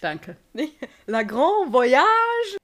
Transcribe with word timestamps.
Danke. 0.00 0.36
La 1.06 1.22
Grand 1.22 1.72
Voyage. 1.72 2.58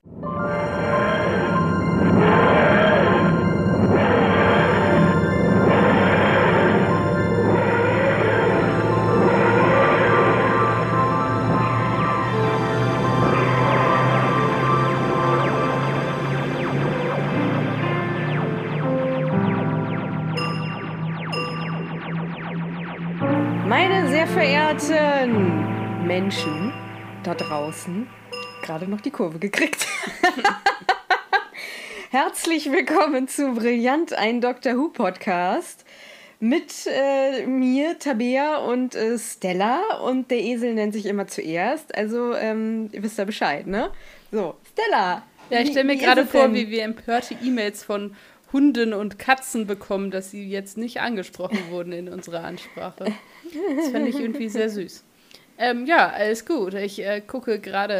Meine 23.66 24.06
sehr 24.08 24.26
verehrten 24.26 26.06
Menschen 26.06 26.61
da 27.34 27.44
draußen, 27.44 28.06
gerade 28.62 28.86
noch 28.86 29.00
die 29.00 29.10
Kurve 29.10 29.38
gekriegt. 29.38 29.86
Herzlich 32.10 32.70
willkommen 32.70 33.26
zu 33.26 33.54
Brillant, 33.54 34.12
ein 34.12 34.42
Doctor 34.42 34.76
Who 34.76 34.88
Podcast 34.88 35.86
mit 36.40 36.86
äh, 36.88 37.46
mir, 37.46 37.98
Tabea 37.98 38.56
und 38.58 38.94
äh, 38.94 39.18
Stella. 39.18 39.80
Und 40.04 40.30
der 40.30 40.40
Esel 40.40 40.74
nennt 40.74 40.92
sich 40.92 41.06
immer 41.06 41.26
zuerst. 41.26 41.94
Also, 41.94 42.34
ähm, 42.34 42.90
ihr 42.92 43.02
wisst 43.02 43.16
ja 43.16 43.24
Bescheid, 43.24 43.66
ne? 43.66 43.90
So, 44.30 44.56
Stella. 44.72 45.22
Ja, 45.48 45.60
ich 45.60 45.70
stelle 45.70 45.86
mir 45.86 45.96
gerade 45.96 46.26
vor, 46.26 46.52
wie 46.52 46.68
wir 46.68 46.82
empörte 46.82 47.34
E-Mails 47.42 47.82
von 47.82 48.14
Hunden 48.52 48.92
und 48.92 49.18
Katzen 49.18 49.66
bekommen, 49.66 50.10
dass 50.10 50.30
sie 50.30 50.46
jetzt 50.46 50.76
nicht 50.76 51.00
angesprochen 51.00 51.70
wurden 51.70 51.92
in 51.92 52.10
unserer 52.10 52.44
Ansprache. 52.44 53.06
Das 53.76 53.88
fände 53.88 54.10
ich 54.10 54.20
irgendwie 54.20 54.50
sehr 54.50 54.68
süß. 54.68 55.04
Ähm, 55.58 55.86
ja, 55.86 56.08
alles 56.08 56.44
gut. 56.46 56.74
Ich 56.74 56.98
äh, 57.04 57.20
gucke 57.20 57.58
gerade 57.60 57.94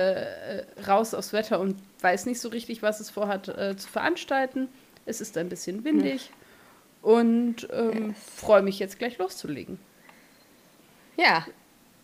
äh, 0.77 0.81
raus 0.89 1.15
aufs 1.15 1.33
Wetter 1.33 1.61
und 1.61 1.77
weiß 2.01 2.27
nicht 2.27 2.41
so 2.41 2.49
richtig, 2.49 2.83
was 2.83 3.01
es 3.01 3.11
vorhat 3.11 3.49
äh, 3.49 3.77
zu 3.77 3.89
veranstalten. 3.89 4.69
Es 5.07 5.21
ist 5.21 5.37
ein 5.39 5.49
bisschen 5.49 5.85
windig 5.85 6.31
und 7.03 7.69
ähm, 7.73 8.09
Yes. 8.11 8.17
freue 8.37 8.63
mich 8.63 8.79
jetzt 8.79 8.99
gleich 8.99 9.19
loszulegen. 9.19 9.79
Ja, 11.17 11.47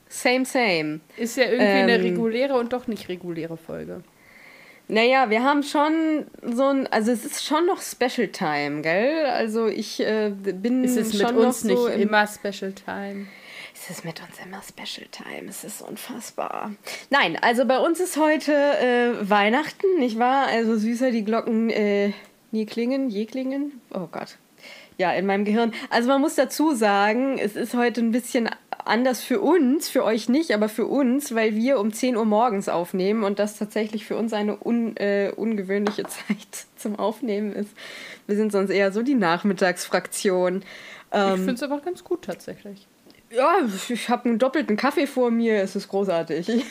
same, 0.09 0.45
same. 0.45 1.01
Ist 1.17 1.37
ja 1.37 1.45
irgendwie 1.45 1.65
eine 1.65 1.95
Ähm. 1.95 2.03
reguläre 2.03 2.55
und 2.55 2.73
doch 2.73 2.87
nicht 2.87 3.09
reguläre 3.09 3.57
Folge. 3.57 4.03
Naja, 4.91 5.29
wir 5.29 5.43
haben 5.43 5.63
schon 5.63 6.27
so 6.43 6.65
ein, 6.65 6.87
also 6.87 7.13
es 7.13 7.25
ist 7.25 7.45
schon 7.45 7.67
noch 7.67 7.83
Special 7.83 8.29
Time, 8.29 8.81
gell? 8.81 9.27
Also 9.27 9.67
ich 9.67 10.01
äh, 10.01 10.31
bin 10.31 10.83
Ist 10.83 10.97
es 10.97 11.13
mit 11.13 11.29
schon 11.29 11.37
uns 11.37 11.63
noch 11.65 11.77
so 11.77 11.89
nicht 11.89 11.97
im, 11.97 12.09
immer 12.09 12.27
Special 12.27 12.73
Time? 12.73 13.27
Es 13.81 13.91
ist 13.91 14.05
mit 14.05 14.21
uns 14.21 14.39
immer 14.45 14.61
Special 14.61 15.07
Time. 15.11 15.49
Es 15.49 15.63
ist 15.63 15.83
unfassbar. 15.83 16.73
Nein, 17.11 17.39
also 17.41 17.65
bei 17.65 17.79
uns 17.79 18.01
ist 18.01 18.17
heute 18.17 18.53
äh, 18.53 19.31
Weihnachten, 19.31 19.87
nicht 19.99 20.19
wahr? 20.19 20.49
Also 20.49 20.77
süßer 20.77 21.13
die 21.13 21.25
Glocken 21.25 21.71
äh, 21.71 22.13
nie 22.51 22.67
klingen, 22.67 23.09
je 23.09 23.25
klingen. 23.27 23.81
Oh 23.95 24.09
Gott. 24.11 24.37
Ja, 24.97 25.13
in 25.13 25.27
meinem 25.27 25.45
Gehirn. 25.45 25.73
Also 25.91 26.09
man 26.09 26.21
muss 26.21 26.35
dazu 26.35 26.75
sagen, 26.75 27.39
es 27.39 27.55
ist 27.55 27.75
heute 27.75 28.01
ein 28.01 28.11
bisschen 28.11 28.51
anders 28.85 29.23
für 29.23 29.41
uns, 29.41 29.89
für 29.89 30.03
euch 30.03 30.29
nicht, 30.29 30.53
aber 30.53 30.69
für 30.69 30.87
uns, 30.87 31.35
weil 31.35 31.55
wir 31.55 31.79
um 31.79 31.93
10 31.93 32.17
Uhr 32.17 32.25
morgens 32.25 32.69
aufnehmen 32.69 33.23
und 33.23 33.39
das 33.39 33.59
tatsächlich 33.59 34.05
für 34.07 34.17
uns 34.17 34.33
eine 34.33 34.59
un, 34.61 34.97
äh, 34.97 35.33
ungewöhnliche 35.35 36.03
Zeit 36.09 36.67
zum 36.77 36.99
Aufnehmen 36.99 37.53
ist. 37.53 37.71
Wir 38.27 38.35
sind 38.37 38.51
sonst 38.51 38.71
eher 38.71 38.91
so 38.91 39.03
die 39.03 39.15
Nachmittagsfraktion. 39.15 40.63
ich 40.63 40.65
Ähm, 41.13 41.37
finde 41.37 41.55
es 41.55 41.63
aber 41.63 41.79
ganz 41.79 42.03
gut 42.03 42.23
tatsächlich. 42.23 42.89
Ja, 43.31 43.57
ich 43.89 44.09
habe 44.09 44.29
einen 44.29 44.39
doppelten 44.39 44.77
Kaffee 44.77 45.07
vor 45.07 45.31
mir. 45.31 45.63
Es 45.63 45.77
ist 45.77 45.89
großartig. 45.89 46.49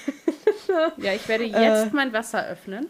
Ja, 0.97 1.13
ich 1.13 1.27
werde 1.30 1.45
Äh. 1.45 1.47
jetzt 1.47 1.94
mein 1.94 2.11
Wasser 2.11 2.45
öffnen, 2.45 2.88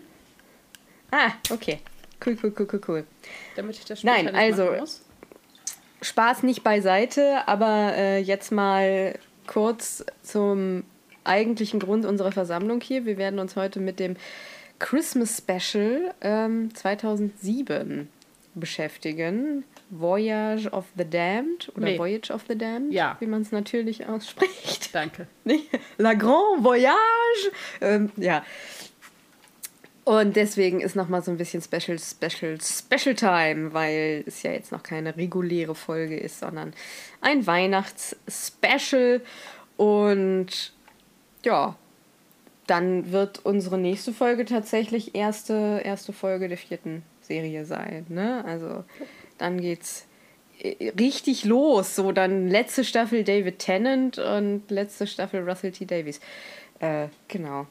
ah, 1.11 1.31
okay. 1.51 1.79
Cool, 2.25 2.35
cool, 2.41 2.53
cool, 2.57 2.67
cool, 2.73 2.81
cool. 2.87 3.03
damit 3.55 3.77
ich 3.77 3.85
das 3.85 3.99
später 3.99 4.23
Nein, 4.23 4.35
also-. 4.35 4.83
Spaß 6.01 6.43
nicht 6.43 6.63
beiseite, 6.63 7.47
aber 7.47 7.93
äh, 7.95 8.19
jetzt 8.19 8.51
mal 8.51 9.17
kurz 9.45 10.03
zum 10.23 10.83
eigentlichen 11.23 11.79
Grund 11.79 12.05
unserer 12.05 12.31
Versammlung 12.31 12.81
hier. 12.81 13.05
Wir 13.05 13.17
werden 13.17 13.39
uns 13.39 13.55
heute 13.55 13.79
mit 13.79 13.99
dem 13.99 14.15
Christmas 14.79 15.37
Special 15.37 16.13
ähm, 16.21 16.73
2007 16.73 18.09
beschäftigen. 18.55 19.63
Voyage 19.89 20.67
of 20.71 20.85
the 20.97 21.05
Damned 21.09 21.71
oder 21.75 21.85
Nee. 21.85 21.97
Voyage 21.97 22.31
of 22.31 22.43
the 22.47 22.57
Damned, 22.57 22.93
Ja. 22.93 23.15
wie 23.19 23.25
man 23.27 23.41
es 23.41 23.51
natürlich 23.51 24.05
ausspricht. 24.05 24.89
Danke. 24.93 25.27
Nicht? 25.43 25.67
La 25.97 26.13
Grand 26.13 26.63
Voyage. 26.63 27.51
Ähm, 27.81 28.11
ja. 28.17 28.43
Und 30.03 30.37
deswegen 30.37 30.79
ist 30.79 30.95
noch 30.95 31.09
mal 31.09 31.21
so 31.21 31.31
ein 31.31 31.37
bisschen 31.37 31.61
Special, 31.61 31.99
Special, 31.99 32.57
Special 32.61 33.13
Time, 33.15 33.73
weil 33.73 34.23
es 34.25 34.41
ja 34.41 34.51
jetzt 34.51 34.71
noch 34.71 34.81
keine 34.81 35.17
reguläre 35.17 35.75
Folge 35.75 36.17
ist, 36.17 36.39
sondern 36.39 36.73
ein 37.19 37.45
Weihnachts-Special. 37.45 39.21
Und 39.75 40.73
ja, 41.43 41.75
dann 42.67 43.11
wird 43.11 43.45
unsere 43.45 43.77
nächste 43.77 44.13
Folge 44.13 44.45
tatsächlich 44.45 45.13
erste, 45.13 45.81
erste 45.83 46.13
Folge 46.13 46.47
der 46.47 46.57
vierten 46.57 47.03
Serie 47.21 47.65
sein. 47.65 48.05
Ne? 48.07 48.43
Also 48.45 48.85
dann 49.37 49.59
geht's 49.61 50.05
äh, 50.59 50.89
richtig 50.99 51.45
los. 51.45 51.95
So 51.95 52.11
dann 52.11 52.47
letzte 52.47 52.83
Staffel 52.83 53.23
David 53.23 53.59
Tennant 53.59 54.17
und 54.17 54.63
letzte 54.69 55.07
Staffel 55.07 55.47
Russell 55.47 55.71
T. 55.71 55.85
Davies. 55.85 56.19
Äh, 56.79 57.07
genau. 57.27 57.67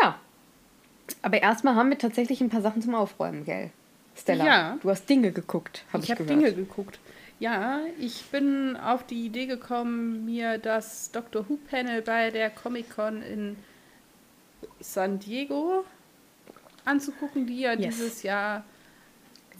Ja. 0.00 0.18
Aber 1.22 1.42
erstmal 1.42 1.74
haben 1.74 1.90
wir 1.90 1.98
tatsächlich 1.98 2.40
ein 2.40 2.50
paar 2.50 2.62
Sachen 2.62 2.80
zum 2.82 2.94
Aufräumen, 2.94 3.44
gell? 3.44 3.70
Stella, 4.16 4.44
Ja. 4.46 4.78
du 4.82 4.90
hast 4.90 5.08
Dinge 5.08 5.32
geguckt, 5.32 5.84
habe 5.92 6.02
ich, 6.02 6.10
ich 6.10 6.10
habe 6.16 6.24
gehört. 6.24 6.42
Dinge 6.44 6.54
geguckt. 6.54 6.98
Ja, 7.40 7.80
ich 7.98 8.24
bin 8.26 8.76
auf 8.76 9.04
die 9.06 9.26
Idee 9.26 9.46
gekommen, 9.46 10.24
mir 10.26 10.58
das 10.58 11.10
Doctor 11.10 11.48
Who 11.48 11.58
Panel 11.70 12.02
bei 12.02 12.30
der 12.30 12.50
Comic 12.50 12.94
Con 12.94 13.20
in 13.22 13.56
San 14.80 15.18
Diego 15.18 15.84
anzugucken, 16.84 17.46
die 17.46 17.60
ja 17.60 17.72
Yes. 17.72 17.96
dieses 17.96 18.22
Jahr, 18.22 18.64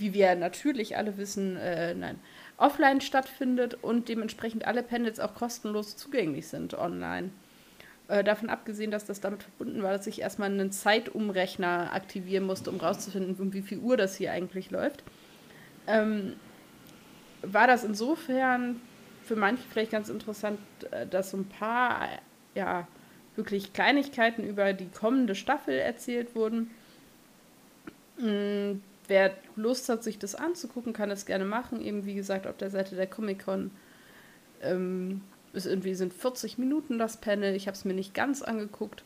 wie 0.03 0.13
wir 0.13 0.35
natürlich 0.35 0.97
alle 0.97 1.17
wissen, 1.17 1.57
äh, 1.57 1.95
nein, 1.95 2.19
offline 2.57 3.01
stattfindet 3.01 3.79
und 3.81 4.09
dementsprechend 4.09 4.67
alle 4.67 4.83
Panels 4.83 5.21
auch 5.21 5.35
kostenlos 5.35 5.97
zugänglich 5.97 6.49
sind 6.49 6.75
online. 6.75 7.31
Äh, 8.09 8.25
davon 8.25 8.51
abgesehen, 8.51 8.91
dass 8.91 9.05
das 9.07 9.21
damit 9.21 9.45
verbunden 9.45 9.83
war, 9.83 9.93
dass 9.93 10.09
ich 10.09 10.21
erstmal 10.21 10.51
einen 10.51 10.73
Zeitumrechner 10.73 11.93
aktivieren 11.93 12.45
musste, 12.45 12.71
um 12.71 12.79
rauszufinden, 12.79 13.37
um 13.39 13.53
wie 13.53 13.63
viel 13.63 13.79
Uhr 13.79 13.97
das 13.97 14.17
hier 14.17 14.33
eigentlich 14.33 14.73
läuft. 14.73 15.05
Ähm, 15.87 16.35
war 17.43 17.69
das 17.69 17.85
insofern 17.85 18.81
für 19.23 19.37
manche 19.37 19.63
vielleicht 19.71 19.93
ganz 19.93 20.09
interessant, 20.09 20.59
äh, 20.91 21.07
dass 21.07 21.31
so 21.31 21.37
ein 21.37 21.49
paar, 21.49 22.09
ja, 22.57 22.89
wirklich 23.37 23.73
Kleinigkeiten 23.73 24.43
über 24.43 24.73
die 24.73 24.89
kommende 24.89 25.37
Staffel 25.37 25.75
erzählt 25.75 26.35
wurden. 26.35 26.71
Wer 29.09 29.37
Lust 29.57 29.89
hat, 29.89 30.03
sich 30.03 30.19
das 30.19 30.35
anzugucken, 30.35 30.93
kann 30.93 31.11
es 31.11 31.27
gerne 31.27 31.45
machen. 31.45 31.81
Eben 31.81 32.07
wie 32.07 32.15
gesagt, 32.15 32.47
auf 32.47 32.57
der 32.57 32.71
Seite 32.71 32.95
der 32.95 33.07
Comic-Con 33.07 33.71
ähm, 34.63 35.23
ist 35.53 35.67
irgendwie 35.67 35.95
sind 35.95 36.15
40 36.15 36.59
Minuten 36.59 36.99
das 36.99 37.17
Panel. 37.17 37.55
Ich 37.55 37.67
habe 37.67 37.77
es 37.77 37.85
mir 37.85 37.95
nicht 37.95 38.15
ganz 38.15 38.43
angeguckt. 38.43 39.05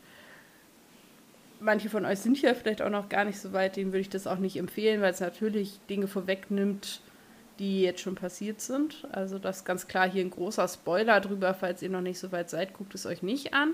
Manche 1.59 1.89
von 1.89 2.05
euch 2.05 2.19
sind 2.19 2.39
ja 2.41 2.53
vielleicht 2.53 2.81
auch 2.81 2.89
noch 2.89 3.09
gar 3.09 3.25
nicht 3.25 3.39
so 3.39 3.51
weit, 3.51 3.75
denen 3.75 3.91
würde 3.91 4.01
ich 4.01 4.09
das 4.09 4.27
auch 4.27 4.37
nicht 4.37 4.57
empfehlen, 4.57 5.01
weil 5.01 5.11
es 5.11 5.19
natürlich 5.19 5.79
Dinge 5.89 6.07
vorwegnimmt, 6.07 7.01
die 7.57 7.81
jetzt 7.81 8.01
schon 8.01 8.15
passiert 8.15 8.61
sind. 8.61 9.07
Also 9.11 9.39
das 9.39 9.57
ist 9.57 9.65
ganz 9.65 9.87
klar 9.87 10.07
hier 10.09 10.23
ein 10.23 10.29
großer 10.29 10.67
Spoiler 10.67 11.19
drüber, 11.19 11.55
falls 11.55 11.81
ihr 11.81 11.89
noch 11.89 12.01
nicht 12.01 12.19
so 12.19 12.31
weit 12.31 12.51
seid, 12.51 12.73
guckt 12.73 12.93
es 12.93 13.07
euch 13.07 13.23
nicht 13.23 13.55
an. 13.55 13.73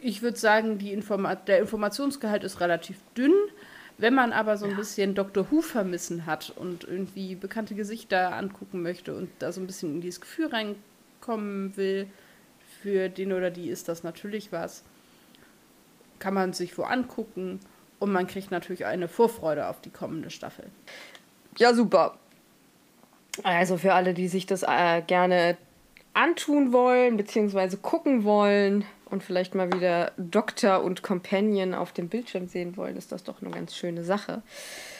Ich 0.00 0.22
würde 0.22 0.38
sagen, 0.38 0.78
Informa 0.78 1.34
der 1.34 1.58
Informationsgehalt 1.58 2.44
ist 2.44 2.60
relativ 2.60 2.98
dünn. 3.16 3.34
Wenn 3.98 4.14
man 4.14 4.32
aber 4.32 4.58
so 4.58 4.66
ein 4.66 4.76
bisschen 4.76 5.14
Dr. 5.14 5.50
Who 5.50 5.62
vermissen 5.62 6.26
hat 6.26 6.52
und 6.54 6.84
irgendwie 6.84 7.34
bekannte 7.34 7.74
Gesichter 7.74 8.34
angucken 8.34 8.82
möchte 8.82 9.14
und 9.14 9.30
da 9.38 9.52
so 9.52 9.60
ein 9.60 9.66
bisschen 9.66 9.94
in 9.94 10.00
dieses 10.02 10.20
Gefühl 10.20 10.48
reinkommen 10.48 11.76
will, 11.76 12.06
für 12.82 13.08
den 13.08 13.32
oder 13.32 13.50
die 13.50 13.70
ist 13.70 13.88
das 13.88 14.02
natürlich 14.02 14.52
was. 14.52 14.84
Kann 16.18 16.34
man 16.34 16.52
sich 16.52 16.76
wo 16.76 16.82
angucken 16.82 17.58
und 17.98 18.12
man 18.12 18.26
kriegt 18.26 18.50
natürlich 18.50 18.84
eine 18.84 19.08
Vorfreude 19.08 19.66
auf 19.68 19.80
die 19.80 19.90
kommende 19.90 20.30
Staffel. 20.30 20.66
Ja, 21.56 21.72
super. 21.72 22.18
Also 23.42 23.78
für 23.78 23.94
alle, 23.94 24.12
die 24.12 24.28
sich 24.28 24.44
das 24.46 24.62
äh, 24.62 25.02
gerne 25.06 25.56
antun 26.12 26.72
wollen, 26.72 27.16
beziehungsweise 27.16 27.78
gucken 27.78 28.24
wollen 28.24 28.84
und 29.08 29.22
vielleicht 29.22 29.54
mal 29.54 29.72
wieder 29.72 30.12
Doktor 30.16 30.82
und 30.82 31.02
Companion 31.02 31.74
auf 31.74 31.92
dem 31.92 32.08
Bildschirm 32.08 32.48
sehen 32.48 32.76
wollen, 32.76 32.96
ist 32.96 33.12
das 33.12 33.22
doch 33.22 33.40
eine 33.40 33.50
ganz 33.52 33.74
schöne 33.74 34.02
Sache. 34.02 34.42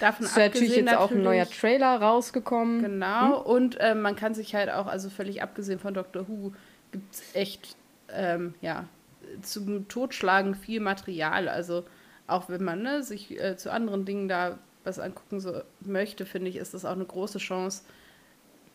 Davon 0.01 0.27
ist 0.27 0.37
natürlich 0.37 0.77
jetzt 0.77 0.97
auch 0.97 1.11
ein 1.11 1.23
neuer 1.23 1.49
Trailer 1.49 2.01
rausgekommen. 2.01 2.83
Genau, 2.83 3.41
und 3.41 3.77
ähm, 3.81 4.03
man 4.03 4.15
kann 4.15 4.35
sich 4.35 4.55
halt 4.55 4.71
auch, 4.71 4.87
also 4.87 5.11
völlig 5.11 5.43
abgesehen 5.43 5.81
von 5.81 5.93
Doctor 5.93 6.29
Who, 6.29 6.53
gibt 6.93 7.15
es 7.15 7.35
echt, 7.35 7.77
ähm, 8.13 8.55
ja, 8.61 8.85
zum 9.43 9.89
Totschlagen 9.89 10.55
viel 10.55 10.81
Material. 10.81 11.49
Also 11.49 11.85
auch 12.29 12.49
wenn 12.49 12.63
man 12.63 12.83
ne, 12.83 13.03
sich 13.03 13.39
äh, 13.41 13.57
zu 13.57 13.73
anderen 13.73 14.05
Dingen 14.05 14.29
da 14.29 14.59
was 14.85 15.01
angucken 15.01 15.41
so 15.41 15.63
möchte, 15.81 16.27
finde 16.27 16.49
ich, 16.49 16.57
ist 16.57 16.75
das 16.75 16.85
auch 16.85 16.93
eine 16.93 17.05
große 17.05 17.39
Chance, 17.39 17.83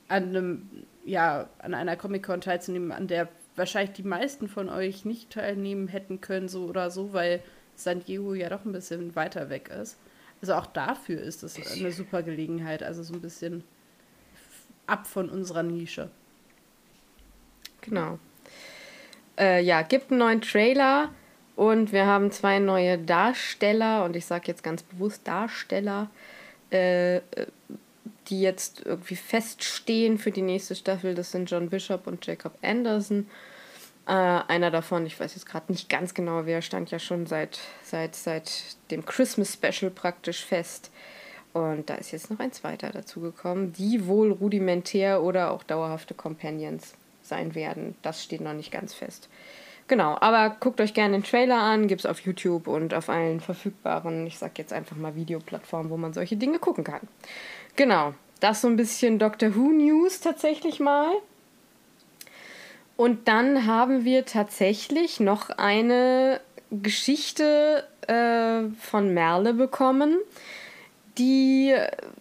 an 0.09 0.23
einem, 0.23 0.69
ja, 1.05 1.47
an 1.59 1.73
einer 1.73 1.95
Comic-Con 1.95 2.41
teilzunehmen, 2.41 2.91
an 2.91 3.07
der 3.07 3.29
wahrscheinlich 3.55 3.93
die 3.93 4.03
meisten 4.03 4.47
von 4.47 4.69
euch 4.69 5.05
nicht 5.05 5.31
teilnehmen 5.31 5.87
hätten 5.87 6.21
können, 6.21 6.47
so 6.47 6.65
oder 6.65 6.89
so, 6.89 7.13
weil 7.13 7.41
San 7.75 8.03
Diego 8.03 8.33
ja 8.33 8.49
doch 8.49 8.65
ein 8.65 8.71
bisschen 8.71 9.15
weiter 9.15 9.49
weg 9.49 9.69
ist. 9.69 9.97
Also 10.41 10.53
auch 10.53 10.65
dafür 10.65 11.21
ist 11.21 11.43
es 11.43 11.57
eine 11.77 11.91
super 11.91 12.23
Gelegenheit, 12.23 12.81
also 12.81 13.03
so 13.03 13.13
ein 13.13 13.21
bisschen 13.21 13.63
ab 14.87 15.05
von 15.07 15.29
unserer 15.29 15.63
Nische. 15.63 16.09
Genau. 17.81 18.19
Äh, 19.37 19.63
ja, 19.63 19.81
gibt 19.81 20.11
einen 20.11 20.19
neuen 20.19 20.41
Trailer 20.41 21.09
und 21.55 21.91
wir 21.91 22.05
haben 22.05 22.31
zwei 22.31 22.59
neue 22.59 22.97
Darsteller 22.97 24.03
und 24.03 24.15
ich 24.15 24.25
sage 24.25 24.47
jetzt 24.47 24.63
ganz 24.63 24.83
bewusst 24.83 25.27
Darsteller, 25.27 26.09
äh, 26.71 27.21
die 28.27 28.41
jetzt 28.41 28.83
irgendwie 28.85 29.15
feststehen 29.15 30.17
für 30.17 30.31
die 30.31 30.41
nächste 30.41 30.75
Staffel. 30.75 31.15
Das 31.15 31.31
sind 31.31 31.49
John 31.49 31.69
Bishop 31.69 32.07
und 32.07 32.25
Jacob 32.25 32.57
Anderson. 32.61 33.27
Äh, 34.07 34.11
einer 34.11 34.71
davon, 34.71 35.05
ich 35.05 35.19
weiß 35.19 35.35
jetzt 35.35 35.45
gerade 35.45 35.71
nicht 35.71 35.89
ganz 35.89 36.13
genau, 36.13 36.45
wer 36.45 36.61
stand 36.61 36.91
ja 36.91 36.99
schon 36.99 37.25
seit, 37.27 37.59
seit, 37.83 38.15
seit 38.15 38.51
dem 38.89 39.05
Christmas 39.05 39.53
Special 39.53 39.91
praktisch 39.91 40.43
fest. 40.43 40.91
Und 41.53 41.89
da 41.89 41.95
ist 41.95 42.11
jetzt 42.11 42.31
noch 42.31 42.39
ein 42.39 42.51
zweiter 42.51 42.91
dazugekommen, 42.91 43.73
die 43.73 44.07
wohl 44.07 44.31
rudimentär 44.31 45.21
oder 45.21 45.51
auch 45.51 45.63
dauerhafte 45.63 46.13
Companions 46.13 46.93
sein 47.21 47.55
werden. 47.55 47.95
Das 48.01 48.23
steht 48.23 48.41
noch 48.41 48.53
nicht 48.53 48.71
ganz 48.71 48.93
fest. 48.93 49.29
Genau, 49.87 50.17
aber 50.21 50.55
guckt 50.61 50.79
euch 50.79 50.93
gerne 50.93 51.17
den 51.17 51.23
Trailer 51.23 51.59
an, 51.59 51.87
gibt 51.87 52.01
es 52.01 52.05
auf 52.05 52.21
YouTube 52.21 52.67
und 52.67 52.93
auf 52.93 53.09
allen 53.09 53.41
verfügbaren, 53.41 54.25
ich 54.25 54.37
sag 54.37 54.57
jetzt 54.57 54.71
einfach 54.71 54.95
mal 54.95 55.15
Videoplattformen, 55.15 55.91
wo 55.91 55.97
man 55.97 56.13
solche 56.13 56.37
Dinge 56.37 56.59
gucken 56.59 56.85
kann. 56.85 57.01
Genau, 57.75 58.13
das 58.39 58.61
so 58.61 58.67
ein 58.67 58.75
bisschen 58.75 59.19
Doctor 59.19 59.55
Who 59.55 59.71
News 59.71 60.19
tatsächlich 60.19 60.79
mal. 60.79 61.11
Und 62.97 63.27
dann 63.27 63.65
haben 63.65 64.05
wir 64.05 64.25
tatsächlich 64.25 65.19
noch 65.19 65.49
eine 65.49 66.39
Geschichte 66.69 67.87
äh, 68.07 68.69
von 68.79 69.13
Merle 69.13 69.53
bekommen, 69.53 70.17
die 71.17 71.73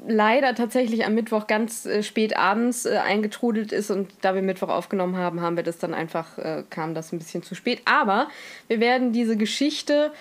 leider 0.06 0.55
tatsächlich 0.55 1.05
am 1.05 1.14
Mittwoch 1.14 1.47
ganz 1.47 1.87
äh, 1.87 2.02
spät 2.02 2.37
abends 2.37 2.87
äh, 2.87 2.97
eingetrudelt 2.97 3.73
ist 3.73 3.91
und 3.91 4.11
da 4.23 4.35
wir 4.35 4.43
Mittwoch 4.43 4.69
aufgenommen 4.69 5.17
haben, 5.17 5.41
haben 5.41 5.56
wir 5.56 5.62
das 5.62 5.79
dann 5.79 5.94
einfach, 5.94 6.38
äh, 6.38 6.64
kam 6.70 6.94
das 6.94 7.12
ein 7.12 7.19
bisschen 7.19 7.43
zu 7.43 7.55
spät. 7.55 7.82
Aber 7.85 8.29
wir 8.69 8.81
werden 8.81 9.12
diese 9.12 9.37
Geschichte 9.37 10.12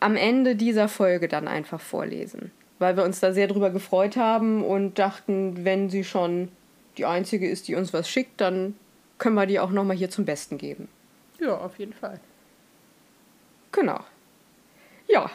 am 0.00 0.16
Ende 0.16 0.56
dieser 0.56 0.88
Folge 0.88 1.28
dann 1.28 1.48
einfach 1.48 1.80
vorlesen, 1.80 2.50
weil 2.80 2.96
wir 2.96 3.04
uns 3.04 3.20
da 3.20 3.32
sehr 3.32 3.46
drüber 3.46 3.70
gefreut 3.70 4.16
haben 4.16 4.64
und 4.64 4.98
dachten, 4.98 5.64
wenn 5.64 5.90
sie 5.90 6.02
schon 6.02 6.48
die 6.96 7.04
einzige 7.04 7.48
ist, 7.48 7.68
die 7.68 7.76
uns 7.76 7.92
was 7.92 8.08
schickt, 8.08 8.40
dann 8.40 8.74
können 9.18 9.36
wir 9.36 9.46
die 9.46 9.60
auch 9.60 9.70
nochmal 9.70 9.96
hier 9.96 10.10
zum 10.10 10.24
Besten 10.24 10.58
geben. 10.58 10.88
Ja, 11.38 11.56
auf 11.58 11.78
jeden 11.78 11.92
Fall. 11.92 12.18
Genau. 13.70 14.00
Ja, 15.06 15.30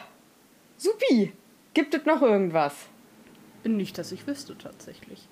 supi. 0.78 1.32
Gibt 1.74 1.94
es 1.94 2.06
noch 2.06 2.22
irgendwas? 2.22 2.74
Nicht, 3.64 3.98
dass 3.98 4.12
ich 4.12 4.28
wüsste 4.28 4.58
tatsächlich. 4.58 5.28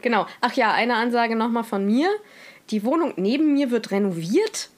Genau. 0.00 0.26
Ach 0.40 0.52
ja, 0.54 0.72
eine 0.72 0.96
Ansage 0.96 1.34
nochmal 1.34 1.64
von 1.64 1.84
mir. 1.84 2.08
Die 2.70 2.84
Wohnung 2.84 3.14
neben 3.16 3.52
mir 3.54 3.70
wird 3.70 3.90
renoviert. 3.90 4.70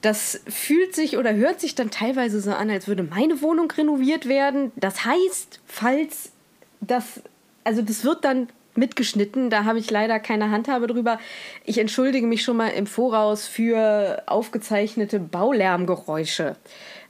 Das 0.00 0.40
fühlt 0.48 0.94
sich 0.94 1.18
oder 1.18 1.34
hört 1.34 1.60
sich 1.60 1.74
dann 1.74 1.90
teilweise 1.90 2.40
so 2.40 2.52
an, 2.52 2.70
als 2.70 2.88
würde 2.88 3.02
meine 3.02 3.42
Wohnung 3.42 3.70
renoviert 3.70 4.28
werden. 4.28 4.72
Das 4.76 5.04
heißt, 5.04 5.60
falls 5.66 6.32
das, 6.80 7.22
also 7.64 7.82
das 7.82 8.04
wird 8.04 8.24
dann 8.24 8.48
mitgeschnitten. 8.74 9.50
Da 9.50 9.64
habe 9.64 9.78
ich 9.78 9.90
leider 9.90 10.18
keine 10.18 10.50
Handhabe 10.50 10.86
drüber. 10.86 11.18
Ich 11.64 11.78
entschuldige 11.78 12.26
mich 12.26 12.42
schon 12.42 12.56
mal 12.56 12.68
im 12.68 12.86
Voraus 12.86 13.46
für 13.46 14.22
aufgezeichnete 14.26 15.20
Baulärmgeräusche. 15.20 16.56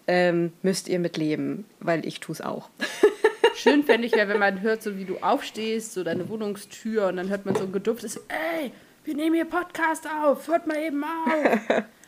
Ähm, 0.06 0.52
müsst 0.62 0.88
ihr 0.88 0.98
mitleben, 0.98 1.64
weil 1.78 2.04
ich 2.06 2.20
tue 2.20 2.32
es 2.32 2.40
auch. 2.40 2.68
Schön 3.54 3.84
fände 3.84 4.06
ich 4.06 4.14
ja, 4.14 4.26
wenn 4.26 4.38
man 4.38 4.62
hört, 4.62 4.82
so 4.82 4.96
wie 4.96 5.04
du 5.04 5.18
aufstehst, 5.18 5.92
so 5.92 6.02
deine 6.02 6.28
Wohnungstür 6.28 7.08
und 7.08 7.16
dann 7.16 7.28
hört 7.28 7.44
man 7.44 7.54
so 7.54 7.64
ein 7.64 7.72
gedupftes, 7.72 8.16
ey, 8.28 8.72
wir 9.04 9.14
nehmen 9.14 9.34
hier 9.34 9.44
Podcast 9.44 10.06
auf, 10.22 10.48
hört 10.48 10.66
mal 10.66 10.78
eben 10.78 11.04
auf. 11.04 11.84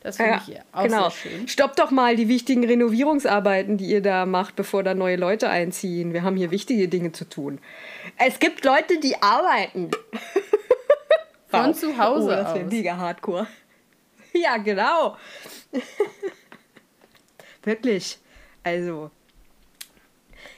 Das 0.00 0.16
finde 0.16 0.32
ja, 0.32 0.42
ich 0.46 0.60
auch 0.72 0.82
genau. 0.84 1.02
sehr 1.02 1.10
schön. 1.10 1.48
Stoppt 1.48 1.78
doch 1.78 1.90
mal 1.90 2.16
die 2.16 2.28
wichtigen 2.28 2.64
Renovierungsarbeiten, 2.64 3.76
die 3.76 3.86
ihr 3.86 4.00
da 4.00 4.24
macht, 4.24 4.56
bevor 4.56 4.82
da 4.82 4.94
neue 4.94 5.16
Leute 5.16 5.50
einziehen. 5.50 6.14
Wir 6.14 6.22
haben 6.22 6.36
hier 6.36 6.50
wichtige 6.50 6.88
Dinge 6.88 7.12
zu 7.12 7.28
tun. 7.28 7.58
Es 8.16 8.38
gibt 8.38 8.64
Leute, 8.64 8.98
die 8.98 9.20
arbeiten. 9.22 9.90
Von 11.48 11.66
wow. 11.66 11.78
zu 11.78 11.98
Hause 11.98 12.26
oh, 12.26 12.30
das 12.30 12.54
wäre 12.54 12.64
mega 12.64 12.96
hardcore. 12.96 13.46
Ja, 14.32 14.58
genau. 14.58 15.16
Wirklich. 17.64 18.18
Also. 18.62 19.10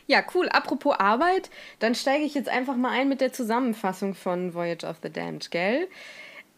Ja, 0.06 0.22
cool. 0.34 0.50
Apropos 0.50 0.94
Arbeit, 0.98 1.48
dann 1.78 1.94
steige 1.94 2.24
ich 2.24 2.34
jetzt 2.34 2.50
einfach 2.50 2.76
mal 2.76 2.90
ein 2.90 3.08
mit 3.08 3.22
der 3.22 3.32
Zusammenfassung 3.32 4.14
von 4.14 4.52
Voyage 4.52 4.86
of 4.86 4.98
the 5.02 5.10
Damned, 5.10 5.50
gell? 5.50 5.88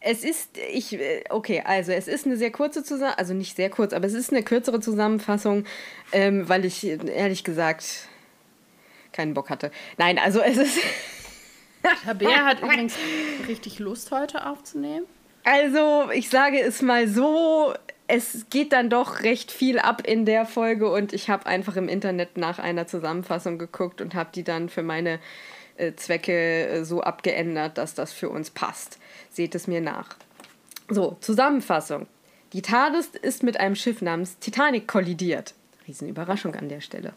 Es 0.07 0.23
ist, 0.23 0.59
ich, 0.71 0.93
äh, 0.93 1.23
okay, 1.31 1.63
also 1.65 1.91
es 1.91 2.07
ist 2.07 2.27
eine 2.27 2.37
sehr 2.37 2.51
kurze 2.51 2.83
Zusammenfassung, 2.83 3.19
also 3.19 3.33
nicht 3.33 3.55
sehr 3.55 3.71
kurz, 3.71 3.91
aber 3.91 4.05
es 4.05 4.13
ist 4.13 4.31
eine 4.31 4.43
kürzere 4.43 4.79
Zusammenfassung, 4.79 5.65
ähm, 6.11 6.47
weil 6.47 6.63
ich 6.63 6.85
ehrlich 6.85 7.43
gesagt 7.43 8.07
keinen 9.13 9.33
Bock 9.33 9.49
hatte. 9.49 9.71
Nein, 9.97 10.19
also 10.19 10.41
es 10.41 10.57
ist. 10.57 10.77
Tabea 12.05 12.45
hat 12.45 12.61
übrigens 12.61 12.93
richtig 13.47 13.79
Lust, 13.79 14.11
heute 14.11 14.45
aufzunehmen. 14.45 15.07
Also, 15.43 16.11
ich 16.11 16.29
sage 16.29 16.59
es 16.59 16.83
mal 16.83 17.07
so, 17.07 17.73
es 18.05 18.45
geht 18.51 18.73
dann 18.73 18.91
doch 18.91 19.23
recht 19.23 19.51
viel 19.51 19.79
ab 19.79 20.05
in 20.05 20.25
der 20.25 20.45
Folge 20.45 20.91
und 20.91 21.13
ich 21.13 21.31
habe 21.31 21.47
einfach 21.47 21.77
im 21.77 21.89
Internet 21.89 22.37
nach 22.37 22.59
einer 22.59 22.85
Zusammenfassung 22.85 23.57
geguckt 23.57 24.01
und 24.01 24.13
habe 24.13 24.29
die 24.35 24.43
dann 24.43 24.69
für 24.69 24.83
meine 24.83 25.19
äh, 25.77 25.93
Zwecke 25.95 26.67
äh, 26.67 26.83
so 26.83 27.01
abgeändert, 27.01 27.79
dass 27.79 27.95
das 27.95 28.13
für 28.13 28.29
uns 28.29 28.51
passt. 28.51 28.99
Seht 29.35 29.53
es 29.53 29.67
mir 29.67 29.81
nach. 29.81 30.15
So, 30.87 31.17
Zusammenfassung. 31.19 32.07
Die 32.53 32.61
TARDIS 32.61 33.09
ist 33.21 33.43
mit 33.43 33.59
einem 33.59 33.75
Schiff 33.75 34.01
namens 34.01 34.39
Titanic 34.39 34.87
kollidiert. 34.87 35.53
Riesenüberraschung 35.85 36.55
an 36.55 36.69
der 36.69 36.79
Stelle. 36.79 37.11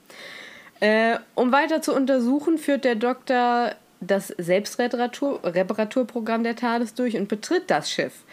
Äh, 0.80 1.18
um 1.36 1.52
weiter 1.52 1.80
zu 1.80 1.94
untersuchen, 1.94 2.58
führt 2.58 2.84
der 2.84 2.96
Doktor 2.96 3.76
das 4.00 4.34
Selbstreparaturprogramm 4.36 6.42
der 6.42 6.56
TARDIS 6.56 6.94
durch 6.94 7.16
und 7.16 7.28
betritt 7.28 7.70
das 7.70 7.88
Schiff. 7.88 8.24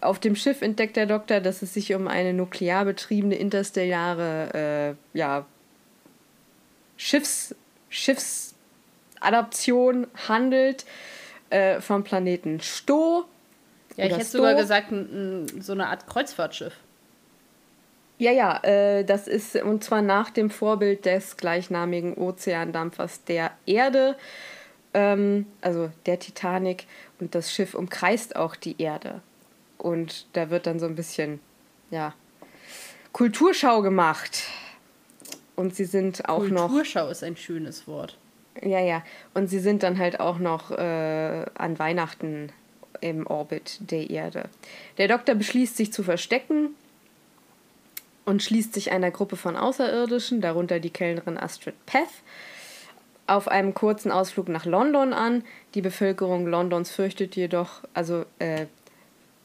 Auf 0.00 0.20
dem 0.20 0.36
Schiff 0.36 0.62
entdeckt 0.62 0.96
der 0.96 1.06
Doktor, 1.06 1.40
dass 1.40 1.62
es 1.62 1.74
sich 1.74 1.92
um 1.94 2.06
eine 2.06 2.32
nuklear 2.32 2.84
betriebene 2.84 3.34
interstellare 3.34 4.94
äh, 5.14 5.18
ja, 5.18 5.46
Schiffs, 6.96 7.56
Schiffsadaption 7.88 10.06
handelt 10.28 10.84
äh, 11.50 11.80
vom 11.80 12.04
Planeten 12.04 12.60
Sto. 12.60 13.24
Ja, 13.96 14.06
ich 14.06 14.12
hätte 14.12 14.24
Sto. 14.24 14.38
sogar 14.38 14.54
gesagt, 14.54 14.92
so 15.60 15.72
eine 15.72 15.88
Art 15.88 16.06
Kreuzfahrtschiff. 16.06 16.74
Ja, 18.18 18.32
ja, 18.32 18.62
äh, 18.64 19.04
das 19.04 19.28
ist 19.28 19.56
und 19.56 19.84
zwar 19.84 20.00
nach 20.00 20.30
dem 20.30 20.50
Vorbild 20.50 21.04
des 21.04 21.36
gleichnamigen 21.36 22.14
Ozeandampfers 22.14 23.24
der 23.24 23.52
Erde, 23.66 24.16
ähm, 24.94 25.46
also 25.60 25.90
der 26.06 26.18
Titanic. 26.18 26.86
Und 27.20 27.34
das 27.34 27.52
Schiff 27.52 27.74
umkreist 27.74 28.36
auch 28.36 28.56
die 28.56 28.80
Erde. 28.80 29.20
Und 29.78 30.26
da 30.32 30.50
wird 30.50 30.66
dann 30.66 30.80
so 30.80 30.86
ein 30.86 30.94
bisschen, 30.94 31.40
ja, 31.90 32.14
Kulturschau 33.12 33.82
gemacht. 33.82 34.44
Und 35.54 35.74
sie 35.74 35.84
sind 35.84 36.28
auch 36.28 36.38
Kulturschau 36.38 36.62
noch. 36.62 36.68
Kulturschau 36.68 37.08
ist 37.08 37.22
ein 37.22 37.36
schönes 37.36 37.86
Wort. 37.86 38.16
Ja, 38.62 38.80
ja. 38.80 39.02
Und 39.34 39.48
sie 39.48 39.58
sind 39.58 39.82
dann 39.82 39.98
halt 39.98 40.20
auch 40.20 40.38
noch 40.38 40.70
äh, 40.70 41.44
an 41.54 41.78
Weihnachten 41.78 42.50
im 43.00 43.26
Orbit 43.26 43.78
der 43.80 44.10
Erde. 44.10 44.48
Der 44.98 45.08
Doktor 45.08 45.34
beschließt, 45.34 45.76
sich 45.76 45.92
zu 45.92 46.02
verstecken 46.02 46.70
und 48.24 48.42
schließt 48.42 48.74
sich 48.74 48.90
einer 48.92 49.10
Gruppe 49.10 49.36
von 49.36 49.56
Außerirdischen, 49.56 50.40
darunter 50.40 50.80
die 50.80 50.90
Kellnerin 50.90 51.38
Astrid 51.38 51.74
Peth, 51.86 52.08
auf 53.26 53.48
einem 53.48 53.74
kurzen 53.74 54.12
Ausflug 54.12 54.48
nach 54.48 54.64
London 54.64 55.12
an. 55.12 55.44
Die 55.74 55.82
Bevölkerung 55.82 56.46
Londons 56.46 56.90
fürchtet 56.90 57.36
jedoch, 57.36 57.82
also 57.92 58.24
äh, 58.38 58.66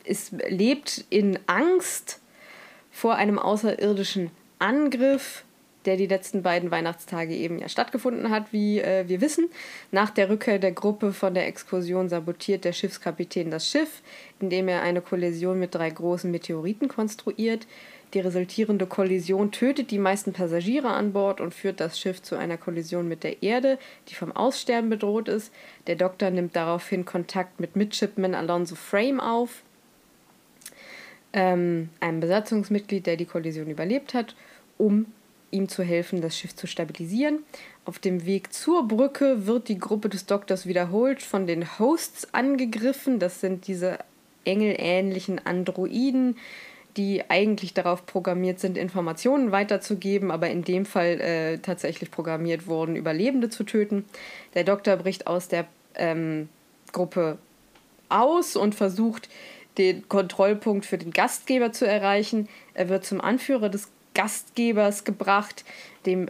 ist, 0.03 0.33
lebt 0.49 1.05
in 1.09 1.39
Angst 1.47 2.21
vor 2.91 3.15
einem 3.15 3.39
außerirdischen 3.39 4.31
Angriff 4.59 5.43
der 5.85 5.97
die 5.97 6.07
letzten 6.07 6.43
beiden 6.43 6.71
Weihnachtstage 6.71 7.33
eben 7.33 7.59
ja 7.59 7.69
stattgefunden 7.69 8.29
hat, 8.29 8.51
wie 8.53 8.79
äh, 8.79 9.07
wir 9.07 9.21
wissen. 9.21 9.49
Nach 9.91 10.09
der 10.09 10.29
Rückkehr 10.29 10.59
der 10.59 10.71
Gruppe 10.71 11.13
von 11.13 11.33
der 11.33 11.47
Exkursion 11.47 12.09
sabotiert 12.09 12.65
der 12.65 12.73
Schiffskapitän 12.73 13.51
das 13.51 13.69
Schiff, 13.69 14.01
indem 14.39 14.67
er 14.67 14.81
eine 14.81 15.01
Kollision 15.01 15.59
mit 15.59 15.73
drei 15.75 15.89
großen 15.89 16.29
Meteoriten 16.29 16.87
konstruiert. 16.87 17.67
Die 18.13 18.19
resultierende 18.19 18.87
Kollision 18.87 19.51
tötet 19.51 19.89
die 19.89 19.97
meisten 19.97 20.33
Passagiere 20.33 20.89
an 20.89 21.13
Bord 21.13 21.39
und 21.39 21.53
führt 21.53 21.79
das 21.79 21.97
Schiff 21.97 22.21
zu 22.21 22.35
einer 22.35 22.57
Kollision 22.57 23.07
mit 23.07 23.23
der 23.23 23.41
Erde, 23.41 23.79
die 24.09 24.15
vom 24.15 24.33
Aussterben 24.33 24.89
bedroht 24.89 25.29
ist. 25.29 25.53
Der 25.87 25.95
Doktor 25.95 26.29
nimmt 26.29 26.55
daraufhin 26.55 27.05
Kontakt 27.05 27.61
mit 27.61 27.77
Midshipman 27.77 28.35
Alonso 28.35 28.75
Frame 28.75 29.21
auf, 29.21 29.63
ähm, 31.31 31.89
einem 32.01 32.19
Besatzungsmitglied, 32.19 33.05
der 33.05 33.15
die 33.15 33.25
Kollision 33.25 33.69
überlebt 33.69 34.13
hat, 34.13 34.35
um 34.77 35.05
ihm 35.51 35.69
zu 35.69 35.83
helfen, 35.83 36.21
das 36.21 36.37
Schiff 36.37 36.55
zu 36.55 36.67
stabilisieren. 36.67 37.43
Auf 37.85 37.99
dem 37.99 38.25
Weg 38.25 38.53
zur 38.53 38.87
Brücke 38.87 39.45
wird 39.45 39.67
die 39.67 39.77
Gruppe 39.77 40.09
des 40.09 40.25
Doktors 40.25 40.65
wiederholt 40.65 41.21
von 41.21 41.47
den 41.47 41.79
Hosts 41.79 42.33
angegriffen. 42.33 43.19
Das 43.19 43.41
sind 43.41 43.67
diese 43.67 43.99
engelähnlichen 44.45 45.45
Androiden, 45.45 46.37
die 46.97 47.29
eigentlich 47.29 47.73
darauf 47.73 48.05
programmiert 48.05 48.59
sind, 48.59 48.77
Informationen 48.77 49.51
weiterzugeben, 49.51 50.31
aber 50.31 50.49
in 50.49 50.63
dem 50.63 50.85
Fall 50.85 51.21
äh, 51.21 51.57
tatsächlich 51.59 52.11
programmiert 52.11 52.67
wurden, 52.67 52.95
Überlebende 52.95 53.49
zu 53.49 53.63
töten. 53.63 54.05
Der 54.55 54.63
Doktor 54.63 54.97
bricht 54.97 55.27
aus 55.27 55.47
der 55.47 55.67
ähm, 55.95 56.49
Gruppe 56.91 57.37
aus 58.09 58.55
und 58.55 58.75
versucht, 58.75 59.29
den 59.77 60.07
Kontrollpunkt 60.09 60.85
für 60.85 60.97
den 60.97 61.11
Gastgeber 61.11 61.71
zu 61.71 61.87
erreichen. 61.87 62.49
Er 62.73 62.89
wird 62.89 63.05
zum 63.05 63.21
Anführer 63.21 63.69
des 63.69 63.89
Gastgebers 64.13 65.03
gebracht, 65.03 65.65
dem, 66.05 66.29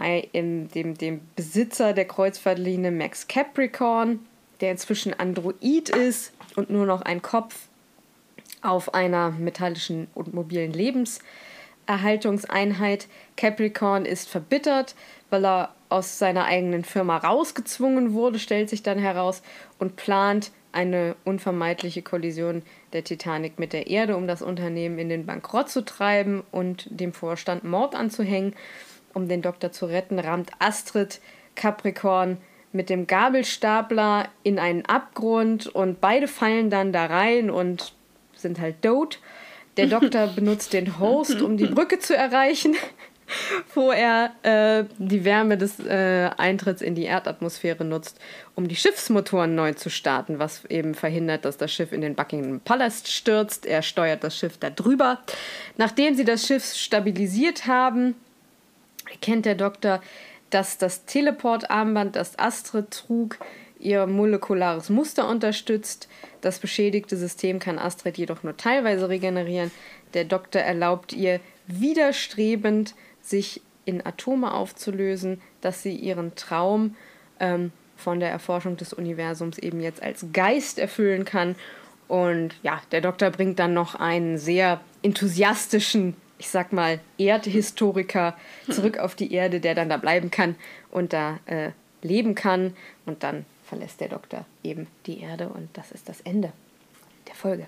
dem, 0.00 0.98
dem 0.98 1.20
Besitzer 1.34 1.92
der 1.92 2.06
Kreuzfahrtlinie 2.06 2.90
Max 2.90 3.28
Capricorn, 3.28 4.20
der 4.60 4.70
inzwischen 4.72 5.14
Android 5.14 5.88
ist 5.90 6.32
und 6.54 6.68
nur 6.70 6.86
noch 6.86 7.02
ein 7.02 7.20
Kopf 7.22 7.68
auf 8.62 8.94
einer 8.94 9.30
metallischen 9.30 10.08
und 10.14 10.34
mobilen 10.34 10.72
Lebenserhaltungseinheit. 10.72 13.06
Capricorn 13.36 14.04
ist 14.04 14.28
verbittert, 14.28 14.96
weil 15.30 15.44
er 15.44 15.72
aus 15.88 16.18
seiner 16.18 16.46
eigenen 16.46 16.82
Firma 16.84 17.18
rausgezwungen 17.18 18.12
wurde, 18.12 18.40
stellt 18.40 18.68
sich 18.68 18.82
dann 18.82 18.98
heraus, 18.98 19.42
und 19.78 19.94
plant 19.96 20.50
eine 20.76 21.16
unvermeidliche 21.24 22.02
Kollision 22.02 22.62
der 22.92 23.02
Titanic 23.02 23.58
mit 23.58 23.72
der 23.72 23.86
Erde, 23.88 24.16
um 24.16 24.28
das 24.28 24.42
Unternehmen 24.42 24.98
in 24.98 25.08
den 25.08 25.26
Bankrott 25.26 25.70
zu 25.70 25.84
treiben 25.84 26.44
und 26.52 26.86
dem 26.90 27.12
Vorstand 27.12 27.64
Mord 27.64 27.94
anzuhängen. 27.94 28.54
Um 29.14 29.26
den 29.28 29.40
Doktor 29.40 29.72
zu 29.72 29.86
retten, 29.86 30.18
rammt 30.18 30.50
Astrid 30.58 31.20
Capricorn 31.54 32.36
mit 32.72 32.90
dem 32.90 33.06
Gabelstapler 33.06 34.28
in 34.42 34.58
einen 34.58 34.84
Abgrund 34.84 35.66
und 35.66 36.00
beide 36.02 36.28
fallen 36.28 36.68
dann 36.68 36.92
da 36.92 37.06
rein 37.06 37.50
und 37.50 37.94
sind 38.36 38.60
halt 38.60 38.82
tot. 38.82 39.18
Der 39.78 39.86
Doktor 39.86 40.26
benutzt 40.36 40.74
den 40.74 40.98
Host, 40.98 41.40
um 41.40 41.56
die 41.56 41.66
Brücke 41.66 41.98
zu 41.98 42.14
erreichen, 42.14 42.76
wo 43.74 43.90
er 43.90 44.32
äh, 44.42 44.84
die 44.98 45.24
Wärme 45.24 45.58
des 45.58 45.80
äh, 45.80 46.30
Eintritts 46.36 46.82
in 46.82 46.94
die 46.94 47.04
Erdatmosphäre 47.04 47.84
nutzt, 47.84 48.18
um 48.54 48.68
die 48.68 48.76
Schiffsmotoren 48.76 49.54
neu 49.54 49.72
zu 49.72 49.90
starten, 49.90 50.38
was 50.38 50.64
eben 50.66 50.94
verhindert, 50.94 51.44
dass 51.44 51.56
das 51.56 51.72
Schiff 51.72 51.92
in 51.92 52.00
den 52.00 52.14
Buckingham 52.14 52.60
Palast 52.60 53.08
stürzt. 53.08 53.66
Er 53.66 53.82
steuert 53.82 54.24
das 54.24 54.36
Schiff 54.36 54.58
da 54.58 54.70
drüber. 54.70 55.20
Nachdem 55.76 56.14
sie 56.14 56.24
das 56.24 56.46
Schiff 56.46 56.64
stabilisiert 56.74 57.66
haben, 57.66 58.14
erkennt 59.10 59.46
der 59.46 59.54
Doktor, 59.54 60.00
dass 60.50 60.78
das 60.78 61.04
Teleportarmband, 61.04 62.16
das 62.16 62.38
Astrid 62.38 62.90
trug, 62.90 63.38
ihr 63.78 64.06
molekulares 64.06 64.88
Muster 64.88 65.28
unterstützt. 65.28 66.08
Das 66.40 66.60
beschädigte 66.60 67.16
System 67.16 67.58
kann 67.58 67.78
Astrid 67.78 68.16
jedoch 68.16 68.42
nur 68.42 68.56
teilweise 68.56 69.08
regenerieren. 69.08 69.70
Der 70.14 70.24
Doktor 70.24 70.60
erlaubt 70.60 71.12
ihr 71.12 71.40
widerstrebend, 71.66 72.94
sich 73.28 73.60
in 73.84 74.04
Atome 74.04 74.52
aufzulösen, 74.52 75.40
dass 75.60 75.82
sie 75.82 75.94
ihren 75.94 76.34
Traum 76.34 76.96
ähm, 77.40 77.72
von 77.96 78.20
der 78.20 78.30
Erforschung 78.30 78.76
des 78.76 78.92
Universums 78.92 79.58
eben 79.58 79.80
jetzt 79.80 80.02
als 80.02 80.26
Geist 80.32 80.78
erfüllen 80.78 81.24
kann. 81.24 81.56
Und 82.08 82.54
ja, 82.62 82.80
der 82.92 83.00
Doktor 83.00 83.30
bringt 83.30 83.58
dann 83.58 83.74
noch 83.74 83.94
einen 83.94 84.38
sehr 84.38 84.80
enthusiastischen, 85.02 86.14
ich 86.38 86.48
sag 86.50 86.72
mal, 86.72 87.00
Erdhistoriker 87.18 88.36
zurück 88.70 88.98
auf 88.98 89.14
die 89.14 89.32
Erde, 89.32 89.60
der 89.60 89.74
dann 89.74 89.88
da 89.88 89.96
bleiben 89.96 90.30
kann 90.30 90.56
und 90.90 91.12
da 91.12 91.38
äh, 91.46 91.70
leben 92.02 92.34
kann. 92.34 92.76
Und 93.06 93.22
dann 93.22 93.44
verlässt 93.64 94.00
der 94.00 94.08
Doktor 94.08 94.44
eben 94.62 94.86
die 95.06 95.20
Erde 95.20 95.48
und 95.48 95.68
das 95.72 95.90
ist 95.90 96.08
das 96.08 96.20
Ende 96.20 96.52
der 97.26 97.34
Folge. 97.34 97.66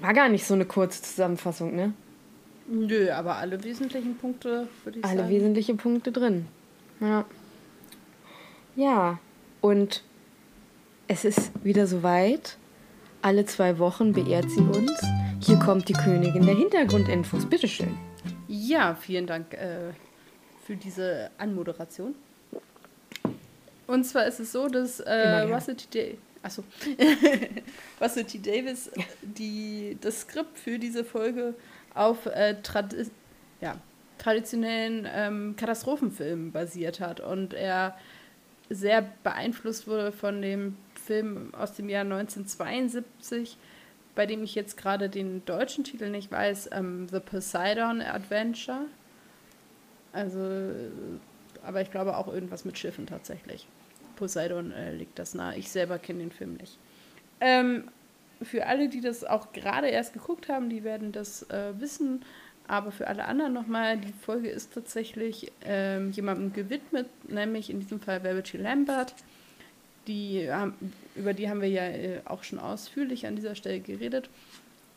War 0.00 0.14
gar 0.14 0.28
nicht 0.28 0.44
so 0.44 0.54
eine 0.54 0.64
kurze 0.64 1.02
Zusammenfassung, 1.02 1.76
ne? 1.76 1.92
Nö, 2.72 3.12
aber 3.12 3.36
alle 3.36 3.62
wesentlichen 3.62 4.16
Punkte 4.16 4.66
würde 4.82 5.00
ich 5.00 5.04
alle 5.04 5.16
sagen. 5.16 5.28
Alle 5.28 5.36
wesentlichen 5.36 5.76
Punkte 5.76 6.10
drin. 6.10 6.46
Ja. 7.00 7.26
Ja, 8.76 9.18
und 9.60 10.02
es 11.06 11.26
ist 11.26 11.52
wieder 11.62 11.86
soweit. 11.86 12.56
Alle 13.20 13.44
zwei 13.44 13.78
Wochen 13.78 14.14
beehrt 14.14 14.50
sie 14.50 14.62
uns. 14.62 14.90
Hier 15.40 15.58
kommt 15.58 15.90
die 15.90 15.92
Königin 15.92 16.46
der 16.46 16.56
Hintergrundinfos. 16.56 17.44
Bitteschön. 17.44 17.94
Ja, 18.48 18.94
vielen 18.94 19.26
Dank 19.26 19.52
äh, 19.52 19.92
für 20.64 20.74
diese 20.74 21.30
Anmoderation. 21.36 22.14
Und 23.86 24.04
zwar 24.04 24.26
ist 24.26 24.40
es 24.40 24.50
so, 24.50 24.68
dass 24.68 25.00
äh, 25.00 25.42
Russell 25.42 25.76
T. 25.76 26.16
Achso. 26.42 26.64
Russell 28.00 28.24
T. 28.24 28.38
Davis 28.38 28.90
die, 29.20 29.98
das 30.00 30.22
Skript 30.22 30.58
für 30.58 30.78
diese 30.78 31.04
Folge 31.04 31.54
auf 31.94 32.26
äh, 32.26 32.56
Tradi 32.62 33.06
ja, 33.60 33.76
traditionellen 34.18 35.06
ähm, 35.12 35.56
Katastrophenfilmen 35.56 36.52
basiert 36.52 37.00
hat 37.00 37.20
und 37.20 37.54
er 37.54 37.96
sehr 38.70 39.06
beeinflusst 39.22 39.86
wurde 39.86 40.12
von 40.12 40.40
dem 40.40 40.76
Film 40.94 41.52
aus 41.54 41.74
dem 41.74 41.88
Jahr 41.88 42.02
1972, 42.04 43.56
bei 44.14 44.26
dem 44.26 44.44
ich 44.44 44.54
jetzt 44.54 44.76
gerade 44.76 45.08
den 45.08 45.44
deutschen 45.44 45.84
Titel 45.84 46.08
nicht 46.10 46.30
weiß, 46.30 46.70
ähm, 46.72 47.08
The 47.10 47.20
Poseidon 47.20 48.00
Adventure. 48.00 48.86
Also, 50.12 50.70
aber 51.64 51.80
ich 51.80 51.90
glaube 51.90 52.16
auch 52.16 52.28
irgendwas 52.28 52.64
mit 52.64 52.78
Schiffen 52.78 53.06
tatsächlich. 53.06 53.66
Poseidon 54.16 54.72
äh, 54.72 54.94
liegt 54.94 55.18
das 55.18 55.34
nahe. 55.34 55.56
Ich 55.56 55.70
selber 55.70 55.98
kenne 55.98 56.20
den 56.20 56.30
Film 56.30 56.54
nicht. 56.54 56.78
Ähm, 57.40 57.88
für 58.44 58.66
alle, 58.66 58.88
die 58.88 59.00
das 59.00 59.24
auch 59.24 59.52
gerade 59.52 59.88
erst 59.88 60.12
geguckt 60.12 60.48
haben, 60.48 60.70
die 60.70 60.84
werden 60.84 61.12
das 61.12 61.42
äh, 61.50 61.72
wissen. 61.78 62.24
Aber 62.68 62.92
für 62.92 63.08
alle 63.08 63.24
anderen 63.24 63.52
nochmal, 63.52 63.98
die 63.98 64.12
Folge 64.12 64.48
ist 64.48 64.72
tatsächlich 64.72 65.50
ähm, 65.64 66.10
jemandem 66.12 66.52
gewidmet, 66.52 67.08
nämlich 67.28 67.70
in 67.70 67.80
diesem 67.80 68.00
Fall 68.00 68.22
Velvety 68.22 68.56
Lambert. 68.56 69.14
Die 70.06 70.48
über 71.14 71.32
die 71.32 71.48
haben 71.48 71.60
wir 71.60 71.68
ja 71.68 71.84
äh, 71.84 72.20
auch 72.24 72.42
schon 72.42 72.58
ausführlich 72.58 73.26
an 73.26 73.36
dieser 73.36 73.54
Stelle 73.54 73.80
geredet. 73.80 74.30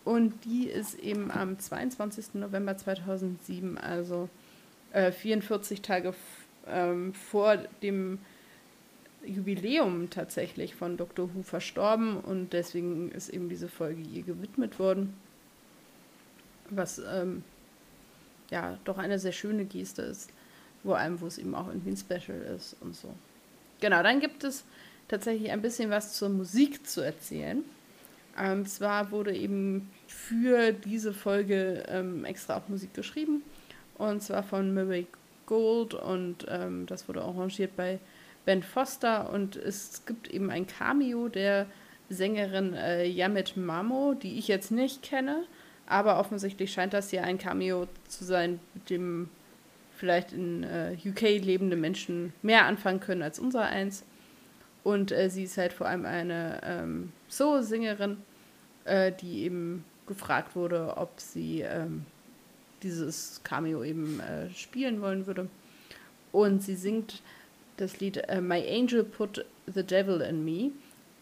Und 0.04 0.46
die 0.46 0.68
ist 0.68 1.00
eben 1.00 1.32
am 1.32 1.58
22. 1.60 2.36
November 2.36 2.78
2007, 2.78 3.78
also 3.78 4.30
äh, 4.94 5.12
44 5.12 5.82
Tage 5.82 6.14
ähm, 6.68 7.14
vor 7.14 7.58
dem 7.82 8.20
Jubiläum 9.28 10.10
tatsächlich 10.10 10.76
von 10.76 10.98
Dr. 10.98 11.30
Who 11.34 11.44
verstorben 11.44 12.18
und 12.18 12.54
deswegen 12.54 13.12
ist 13.12 13.30
eben 13.30 13.50
diese 13.50 13.68
Folge 13.68 14.02
ihr 14.02 14.24
gewidmet 14.24 14.80
worden. 14.80 15.14
Was 16.70 17.00
ähm, 17.00 17.44
ja 18.50 18.78
doch 18.86 18.98
eine 18.98 19.20
sehr 19.20 19.32
schöne 19.32 19.66
Geste 19.66 20.02
ist, 20.04 20.30
vor 20.84 20.98
allem 20.98 21.22
wo 21.22 21.28
es 21.28 21.38
eben 21.38 21.56
auch 21.56 21.68
irgendwie 21.68 21.92
ein 21.92 21.98
Special 21.98 22.40
ist 22.56 22.76
und 22.82 22.96
so. 22.96 23.14
Genau, 23.82 24.02
dann 24.04 24.20
gibt 24.20 24.44
es 24.44 24.64
tatsächlich 25.08 25.52
ein 25.52 25.62
bisschen 25.62 25.90
was 25.90 26.14
zur 26.14 26.30
Musik 26.30 26.88
zu 26.88 27.02
erzählen. 27.02 27.64
Ähm, 28.38 28.66
zwar 28.66 29.12
wurde 29.12 29.36
eben 29.36 29.90
für 30.08 30.74
diese 30.74 31.14
Folge 31.14 31.84
ähm, 31.88 32.26
extra 32.26 32.58
auch 32.58 32.68
Musik 32.68 32.94
geschrieben 32.94 33.44
und 33.98 34.22
zwar 34.22 34.44
von 34.44 34.74
Murray 34.74 35.08
Gold 35.46 35.94
und 35.94 36.46
ähm, 36.50 36.86
das 36.86 37.08
wurde 37.08 37.22
arrangiert 37.22 37.76
bei 37.76 38.00
Ben 38.46 38.64
Foster 38.64 39.32
und 39.32 39.56
es 39.56 40.06
gibt 40.06 40.28
eben 40.28 40.50
ein 40.50 40.68
Cameo 40.68 41.28
der 41.28 41.66
Sängerin 42.10 42.74
äh, 42.74 43.06
Yamet 43.06 43.58
Mamo, 43.58 44.14
die 44.14 44.38
ich 44.38 44.48
jetzt 44.48 44.72
nicht 44.72 45.02
kenne, 45.02 45.44
aber 45.88 46.20
offensichtlich 46.20 46.72
scheint 46.72 46.94
das 46.94 47.12
ja 47.12 47.24
ein 47.24 47.38
Cameo 47.38 47.88
zu 48.08 48.24
sein, 48.24 48.60
mit 48.74 48.90
dem 48.90 49.30
vielleicht 49.96 50.34
in 50.34 50.64
äh, 50.64 50.96
UK 51.06 51.22
lebende 51.44 51.76
Menschen 51.76 52.34
mehr 52.42 52.66
anfangen 52.66 53.00
können 53.00 53.22
als 53.22 53.40
unser 53.40 53.64
eins. 53.64 54.04
Und 54.84 55.12
äh, 55.12 55.30
sie 55.30 55.44
ist 55.44 55.58
halt 55.58 55.74
vor 55.74 55.88
allem 55.88 56.06
eine 56.06 56.62
ähm, 56.64 57.12
Soul-Sängerin, 57.30 58.18
äh, 58.84 59.12
die 59.12 59.44
eben 59.44 59.84
gefragt 60.06 60.56
wurde, 60.56 60.98
ob 60.98 61.20
sie 61.20 61.62
ähm, 61.62 62.06
dieses 62.84 63.42
Cameo 63.44 63.84
eben 63.84 64.20
äh, 64.20 64.50
spielen 64.52 65.02
wollen 65.02 65.26
würde. 65.26 65.50
Und 66.32 66.62
sie 66.62 66.76
singt 66.76 67.24
das 67.78 68.00
Lied 68.00 68.18
äh, 68.18 68.42
My 68.42 68.64
Angel 68.68 69.04
Put 69.04 69.46
the 69.74 69.84
Devil 69.84 70.22
in 70.22 70.46
Me 70.46 70.72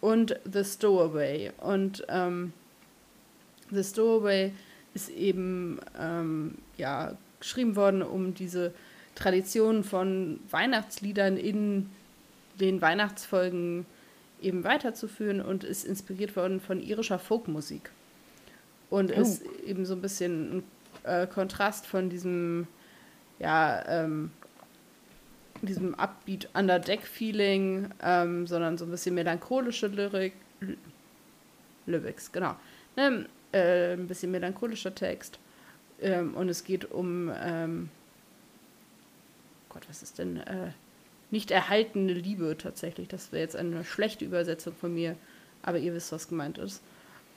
und 0.02 0.40
The 0.52 0.64
Stowaway. 0.64 1.52
Und 1.62 2.06
ähm, 2.10 2.54
The 3.72 3.84
Stowaway 3.84 4.52
ist 4.94 5.10
eben 5.10 5.80
ähm, 6.00 6.56
ja, 6.78 7.16
geschrieben 7.40 7.76
worden, 7.76 8.02
um 8.02 8.34
diese 8.34 8.74
Tradition 9.16 9.84
von 9.84 10.40
Weihnachtsliedern 10.50 11.38
in 11.38 11.90
den 12.60 12.82
Weihnachtsfolgen 12.82 13.86
eben 14.42 14.64
weiterzuführen 14.64 15.42
und 15.42 15.64
ist 15.64 15.86
inspiriert 15.86 16.36
worden 16.36 16.60
von 16.60 16.82
irischer 16.82 17.20
Folkmusik. 17.20 17.92
Und 18.90 19.12
oh. 19.12 19.22
ist 19.22 19.44
eben 19.66 19.86
so 19.86 19.96
ein 19.96 20.02
bisschen 20.02 20.58
ein 20.58 20.64
äh, 21.04 21.28
Kontrast 21.28 21.88
von 21.88 22.10
diesem, 22.10 22.68
ja, 23.40 23.84
ähm, 23.88 24.32
diesem 25.66 25.96
Upbeat 25.96 26.50
Under 26.54 26.80
Deck 26.80 27.02
Feeling, 27.02 27.90
ähm, 28.02 28.48
sondern 28.48 28.78
so 28.78 28.86
ein 28.86 28.92
bisschen 28.92 29.16
melancholische 29.16 29.88
Lyrik, 29.88 30.34
Lyrics, 31.86 32.32
genau. 32.32 32.56
Ne, 32.96 33.28
äh, 33.52 33.94
ein 33.94 34.08
bisschen 34.08 34.32
melancholischer 34.32 34.94
Text. 34.94 35.40
Ähm, 36.02 36.36
und 36.36 36.50
es 36.50 36.64
geht 36.64 36.92
um, 36.92 37.32
ähm, 37.42 37.90
Gott, 39.70 39.84
was 39.90 40.04
ist 40.04 40.20
denn, 40.20 40.38
äh, 40.38 40.72
nicht 41.32 41.50
erhaltene 41.50 42.14
Liebe 42.14 42.56
tatsächlich. 42.58 43.08
Das 43.08 43.32
wäre 43.32 43.42
jetzt 43.42 43.56
eine 43.56 43.84
schlechte 43.84 44.24
Übersetzung 44.26 44.76
von 44.76 44.94
mir, 44.94 45.16
aber 45.64 45.80
ihr 45.80 45.94
wisst, 45.94 46.12
was 46.12 46.28
gemeint 46.28 46.58
ist. 46.60 46.84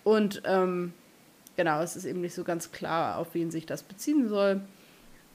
Und 0.05 0.43
ähm, 0.45 0.93
genau, 1.57 1.81
es 1.81 1.97
ist 1.97 2.05
eben 2.05 2.21
nicht 2.21 2.35
so 2.35 2.45
ganz 2.45 2.73
klar, 2.73 3.17
auf 3.17 3.35
wen 3.35 3.51
sich 3.51 3.67
das 3.67 3.83
beziehen 3.83 4.29
soll. 4.29 4.61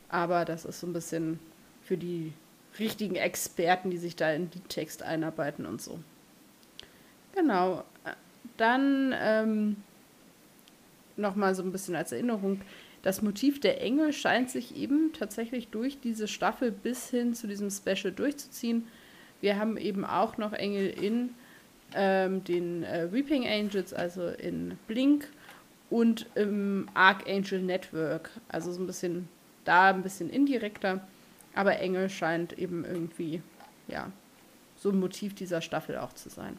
Aber 0.10 0.46
das 0.46 0.66
ist 0.66 0.80
so 0.80 0.88
ein 0.88 0.94
bisschen 0.94 1.40
für 1.84 1.98
die 1.98 2.34
richtigen 2.80 3.16
Experten, 3.16 3.90
die 3.90 3.98
sich 3.98 4.16
da 4.16 4.32
in 4.32 4.50
die 4.50 4.62
Text 4.62 5.04
einarbeiten 5.04 5.66
und 5.66 5.82
so. 5.82 6.00
Genau. 7.36 7.84
Dann 8.58 9.16
ähm, 9.20 9.76
nochmal 11.18 11.56
so 11.56 11.64
ein 11.64 11.72
bisschen 11.72 11.96
als 11.96 12.12
Erinnerung. 12.12 12.62
Das 13.04 13.22
Motiv 13.22 13.60
der 13.60 13.82
Engel 13.82 14.14
scheint 14.14 14.50
sich 14.50 14.76
eben 14.76 15.12
tatsächlich 15.14 15.70
durch 15.70 16.00
diese 16.00 16.28
Staffel 16.28 16.72
bis 16.72 17.10
hin 17.10 17.34
zu 17.34 17.48
diesem 17.48 17.70
Special 17.70 18.12
durchzuziehen. 18.12 18.88
Wir 19.42 19.58
haben 19.58 19.78
eben 19.78 20.06
auch 20.06 20.38
noch 20.38 20.54
Engel 20.54 20.88
in 20.88 21.32
ähm, 21.96 22.44
den 22.44 22.84
äh, 22.84 23.04
Reaping 23.04 23.48
Angels, 23.48 23.94
also 23.94 24.28
in 24.28 24.78
Blink 24.88 25.28
und 25.90 26.28
im 26.36 26.88
Archangel 26.94 27.62
Network. 27.62 28.30
Also 28.50 28.72
so 28.72 28.82
ein 28.82 28.88
bisschen 28.88 29.28
da, 29.66 29.90
ein 29.90 30.04
bisschen 30.04 30.30
indirekter. 30.30 31.02
Aber 31.56 31.80
Engel 31.80 32.10
scheint 32.10 32.58
eben 32.58 32.86
irgendwie, 32.86 33.42
ja, 33.88 34.12
so 34.78 34.90
ein 34.90 35.00
Motiv 35.00 35.36
dieser 35.36 35.62
Staffel 35.62 35.98
auch 35.98 36.14
zu 36.14 36.30
sein. 36.30 36.58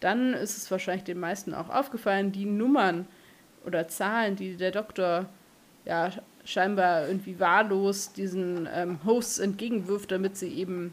Dann 0.00 0.34
ist 0.34 0.56
es 0.56 0.70
wahrscheinlich 0.70 1.04
den 1.04 1.20
meisten 1.20 1.54
auch 1.54 1.70
aufgefallen, 1.70 2.32
die 2.32 2.44
Nummern, 2.44 3.06
oder 3.66 3.88
Zahlen, 3.88 4.36
die 4.36 4.56
der 4.56 4.70
Doktor 4.70 5.26
ja 5.84 6.10
scheinbar 6.44 7.08
irgendwie 7.08 7.40
wahllos 7.40 8.12
diesen 8.12 8.68
ähm, 8.72 8.98
Hosts 9.04 9.38
entgegenwirft, 9.38 10.10
damit 10.10 10.36
sie 10.36 10.52
eben 10.52 10.92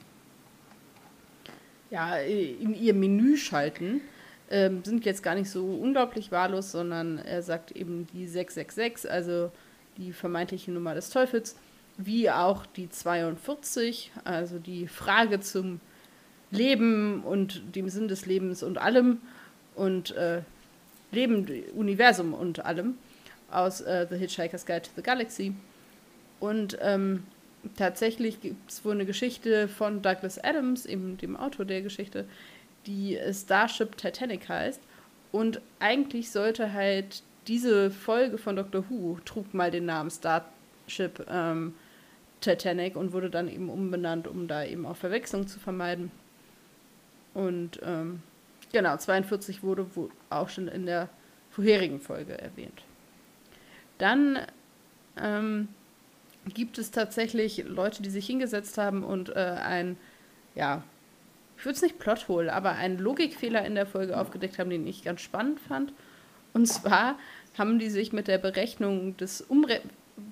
ja 1.89 2.15
in 2.17 2.73
ihr 2.73 2.93
Menü 2.93 3.35
schalten, 3.37 4.01
ähm, 4.49 4.83
sind 4.83 5.05
jetzt 5.05 5.23
gar 5.23 5.35
nicht 5.35 5.49
so 5.49 5.65
unglaublich 5.65 6.31
wahllos, 6.31 6.71
sondern 6.71 7.17
er 7.17 7.41
sagt 7.41 7.71
eben 7.71 8.07
die 8.13 8.27
666, 8.27 9.11
also 9.11 9.51
die 9.97 10.13
vermeintliche 10.13 10.71
Nummer 10.71 10.95
des 10.95 11.09
Teufels, 11.09 11.57
wie 12.05 12.29
auch 12.29 12.65
die 12.65 12.89
42, 12.89 14.11
also 14.23 14.59
die 14.59 14.87
Frage 14.87 15.39
zum 15.39 15.79
Leben 16.51 17.23
und 17.23 17.75
dem 17.75 17.89
Sinn 17.89 18.07
des 18.07 18.25
Lebens 18.25 18.63
und 18.63 18.77
allem 18.77 19.19
und 19.75 20.11
äh, 20.11 20.41
Leben, 21.11 21.47
Universum 21.75 22.33
und 22.33 22.63
allem 22.65 22.97
aus 23.49 23.81
äh, 23.81 24.07
The 24.09 24.17
Hitchhiker's 24.17 24.65
Guide 24.65 24.83
to 24.83 24.89
the 24.95 25.01
Galaxy. 25.01 25.53
Und 26.39 26.77
ähm, 26.81 27.23
tatsächlich 27.77 28.41
gibt 28.41 28.69
es 28.69 28.83
wohl 28.83 28.93
eine 28.93 29.05
Geschichte 29.05 29.67
von 29.67 30.01
Douglas 30.01 30.43
Adams, 30.43 30.85
eben 30.85 31.17
dem 31.17 31.37
Autor 31.37 31.65
der 31.65 31.81
Geschichte, 31.81 32.25
die 32.85 33.17
Starship 33.31 33.97
Titanic 33.97 34.49
heißt. 34.49 34.81
Und 35.31 35.61
eigentlich 35.79 36.31
sollte 36.31 36.73
halt 36.73 37.23
diese 37.47 37.91
Folge 37.91 38.37
von 38.37 38.55
Doctor 38.55 38.85
Who 38.89 39.19
trug 39.25 39.53
mal 39.53 39.71
den 39.71 39.85
Namen 39.85 40.11
Starship 40.11 41.25
ähm, 41.29 41.73
Titanic 42.41 42.95
und 42.95 43.13
wurde 43.13 43.29
dann 43.29 43.47
eben 43.47 43.69
umbenannt, 43.69 44.27
um 44.27 44.47
da 44.47 44.65
eben 44.65 44.85
auch 44.85 44.97
Verwechslung 44.97 45.47
zu 45.47 45.59
vermeiden. 45.59 46.11
Und 47.33 47.79
ähm, 47.83 48.21
Genau, 48.71 48.95
42 48.95 49.63
wurde 49.63 49.85
auch 50.29 50.49
schon 50.49 50.67
in 50.67 50.85
der 50.85 51.09
vorherigen 51.49 51.99
Folge 51.99 52.37
erwähnt. 52.37 52.83
Dann 53.97 54.39
ähm, 55.17 55.67
gibt 56.53 56.77
es 56.77 56.91
tatsächlich 56.91 57.65
Leute, 57.67 58.01
die 58.01 58.09
sich 58.09 58.25
hingesetzt 58.25 58.77
haben 58.77 59.03
und 59.03 59.29
äh, 59.29 59.39
ein, 59.39 59.97
ja, 60.55 60.83
ich 61.57 61.65
würde 61.65 61.75
es 61.75 61.81
nicht 61.81 61.99
Plothole, 61.99 62.51
aber 62.53 62.71
einen 62.71 62.97
Logikfehler 62.97 63.65
in 63.65 63.75
der 63.75 63.85
Folge 63.85 64.19
aufgedeckt 64.19 64.57
haben, 64.57 64.69
den 64.69 64.87
ich 64.87 65.03
ganz 65.03 65.21
spannend 65.21 65.59
fand. 65.59 65.93
Und 66.53 66.65
zwar 66.67 67.19
haben 67.57 67.77
die 67.77 67.89
sich 67.89 68.13
mit 68.13 68.27
der 68.27 68.37
Berechnung 68.37 69.17
des 69.17 69.41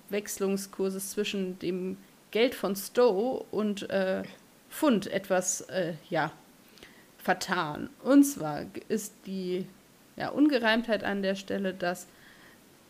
Umwechslungskurses 0.10 1.12
zwischen 1.12 1.60
dem 1.60 1.98
Geld 2.32 2.56
von 2.56 2.76
Stowe 2.76 3.45
und 3.52 3.89
äh, 3.89 4.24
Pfund 4.69 5.08
etwas, 5.08 5.62
äh, 5.62 5.93
ja, 6.10 6.32
vertan. 7.17 7.89
Und 8.04 8.24
zwar 8.24 8.65
ist 8.88 9.13
die 9.26 9.65
ja, 10.15 10.30
Ungereimtheit 10.30 11.04
an 11.04 11.22
der 11.22 11.36
Stelle, 11.36 11.74
dass 11.74 12.08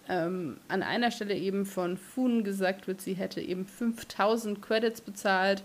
ähm, 0.07 0.57
an 0.67 0.83
einer 0.83 1.11
Stelle 1.11 1.35
eben 1.35 1.65
von 1.65 1.97
Fun 1.97 2.43
gesagt 2.43 2.87
wird, 2.87 3.01
sie 3.01 3.13
hätte 3.13 3.41
eben 3.41 3.65
5000 3.65 4.61
Credits 4.61 5.01
bezahlt, 5.01 5.63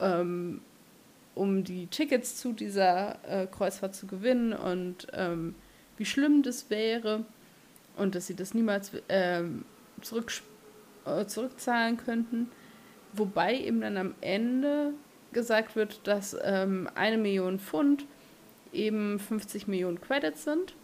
ähm, 0.00 0.60
um 1.34 1.64
die 1.64 1.86
Tickets 1.86 2.36
zu 2.36 2.52
dieser 2.52 3.18
äh, 3.26 3.46
Kreuzfahrt 3.46 3.94
zu 3.94 4.06
gewinnen 4.06 4.52
und 4.52 5.06
ähm, 5.12 5.54
wie 5.96 6.04
schlimm 6.04 6.42
das 6.42 6.68
wäre 6.68 7.24
und 7.96 8.14
dass 8.14 8.26
sie 8.26 8.34
das 8.34 8.54
niemals 8.54 8.92
äh, 9.08 9.42
zurückzahlen 11.26 11.96
könnten. 11.96 12.50
Wobei 13.12 13.58
eben 13.58 13.80
dann 13.80 13.96
am 13.96 14.14
Ende 14.20 14.92
gesagt 15.32 15.76
wird, 15.76 16.06
dass 16.06 16.36
ähm, 16.42 16.88
eine 16.94 17.18
Million 17.18 17.58
Pfund 17.58 18.06
eben 18.72 19.18
50 19.18 19.66
Millionen 19.66 20.00
Credits 20.00 20.44
sind. 20.44 20.74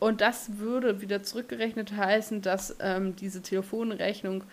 Und 0.00 0.20
das 0.20 0.58
würde 0.58 1.00
wieder 1.00 1.22
zurückgerechnet 1.22 1.96
heißen, 1.96 2.42
dass 2.42 2.76
ähm, 2.80 3.16
diese 3.16 3.42
Telefonrechnung 3.42 4.44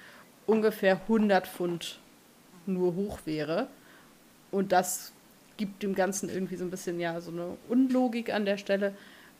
ungefähr 0.45 1.01
100 1.01 1.47
Pfund 1.47 1.99
nur 2.65 2.95
hoch 2.95 3.19
wäre. 3.25 3.67
Und 4.51 4.71
das 4.71 5.13
gibt 5.57 5.83
dem 5.83 5.95
Ganzen 5.95 6.29
irgendwie 6.29 6.55
so 6.55 6.63
ein 6.63 6.71
bisschen 6.71 6.99
ja 6.99 7.19
so 7.21 7.31
eine 7.31 7.57
Unlogik 7.67 8.33
an 8.33 8.45
der 8.45 8.57
Stelle, 8.57 8.95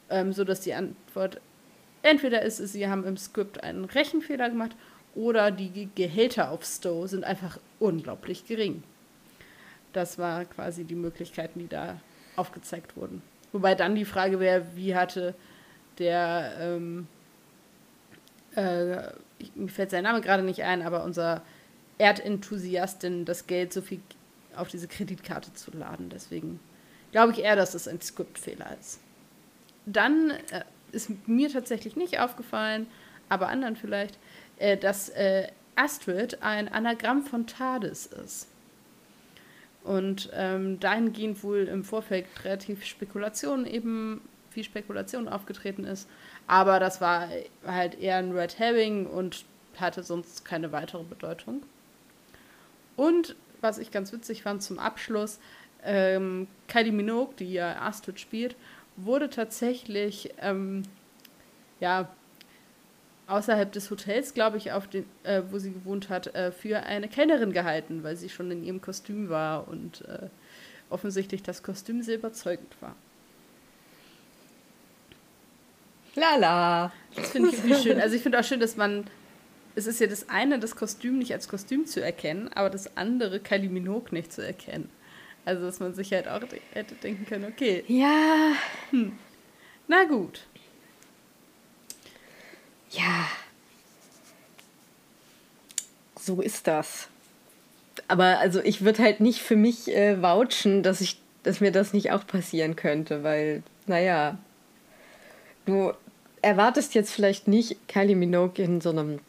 ähm, 0.09 0.33
so 0.33 0.43
die 0.43 0.73
Antwort 0.73 1.39
entweder 2.03 2.41
ist, 2.41 2.57
sie 2.57 2.87
haben 2.87 3.05
im 3.05 3.17
Skript 3.17 3.63
einen 3.63 3.85
Rechenfehler 3.85 4.49
gemacht 4.49 4.75
oder 5.15 5.52
die 5.52 5.89
Gehälter 5.93 6.52
auf 6.52 6.63
Stowe 6.63 7.08
sind 7.08 7.24
einfach 7.24 7.60
unglaublich 7.80 8.45
gering. 8.45 8.84
Das 9.93 10.17
war 10.17 10.45
quasi 10.45 10.84
die 10.86 10.95
Möglichkeiten, 10.95 11.60
die 11.60 11.67
da 11.67 12.00
aufgezeigt 12.36 12.95
wurden. 12.95 13.21
Wobei 13.52 13.76
dann 13.76 13.95
die 13.95 14.06
Frage 14.06 14.39
wäre, 14.39 14.65
wie 14.76 14.95
hatte 14.95 15.36
der, 15.97 16.54
ähm, 16.60 17.08
äh, 18.56 19.12
mir 19.56 19.69
fällt 19.69 19.91
sein 19.91 20.04
Name 20.04 20.21
gerade 20.21 20.43
nicht 20.43 20.63
ein, 20.63 20.82
aber 20.82 21.04
unser 21.04 21.41
Erdenthusiastin 21.97 23.26
das 23.26 23.47
Geld 23.47 23.74
so 23.74 23.82
viel 23.82 24.02
auf 24.56 24.69
diese 24.69 24.88
Kreditkarte 24.88 25.54
zu 25.54 25.71
laden. 25.71 26.10
Deswegen 26.10 26.60
glaube 27.12 27.34
ich 27.34 27.39
eher, 27.39 27.56
dass 27.56 27.74
es 27.74 27.88
ein 27.88 28.02
Skriptfehler 28.02 28.78
ist. 28.80 29.00
Dann 29.86 30.32
äh, 30.52 30.63
ist 30.91 31.10
mir 31.28 31.52
tatsächlich 31.52 31.95
nicht 31.95 32.19
aufgefallen, 32.19 32.88
aber 33.30 33.50
anderen 33.50 33.76
vielleicht, 33.76 34.17
äh, 34.62 34.78
dass 34.78 35.10
äh, 35.10 35.47
Astrid 35.76 36.41
ein 36.41 36.69
Anagramm 36.69 37.24
von 37.24 37.47
TARDIS 37.47 38.06
ist. 38.06 38.47
Und 39.84 40.30
ähm, 40.34 40.80
dahingehend 40.80 41.43
wohl 41.43 41.67
im 41.67 41.84
Vorfeld 41.84 42.28
relativ 42.45 42.86
Spekulation 42.86 43.65
eben, 43.65 44.21
viel 44.52 44.63
Spekulation 44.63 45.28
aufgetreten 45.28 45.84
ist. 45.84 46.08
Aber 46.45 46.80
das 46.80 47.02
war 47.02 47.30
halt 47.65 48.00
eher 48.00 48.17
ein 48.17 48.32
Red 48.32 48.60
Herring 48.60 49.08
und 49.08 49.45
hatte 49.78 50.04
sonst 50.04 50.45
keine 50.45 50.71
weitere 50.71 51.04
Bedeutung. 51.04 51.63
Und 52.95 53.36
was 53.62 53.80
ich 53.80 53.89
ganz 53.89 54.13
witzig 54.13 54.43
fand 54.43 54.62
zum 54.62 54.78
Abschluss, 54.78 55.39
ähm, 55.84 56.47
Kylie 56.67 56.91
Minogue, 56.91 57.34
die 57.39 57.54
ja 57.54 57.82
Astrid 57.82 58.19
spielt, 58.19 58.56
wurde 58.97 59.32
tatsächlich 59.32 60.32
ähm, 60.39 60.84
ja, 61.80 62.10
außerhalb 63.27 63.71
des 63.71 63.89
Hotels, 63.89 64.34
glaube 64.34 64.57
ich, 64.57 64.71
auf 64.71 64.88
den, 64.88 65.05
äh, 65.23 65.41
wo 65.49 65.57
sie 65.57 65.71
gewohnt 65.71 66.10
hat, 66.10 66.36
äh, 66.36 66.51
für 66.51 66.84
eine 66.84 67.07
Kellnerin 67.07 67.53
gehalten, 67.53 68.03
weil 68.03 68.17
sie 68.17 68.29
schon 68.29 68.51
in 68.51 68.63
ihrem 68.63 68.81
Kostüm 68.81 69.29
war 69.29 69.67
und 69.67 70.01
äh, 70.01 70.27
offensichtlich 70.89 71.41
das 71.43 71.63
Kostüm 71.63 72.01
sehr 72.01 72.15
überzeugend 72.15 72.75
war. 72.81 72.95
Lala. 76.15 76.91
Das 77.15 77.31
finde 77.31 77.49
ich 77.49 77.57
irgendwie 77.57 77.81
schön. 77.81 78.01
Also 78.01 78.15
ich 78.15 78.21
finde 78.21 78.39
auch 78.39 78.43
schön, 78.43 78.60
dass 78.60 78.75
man, 78.75 79.05
es 79.75 79.88
ist 79.88 79.99
ja 80.01 80.07
das 80.07 80.27
eine, 80.29 80.60
das 80.60 80.75
Kostüm 80.75 81.17
nicht 81.17 81.34
als 81.34 81.47
Kostüm 81.47 81.86
zu 81.86 82.03
erkennen, 82.03 82.49
aber 82.53 82.69
das 82.69 82.97
andere, 82.97 83.39
Kylie 83.39 83.69
Minogue 83.69 84.10
nicht 84.12 84.34
zu 84.34 84.45
erkennen. 84.45 84.89
Also 85.45 85.65
dass 85.65 85.79
man 85.79 85.93
sich 85.93 86.12
halt 86.12 86.27
auch 86.27 86.41
hätte 86.73 86.95
denken 86.95 87.25
können, 87.25 87.45
okay. 87.45 87.84
Ja. 87.88 88.53
Hm. 88.91 89.13
Na 89.88 90.03
gut. 90.03 90.41
Ja. 92.91 93.27
So 96.19 96.41
ist 96.41 96.67
das. 96.67 97.08
Aber 98.08 98.39
also 98.39 98.62
ich 98.62 98.84
würde 98.84 99.04
halt 99.04 99.19
nicht 99.19 99.41
für 99.41 99.56
mich 99.56 99.88
äh, 99.89 100.21
vouchen, 100.21 100.84
dass 100.84 101.01
ich, 101.01 101.19
dass 101.43 101.62
mir 101.62 101.71
das 101.71 101.93
nicht 101.93 102.12
auch 102.12 102.27
passieren 102.27 102.75
könnte, 102.75 103.23
weil, 103.23 103.63
naja, 103.88 104.38
du 105.65 105.93
erwartest 106.41 106.93
jetzt 106.93 107.12
vielleicht 107.12 107.47
nicht 107.47 107.88
Kylie 107.88 108.15
Minogue 108.15 108.63
in 108.63 108.82
so 108.82 108.89
einem 108.89 109.19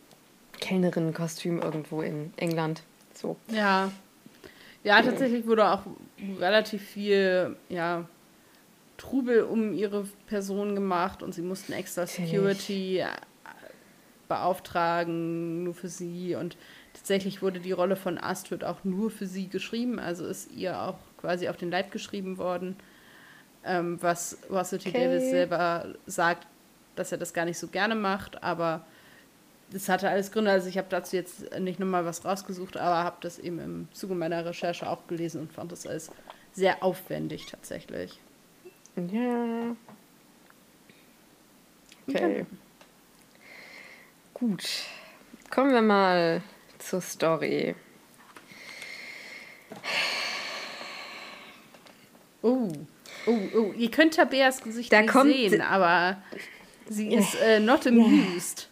Kellnerinnenkostüm 0.60 1.60
irgendwo 1.60 2.02
in 2.02 2.32
England. 2.36 2.82
So. 3.14 3.36
Ja. 3.48 3.90
Ja, 4.84 5.00
tatsächlich 5.00 5.46
wurde 5.46 5.70
auch 5.70 5.82
relativ 6.40 6.82
viel, 6.82 7.56
ja, 7.68 8.08
Trubel 8.96 9.42
um 9.42 9.72
ihre 9.74 10.06
Person 10.26 10.74
gemacht 10.74 11.22
und 11.22 11.34
sie 11.34 11.42
mussten 11.42 11.72
extra 11.72 12.06
Security 12.06 13.04
beauftragen, 14.32 15.62
nur 15.64 15.74
für 15.74 15.88
sie. 15.88 16.34
Und 16.34 16.56
tatsächlich 16.94 17.42
wurde 17.42 17.60
die 17.60 17.72
Rolle 17.72 17.96
von 17.96 18.16
Astrid 18.16 18.64
auch 18.64 18.82
nur 18.82 19.10
für 19.10 19.26
sie 19.26 19.48
geschrieben, 19.48 19.98
also 19.98 20.26
ist 20.26 20.50
ihr 20.52 20.80
auch 20.80 20.96
quasi 21.18 21.48
auf 21.48 21.58
den 21.58 21.70
Leib 21.70 21.90
geschrieben 21.90 22.38
worden, 22.38 22.76
ähm, 23.64 23.98
was 24.00 24.38
Russell 24.50 24.78
T. 24.78 24.88
Okay. 24.88 25.04
Davis 25.04 25.28
selber 25.28 25.94
sagt, 26.06 26.46
dass 26.96 27.12
er 27.12 27.18
das 27.18 27.34
gar 27.34 27.44
nicht 27.44 27.58
so 27.58 27.68
gerne 27.68 27.94
macht, 27.94 28.42
aber 28.42 28.86
das 29.70 29.90
hatte 29.90 30.08
alles 30.08 30.32
Gründe. 30.32 30.50
Also 30.50 30.68
ich 30.68 30.78
habe 30.78 30.88
dazu 30.88 31.14
jetzt 31.14 31.58
nicht 31.58 31.78
nochmal 31.78 32.06
was 32.06 32.24
rausgesucht, 32.24 32.78
aber 32.78 33.04
habe 33.04 33.16
das 33.20 33.38
eben 33.38 33.58
im 33.58 33.88
Zuge 33.92 34.14
meiner 34.14 34.46
Recherche 34.46 34.88
auch 34.88 35.06
gelesen 35.08 35.42
und 35.42 35.52
fand 35.52 35.72
das 35.72 35.86
alles 35.86 36.10
sehr 36.52 36.82
aufwendig 36.82 37.46
tatsächlich. 37.50 38.18
Ja. 38.96 39.76
Okay. 42.08 42.24
okay. 42.24 42.46
Gut. 44.42 44.64
Kommen 45.50 45.72
wir 45.72 45.82
mal 45.82 46.42
zur 46.80 47.00
Story. 47.00 47.76
Oh, 52.42 52.72
oh, 53.26 53.38
oh. 53.54 53.72
Ihr 53.76 53.88
könnt 53.92 54.14
Tabeas 54.14 54.60
Gesicht 54.64 54.92
da 54.92 55.02
nicht 55.02 55.12
sehen, 55.12 55.60
aber 55.60 56.20
sie 56.88 57.14
ist 57.14 57.36
äh, 57.40 57.60
not 57.60 57.86
amused. 57.86 58.68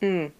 Hm. 0.00 0.32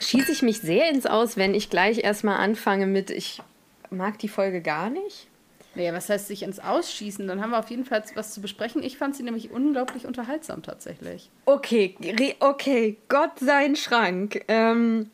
Schieße 0.00 0.32
ich 0.32 0.40
mich 0.40 0.60
sehr 0.60 0.88
ins 0.88 1.04
Aus, 1.04 1.36
wenn 1.36 1.52
ich 1.52 1.68
gleich 1.68 1.98
erstmal 1.98 2.38
anfange 2.38 2.86
mit, 2.86 3.10
ich 3.10 3.42
mag 3.90 4.18
die 4.20 4.28
Folge 4.28 4.62
gar 4.62 4.88
nicht? 4.88 5.29
Naja, 5.74 5.92
was 5.92 6.08
heißt 6.08 6.26
sich 6.26 6.42
ins 6.42 6.58
Ausschießen? 6.58 7.28
Dann 7.28 7.40
haben 7.40 7.50
wir 7.50 7.58
auf 7.58 7.70
jeden 7.70 7.84
Fall 7.84 8.02
was 8.14 8.34
zu 8.34 8.40
besprechen. 8.40 8.82
Ich 8.82 8.98
fand 8.98 9.14
sie 9.14 9.22
nämlich 9.22 9.50
unglaublich 9.52 10.04
unterhaltsam 10.04 10.62
tatsächlich. 10.62 11.30
Okay, 11.44 11.96
okay, 12.40 12.96
Gott 13.08 13.38
sei 13.38 13.72
Schrank. 13.76 14.44
Ähm, 14.48 15.10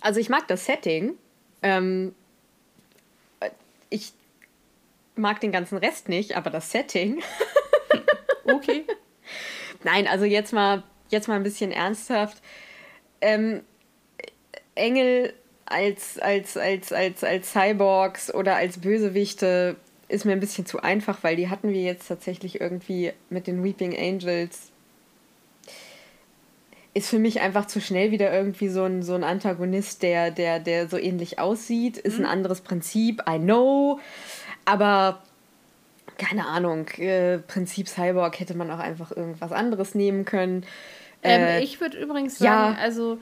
also 0.00 0.18
ich 0.18 0.30
mag 0.30 0.48
das 0.48 0.64
Setting. 0.64 1.18
Ähm, 1.62 2.14
ich 3.90 4.12
mag 5.14 5.40
den 5.40 5.52
ganzen 5.52 5.76
Rest 5.78 6.08
nicht, 6.08 6.36
aber 6.36 6.48
das 6.48 6.70
Setting. 6.70 7.22
okay. 8.44 8.84
Nein, 9.84 10.06
also 10.06 10.24
jetzt 10.24 10.52
mal, 10.52 10.82
jetzt 11.10 11.28
mal 11.28 11.34
ein 11.34 11.42
bisschen 11.42 11.70
ernsthaft. 11.70 12.42
Ähm, 13.20 13.62
Engel 14.74 15.34
als, 15.70 16.18
als, 16.18 16.56
als, 16.56 16.92
als, 16.92 17.24
als 17.24 17.52
Cyborgs 17.52 18.32
oder 18.32 18.56
als 18.56 18.78
Bösewichte 18.78 19.76
ist 20.08 20.24
mir 20.24 20.32
ein 20.32 20.40
bisschen 20.40 20.66
zu 20.66 20.80
einfach, 20.80 21.22
weil 21.22 21.36
die 21.36 21.48
hatten 21.48 21.70
wir 21.70 21.82
jetzt 21.82 22.08
tatsächlich 22.08 22.60
irgendwie 22.60 23.12
mit 23.28 23.46
den 23.46 23.62
Weeping 23.62 23.96
Angels. 23.96 24.70
Ist 26.94 27.10
für 27.10 27.18
mich 27.18 27.40
einfach 27.40 27.66
zu 27.66 27.80
schnell 27.80 28.10
wieder 28.10 28.32
irgendwie 28.32 28.68
so 28.68 28.84
ein, 28.84 29.02
so 29.02 29.14
ein 29.14 29.22
Antagonist, 29.22 30.02
der, 30.02 30.30
der, 30.30 30.58
der 30.58 30.88
so 30.88 30.96
ähnlich 30.96 31.38
aussieht. 31.38 31.98
Ist 31.98 32.18
mhm. 32.18 32.24
ein 32.24 32.30
anderes 32.30 32.62
Prinzip, 32.62 33.22
I 33.28 33.38
know. 33.38 34.00
Aber 34.64 35.22
keine 36.16 36.46
Ahnung, 36.46 36.88
äh, 36.96 37.38
Prinzip 37.38 37.88
Cyborg 37.88 38.40
hätte 38.40 38.56
man 38.56 38.70
auch 38.70 38.80
einfach 38.80 39.12
irgendwas 39.14 39.52
anderes 39.52 39.94
nehmen 39.94 40.24
können. 40.24 40.64
Ähm, 41.22 41.42
äh, 41.42 41.60
ich 41.60 41.80
würde 41.80 41.98
übrigens 41.98 42.38
sagen, 42.38 42.74
ja, 42.74 42.82
also 42.82 43.18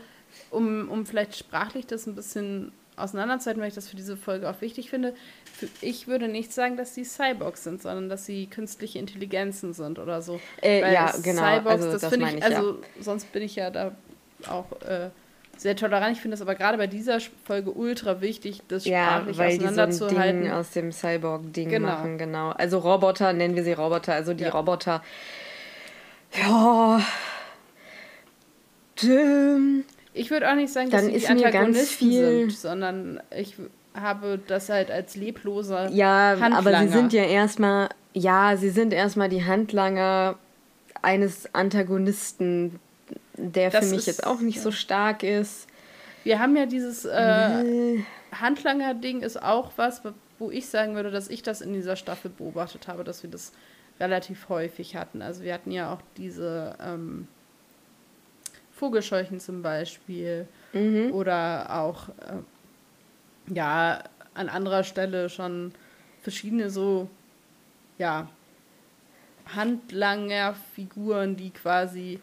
um, 0.51 0.89
um 0.89 1.07
vielleicht 1.07 1.37
sprachlich 1.37 1.87
das 1.87 2.07
ein 2.07 2.15
bisschen 2.15 2.73
auseinanderzuhalten, 2.97 3.61
weil 3.61 3.69
ich 3.69 3.75
das 3.75 3.89
für 3.89 3.97
diese 3.97 4.17
Folge 4.17 4.49
auch 4.49 4.61
wichtig 4.61 4.91
finde. 4.91 5.15
Für, 5.53 5.69
ich 5.81 6.09
würde 6.09 6.29
nicht 6.29 6.53
sagen, 6.53 6.77
dass 6.77 6.95
sie 6.95 7.05
Cyborgs 7.05 7.65
sind, 7.65 7.83
sondern 7.83 8.09
dass 8.09 8.25
sie 8.25 8.47
künstliche 8.47 8.99
Intelligenzen 8.99 9.75
sind 9.75 9.99
oder 9.99 10.23
so. 10.23 10.41
Äh, 10.63 10.81
ja, 10.93 11.13
genau. 11.23 11.43
Cyborgs, 11.43 11.83
also, 11.83 11.93
das, 11.93 12.01
das 12.03 12.13
finde 12.13 12.29
ich, 12.29 12.37
ich, 12.37 12.45
also 12.45 12.73
ja. 12.73 13.03
sonst 13.03 13.33
bin 13.33 13.43
ich 13.43 13.57
ja 13.57 13.71
da 13.71 13.93
auch 14.49 14.71
äh, 14.83 15.11
sehr 15.57 15.77
tolerant. 15.77 16.17
Ich 16.17 16.23
finde 16.23 16.35
es 16.35 16.43
aber 16.43 16.55
gerade 16.55 16.79
bei 16.79 16.87
dieser 16.87 17.19
Folge 17.45 17.71
ultra 17.71 18.21
wichtig, 18.21 18.63
das 18.69 18.87
sprachlich 18.87 19.37
ja, 19.37 19.43
weil 19.43 19.57
auseinanderzuhalten. 19.57 20.17
Die 20.17 20.23
so 20.23 20.29
ein 20.29 20.43
Ding 20.43 20.53
aus 20.53 20.71
dem 20.71 20.93
Cyborg-Ding 20.93 21.69
genau. 21.69 21.89
machen, 21.89 22.19
genau. 22.19 22.51
Also 22.51 22.79
Roboter, 22.79 23.33
nennen 23.33 23.57
wir 23.57 23.65
sie 23.65 23.73
Roboter, 23.73 24.15
also 24.15 24.35
die 24.35 24.45
ja. 24.45 24.51
Roboter. 24.51 25.03
Ja. 26.33 27.01
Dim, 29.03 29.85
ich 30.17 30.31
würde 30.31 30.51
auch 30.51 30.55
nicht 30.55 30.73
sagen, 30.73 30.91
dass 30.91 31.05
sie 31.05 31.13
die 31.13 31.27
Antagonisten 31.27 32.11
sind, 32.11 32.53
sondern 32.53 33.21
ich 33.37 33.55
habe 33.95 34.39
das 34.47 34.69
halt 34.69 34.91
als 34.91 35.17
lebloser 35.17 35.89
Ja, 35.91 36.37
Handlanger. 36.41 36.59
aber 36.59 36.79
sie 36.87 36.89
sind 36.89 37.13
ja 37.13 37.25
erstmal, 37.25 37.89
ja, 38.13 38.57
sie 38.57 38.71
sind 38.71 38.93
erstmal 38.93 39.29
die 39.29 39.45
Handlanger 39.45 40.37
eines 41.03 41.55
Antagonisten, 41.55 42.79
der 43.35 43.71
das 43.71 43.85
für 43.85 43.91
mich 43.91 43.99
ist, 44.01 44.07
jetzt 44.07 44.27
auch 44.27 44.41
nicht 44.41 44.57
ja. 44.57 44.63
so 44.63 44.71
stark 44.71 45.23
ist. 45.23 45.67
Wir 46.25 46.41
haben 46.41 46.57
ja 46.57 46.67
dieses 46.67 47.05
äh, 47.05 48.01
Handlanger-Ding 48.33 49.23
ist 49.23 49.41
auch 49.41 49.73
was, 49.77 50.03
wo 50.39 50.51
ich 50.51 50.67
sagen 50.69 50.95
würde, 50.95 51.11
dass 51.11 51.29
ich 51.29 51.43
das 51.43 51.61
in 51.61 51.73
dieser 51.73 51.97
Staffel 51.97 52.31
beobachtet 52.31 52.89
habe, 52.89 53.05
dass 53.05 53.23
wir 53.23 53.31
das 53.31 53.53
relativ 54.01 54.49
häufig 54.49 54.97
hatten. 54.97 55.23
Also 55.23 55.43
wir 55.43 55.55
hatten 55.55 55.71
ja 55.71 55.93
auch 55.93 56.01
diese 56.17 56.75
ähm, 56.85 57.29
Vogelscheuchen 58.77 59.41
zum 59.41 59.63
Beispiel. 59.63 60.47
Mhm. 60.73 61.13
Oder 61.13 61.81
auch, 61.83 62.11
äh, 62.11 63.55
ja, 63.55 64.05
an 64.35 64.49
anderer 64.49 64.85
Stelle 64.85 65.31
schon 65.31 65.73
verschiedene 66.21 66.71
so, 66.71 67.09
ja, 67.99 68.29
Handlanger-Figuren, 69.55 71.37
die 71.37 71.51
quasi 71.51 72.21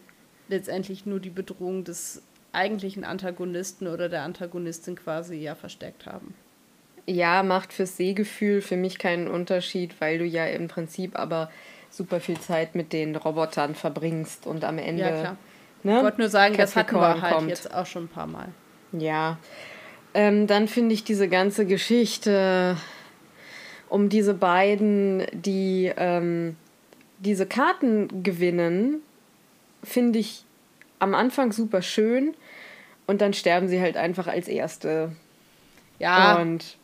letztendlich 0.49 1.05
nur 1.05 1.19
die 1.19 1.29
Bedrohung 1.29 1.83
des 1.83 2.21
eigentlichen 2.51 3.03
Antagonisten 3.03 3.87
oder 3.87 4.09
der 4.09 4.21
Antagonistin 4.21 4.95
quasi 4.95 5.37
ja 5.37 5.55
versteckt 5.55 6.05
haben. 6.05 6.35
Ja, 7.07 7.41
macht 7.43 7.73
fürs 7.73 7.97
Sehgefühl 7.97 8.61
für 8.61 8.77
mich 8.77 8.99
keinen 8.99 9.27
Unterschied, 9.27 9.99
weil 9.99 10.19
du 10.19 10.25
ja 10.25 10.45
im 10.45 10.67
Prinzip 10.67 11.17
aber 11.17 11.49
super 11.89 12.19
viel 12.19 12.39
Zeit 12.39 12.75
mit 12.75 12.93
den 12.93 13.15
Robotern 13.15 13.73
verbringst 13.73 14.45
und 14.45 14.63
am 14.63 14.77
Ende 14.77 15.01
ja, 15.01 15.37
Ne? 15.83 15.97
Ich 15.97 16.03
wollte 16.03 16.21
nur 16.21 16.29
sagen, 16.29 16.55
Capricorn 16.55 16.65
das 16.65 16.75
hatten 16.75 16.95
wir 16.95 17.21
halt 17.21 17.35
kommt. 17.35 17.49
jetzt 17.49 17.73
auch 17.73 17.85
schon 17.85 18.05
ein 18.05 18.07
paar 18.09 18.27
Mal. 18.27 18.49
Ja. 18.93 19.37
Ähm, 20.13 20.47
dann 20.47 20.67
finde 20.67 20.93
ich 20.93 21.03
diese 21.03 21.27
ganze 21.27 21.65
Geschichte 21.65 22.77
um 23.89 24.09
diese 24.09 24.33
beiden, 24.33 25.23
die 25.33 25.91
ähm, 25.95 26.55
diese 27.19 27.45
Karten 27.45 28.23
gewinnen, 28.23 29.01
finde 29.83 30.19
ich 30.19 30.45
am 30.99 31.13
Anfang 31.13 31.51
super 31.51 31.81
schön 31.81 32.33
und 33.05 33.21
dann 33.21 33.33
sterben 33.33 33.67
sie 33.67 33.81
halt 33.81 33.97
einfach 33.97 34.27
als 34.27 34.47
Erste. 34.47 35.11
Ja. 35.99 36.37
Und 36.37 36.77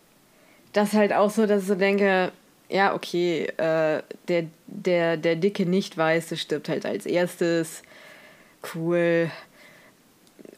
das 0.73 0.93
halt 0.93 1.13
auch 1.13 1.29
so, 1.29 1.45
dass 1.45 1.63
ich 1.63 1.67
so 1.67 1.75
denke, 1.75 2.31
ja, 2.69 2.93
okay, 2.93 3.45
äh, 3.57 4.03
der, 4.27 4.45
der, 4.67 5.17
der 5.17 5.35
dicke 5.35 5.65
Nicht-Weiße 5.65 6.37
stirbt 6.37 6.69
halt 6.69 6.85
als 6.85 7.05
erstes 7.05 7.81
cool. 8.73 9.31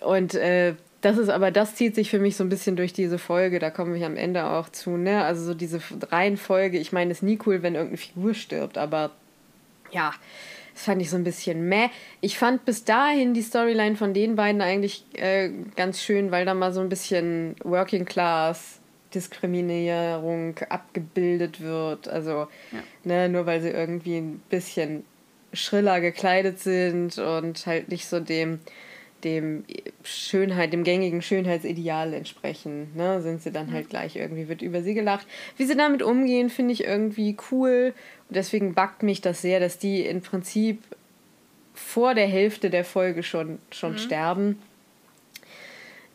Und 0.01 0.35
äh, 0.35 0.75
das 1.01 1.17
ist 1.17 1.29
aber, 1.29 1.51
das 1.51 1.75
zieht 1.75 1.95
sich 1.95 2.09
für 2.09 2.19
mich 2.19 2.35
so 2.35 2.43
ein 2.43 2.49
bisschen 2.49 2.75
durch 2.75 2.93
diese 2.93 3.17
Folge, 3.17 3.59
da 3.59 3.69
kommen 3.69 3.95
wir 3.95 4.05
am 4.05 4.17
Ende 4.17 4.45
auch 4.45 4.69
zu, 4.69 4.91
ne? 4.97 5.23
Also 5.23 5.43
so 5.43 5.53
diese 5.53 5.81
Reihenfolge, 6.11 6.77
ich 6.77 6.91
meine, 6.91 7.11
es 7.11 7.17
ist 7.19 7.23
nie 7.23 7.39
cool, 7.45 7.63
wenn 7.63 7.75
irgendeine 7.75 7.97
Figur 7.97 8.33
stirbt, 8.33 8.77
aber 8.77 9.11
ja, 9.91 10.13
Das 10.73 10.83
fand 10.83 11.01
ich 11.01 11.09
so 11.09 11.17
ein 11.17 11.23
bisschen 11.23 11.67
meh. 11.67 11.89
Ich 12.21 12.37
fand 12.37 12.65
bis 12.65 12.83
dahin 12.85 13.33
die 13.33 13.41
Storyline 13.41 13.95
von 13.95 14.13
den 14.13 14.35
beiden 14.35 14.61
eigentlich 14.61 15.05
äh, 15.13 15.51
ganz 15.75 16.01
schön, 16.01 16.31
weil 16.31 16.45
da 16.45 16.53
mal 16.53 16.73
so 16.73 16.81
ein 16.81 16.89
bisschen 16.89 17.55
Working 17.63 18.05
Class 18.05 18.79
Diskriminierung 19.13 20.55
abgebildet 20.69 21.61
wird. 21.61 22.07
Also, 22.07 22.47
ja. 22.71 22.79
ne, 23.03 23.29
nur 23.29 23.45
weil 23.45 23.61
sie 23.61 23.69
irgendwie 23.69 24.17
ein 24.17 24.41
bisschen 24.49 25.03
schriller 25.53 26.01
gekleidet 26.01 26.59
sind 26.59 27.17
und 27.17 27.65
halt 27.65 27.89
nicht 27.89 28.07
so 28.07 28.19
dem, 28.19 28.59
dem 29.23 29.63
Schönheit, 30.03 30.73
dem 30.73 30.83
gängigen 30.83 31.21
Schönheitsideal 31.21 32.13
entsprechen, 32.13 32.91
ne, 32.95 33.21
sind 33.21 33.41
sie 33.41 33.51
dann 33.51 33.71
halt 33.71 33.89
gleich 33.89 34.15
irgendwie, 34.15 34.47
wird 34.47 34.61
über 34.61 34.81
sie 34.81 34.93
gelacht. 34.93 35.27
Wie 35.57 35.65
sie 35.65 35.75
damit 35.75 36.01
umgehen, 36.01 36.49
finde 36.49 36.73
ich 36.73 36.83
irgendwie 36.83 37.37
cool. 37.51 37.93
Und 38.29 38.35
deswegen 38.35 38.73
backt 38.73 39.03
mich 39.03 39.21
das 39.21 39.41
sehr, 39.41 39.59
dass 39.59 39.77
die 39.77 40.01
im 40.05 40.21
Prinzip 40.21 40.79
vor 41.73 42.13
der 42.13 42.27
Hälfte 42.27 42.69
der 42.69 42.85
Folge 42.85 43.23
schon, 43.23 43.59
schon 43.71 43.93
mhm. 43.93 43.97
sterben. 43.97 44.61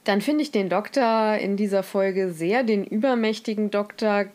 Dann 0.04 0.20
finde 0.20 0.42
ich 0.42 0.52
den 0.52 0.68
Doktor 0.68 1.36
in 1.36 1.56
dieser 1.56 1.82
Folge 1.82 2.30
sehr 2.30 2.62
den 2.62 2.84
übermächtigen 2.84 3.70
Doktor, 3.70 4.26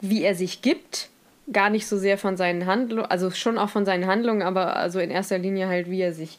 wie 0.00 0.22
er 0.22 0.34
sich 0.34 0.62
gibt. 0.62 1.10
Gar 1.52 1.70
nicht 1.70 1.86
so 1.86 1.96
sehr 1.96 2.18
von 2.18 2.36
seinen 2.36 2.66
Handlungen, 2.66 3.06
also 3.06 3.30
schon 3.30 3.58
auch 3.58 3.70
von 3.70 3.84
seinen 3.84 4.06
Handlungen, 4.06 4.42
aber 4.42 4.76
also 4.76 4.98
in 4.98 5.10
erster 5.10 5.38
Linie 5.38 5.68
halt, 5.68 5.90
wie 5.90 6.00
er 6.00 6.12
sich, 6.12 6.38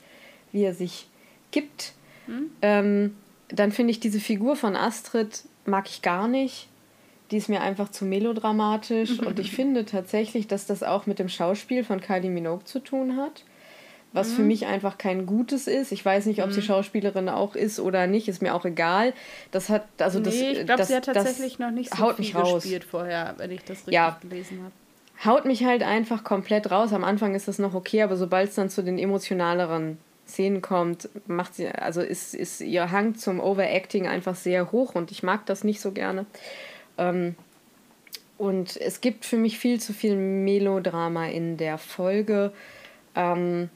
wie 0.52 0.64
er 0.64 0.74
sich 0.74 1.08
gibt. 1.52 1.94
Hm? 2.28 2.52
Ähm, 2.62 3.16
dann 3.50 3.72
finde 3.72 3.92
ich 3.92 4.00
diese 4.00 4.20
Figur 4.20 4.56
von 4.56 4.76
Astrid 4.76 5.44
mag 5.66 5.88
ich 5.90 6.02
gar 6.02 6.28
nicht. 6.28 6.68
Die 7.32 7.38
ist 7.38 7.50
mir 7.50 7.62
einfach 7.62 7.90
zu 7.90 8.06
melodramatisch. 8.06 9.20
und 9.20 9.40
ich 9.40 9.52
finde 9.56 9.86
tatsächlich, 9.86 10.48
dass 10.48 10.66
das 10.66 10.84
auch 10.84 11.06
mit 11.06 11.20
dem 11.20 11.30
Schauspiel 11.30 11.84
von 11.84 12.02
Kylie 12.02 12.30
Minogue 12.30 12.66
zu 12.66 12.80
tun 12.80 13.18
hat 13.18 13.44
was 14.12 14.30
mhm. 14.30 14.36
für 14.36 14.42
mich 14.44 14.66
einfach 14.66 14.98
kein 14.98 15.26
gutes 15.26 15.68
ist. 15.68 15.92
Ich 15.92 16.04
weiß 16.04 16.26
nicht, 16.26 16.42
ob 16.42 16.48
mhm. 16.48 16.54
sie 16.54 16.62
Schauspielerin 16.62 17.30
auch 17.30 17.56
ist 17.56 17.80
oder 17.80 18.08
nicht, 18.08 18.28
ist 18.28 18.42
mir 18.42 18.56
auch 18.56 18.66
egal. 18.66 19.14
Das 19.52 19.70
hat, 19.70 19.86
also 20.00 20.20
das, 20.20 20.34
nee, 20.34 20.52
ich 20.52 20.66
glaube, 20.66 20.84
sie 20.84 20.96
hat 20.96 21.06
tatsächlich 21.06 21.60
noch 21.60 21.72
nicht 21.72 21.96
so 21.96 22.14
viel 22.14 22.34
gespielt 22.34 22.84
vorher, 22.84 23.36
wenn 23.38 23.52
ich 23.52 23.62
das 23.62 23.78
richtig 23.80 23.94
ja. 23.94 24.18
gelesen 24.22 24.62
habe. 24.64 24.72
Haut 25.26 25.46
mich 25.46 25.66
halt 25.66 25.84
einfach 25.84 26.24
komplett 26.24 26.72
raus. 26.72 26.94
Am 26.94 27.04
Anfang 27.04 27.36
ist 27.36 27.48
das 27.48 27.60
noch 27.60 27.74
okay, 27.74 28.04
aber 28.04 28.16
sobald 28.16 28.50
es 28.50 28.56
dann 28.56 28.70
zu 28.70 28.84
den 28.84 28.98
emotionaleren 28.98 29.98
Szenen 30.26 30.62
kommt, 30.62 31.10
macht 31.28 31.56
sie, 31.56 31.68
also 31.68 32.02
ist, 32.02 32.34
ist 32.34 32.62
ihr 32.62 32.92
Hang 32.92 33.16
zum 33.16 33.40
Overacting 33.40 34.08
einfach 34.08 34.36
sehr 34.36 34.72
hoch 34.72 34.96
und 34.96 35.12
ich 35.12 35.24
mag 35.24 35.46
das 35.46 35.64
nicht 35.64 35.82
so 35.82 35.92
gerne. 35.92 36.26
Ähm, 36.98 37.36
und 38.38 38.78
es 38.78 39.02
gibt 39.02 39.26
für 39.26 39.36
mich 39.36 39.60
viel 39.60 39.82
zu 39.82 39.92
viel 39.92 40.16
Melodrama 40.16 41.28
in 41.28 41.58
der 41.58 41.78
Folge. 41.78 42.54
Ähm, 43.16 43.70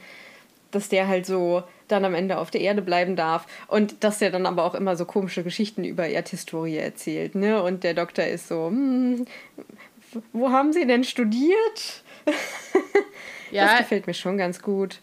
dass 0.70 0.90
der 0.90 1.08
halt 1.08 1.24
so 1.24 1.62
dann 1.88 2.04
am 2.04 2.14
Ende 2.14 2.38
auf 2.38 2.50
der 2.50 2.60
Erde 2.60 2.82
bleiben 2.82 3.16
darf 3.16 3.46
und 3.68 4.04
dass 4.04 4.18
der 4.18 4.30
dann 4.30 4.46
aber 4.46 4.64
auch 4.64 4.74
immer 4.74 4.96
so 4.96 5.04
komische 5.04 5.42
Geschichten 5.42 5.84
über 5.84 6.06
Erdhistorie 6.06 6.76
erzählt, 6.76 7.34
ne? 7.34 7.62
Und 7.62 7.84
der 7.84 7.94
Doktor 7.94 8.24
ist 8.24 8.48
so, 8.48 8.66
hm, 8.66 9.26
wo 10.32 10.50
haben 10.50 10.72
Sie 10.72 10.86
denn 10.86 11.04
studiert? 11.04 12.02
ja, 13.50 13.66
das 13.66 13.78
gefällt 13.78 14.06
mir 14.06 14.14
schon 14.14 14.38
ganz 14.38 14.62
gut. 14.62 15.00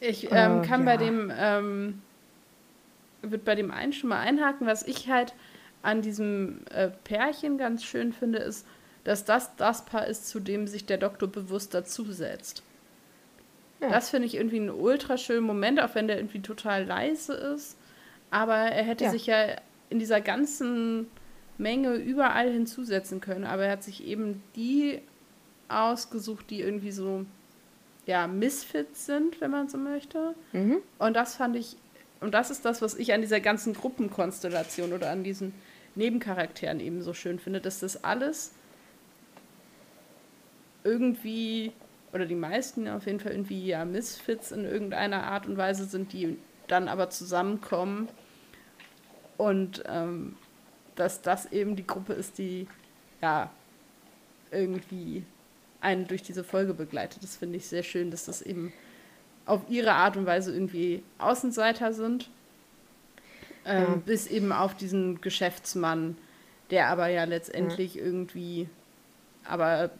Ich 0.00 0.30
ähm, 0.30 0.60
oh, 0.62 0.66
kann 0.66 0.80
ja. 0.80 0.86
bei 0.86 0.96
dem 0.96 1.32
ähm, 1.36 2.02
wird 3.22 3.44
bei 3.44 3.54
dem 3.54 3.70
einen 3.70 3.92
schon 3.92 4.10
mal 4.10 4.20
einhaken, 4.20 4.66
was 4.66 4.82
ich 4.84 5.08
halt 5.08 5.34
an 5.82 6.02
diesem 6.02 6.60
äh, 6.70 6.88
Pärchen 6.88 7.58
ganz 7.58 7.84
schön 7.84 8.12
finde, 8.12 8.38
ist, 8.38 8.66
dass 9.04 9.24
das 9.24 9.56
das 9.56 9.84
Paar 9.84 10.06
ist, 10.06 10.28
zu 10.28 10.40
dem 10.40 10.66
sich 10.66 10.86
der 10.86 10.98
Doktor 10.98 11.28
bewusst 11.28 11.74
dazusetzt. 11.74 12.62
Ja. 13.80 13.90
Das 13.90 14.10
finde 14.10 14.26
ich 14.26 14.34
irgendwie 14.34 14.56
einen 14.56 14.70
ultra 14.70 15.16
schönen 15.16 15.46
Moment, 15.46 15.80
auch 15.80 15.94
wenn 15.94 16.08
der 16.08 16.18
irgendwie 16.18 16.40
total 16.40 16.84
leise 16.84 17.34
ist. 17.34 17.76
Aber 18.30 18.56
er 18.56 18.84
hätte 18.84 19.04
ja. 19.04 19.10
sich 19.10 19.26
ja 19.26 19.56
in 19.90 19.98
dieser 19.98 20.20
ganzen 20.20 21.06
Menge 21.58 21.94
überall 21.94 22.50
hinzusetzen 22.50 23.20
können. 23.20 23.44
Aber 23.44 23.64
er 23.64 23.72
hat 23.72 23.82
sich 23.82 24.04
eben 24.04 24.42
die 24.56 25.00
ausgesucht, 25.68 26.50
die 26.50 26.60
irgendwie 26.60 26.92
so 26.92 27.24
ja, 28.06 28.26
Misfits 28.26 29.06
sind, 29.06 29.40
wenn 29.40 29.50
man 29.50 29.68
so 29.68 29.76
möchte. 29.76 30.34
Mhm. 30.52 30.78
Und 30.98 31.14
das 31.14 31.36
fand 31.36 31.56
ich, 31.56 31.76
und 32.20 32.32
das 32.32 32.50
ist 32.50 32.64
das, 32.64 32.80
was 32.80 32.94
ich 32.94 33.12
an 33.12 33.20
dieser 33.20 33.40
ganzen 33.40 33.74
Gruppenkonstellation 33.74 34.92
oder 34.92 35.10
an 35.10 35.24
diesen 35.24 35.52
Nebencharakteren 35.94 36.80
eben 36.80 37.02
so 37.02 37.12
schön 37.12 37.38
finde, 37.38 37.60
dass 37.60 37.80
das 37.80 38.02
alles 38.04 38.52
irgendwie, 40.84 41.72
oder 42.12 42.26
die 42.26 42.34
meisten 42.34 42.88
auf 42.88 43.06
jeden 43.06 43.20
Fall 43.20 43.32
irgendwie 43.32 43.66
ja 43.66 43.84
Misfits 43.84 44.52
in 44.52 44.64
irgendeiner 44.64 45.24
Art 45.24 45.46
und 45.46 45.56
Weise 45.56 45.84
sind, 45.84 46.12
die 46.12 46.38
dann 46.66 46.88
aber 46.88 47.10
zusammenkommen 47.10 48.08
und 49.36 49.82
ähm, 49.86 50.36
dass 50.96 51.22
das 51.22 51.52
eben 51.52 51.76
die 51.76 51.86
Gruppe 51.86 52.12
ist, 52.12 52.38
die 52.38 52.66
ja 53.22 53.50
irgendwie 54.50 55.24
einen 55.80 56.06
durch 56.06 56.22
diese 56.22 56.42
Folge 56.42 56.74
begleitet. 56.74 57.22
Das 57.22 57.36
finde 57.36 57.56
ich 57.56 57.68
sehr 57.68 57.82
schön, 57.82 58.10
dass 58.10 58.24
das 58.24 58.42
eben 58.42 58.72
auf 59.46 59.62
ihre 59.68 59.92
Art 59.92 60.16
und 60.16 60.26
Weise 60.26 60.52
irgendwie 60.52 61.02
Außenseiter 61.18 61.92
sind 61.92 62.30
ähm, 63.68 63.82
ja. 63.82 64.02
Bis 64.06 64.26
eben 64.26 64.50
auf 64.50 64.74
diesen 64.74 65.20
Geschäftsmann, 65.20 66.16
der 66.70 66.88
aber 66.88 67.08
ja 67.08 67.24
letztendlich 67.24 67.94
ja. 67.94 68.02
irgendwie 68.02 68.68
aber 69.44 69.90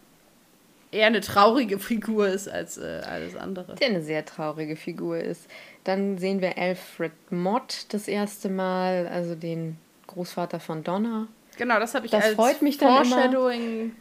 eher 0.91 1.07
eine 1.07 1.21
traurige 1.21 1.79
Figur 1.79 2.29
ist 2.29 2.49
als 2.49 2.79
äh, 2.79 3.03
alles 3.05 3.37
andere. 3.37 3.75
Der 3.77 3.89
eine 3.89 4.03
sehr 4.03 4.25
traurige 4.25 4.77
Figur 4.77 5.19
ist. 5.19 5.49
Dann 5.85 6.19
sehen 6.19 6.41
wir 6.41 6.59
Alfred 6.59 7.13
Mott 7.31 7.87
das 7.91 8.09
erste 8.09 8.49
Mal, 8.49 9.07
also 9.09 9.35
den 9.35 9.79
Großvater 10.07 10.61
von 10.61 10.83
Donna. 10.83 11.29
Genau, 11.57 11.79
das 11.79 11.95
habe 11.95 12.07
ich 12.07 12.13
das 12.13 12.25
als 12.25 12.35
freut 12.35 12.63
mich 12.63 12.79
dann 12.79 13.05
Foreshadowing 13.05 13.93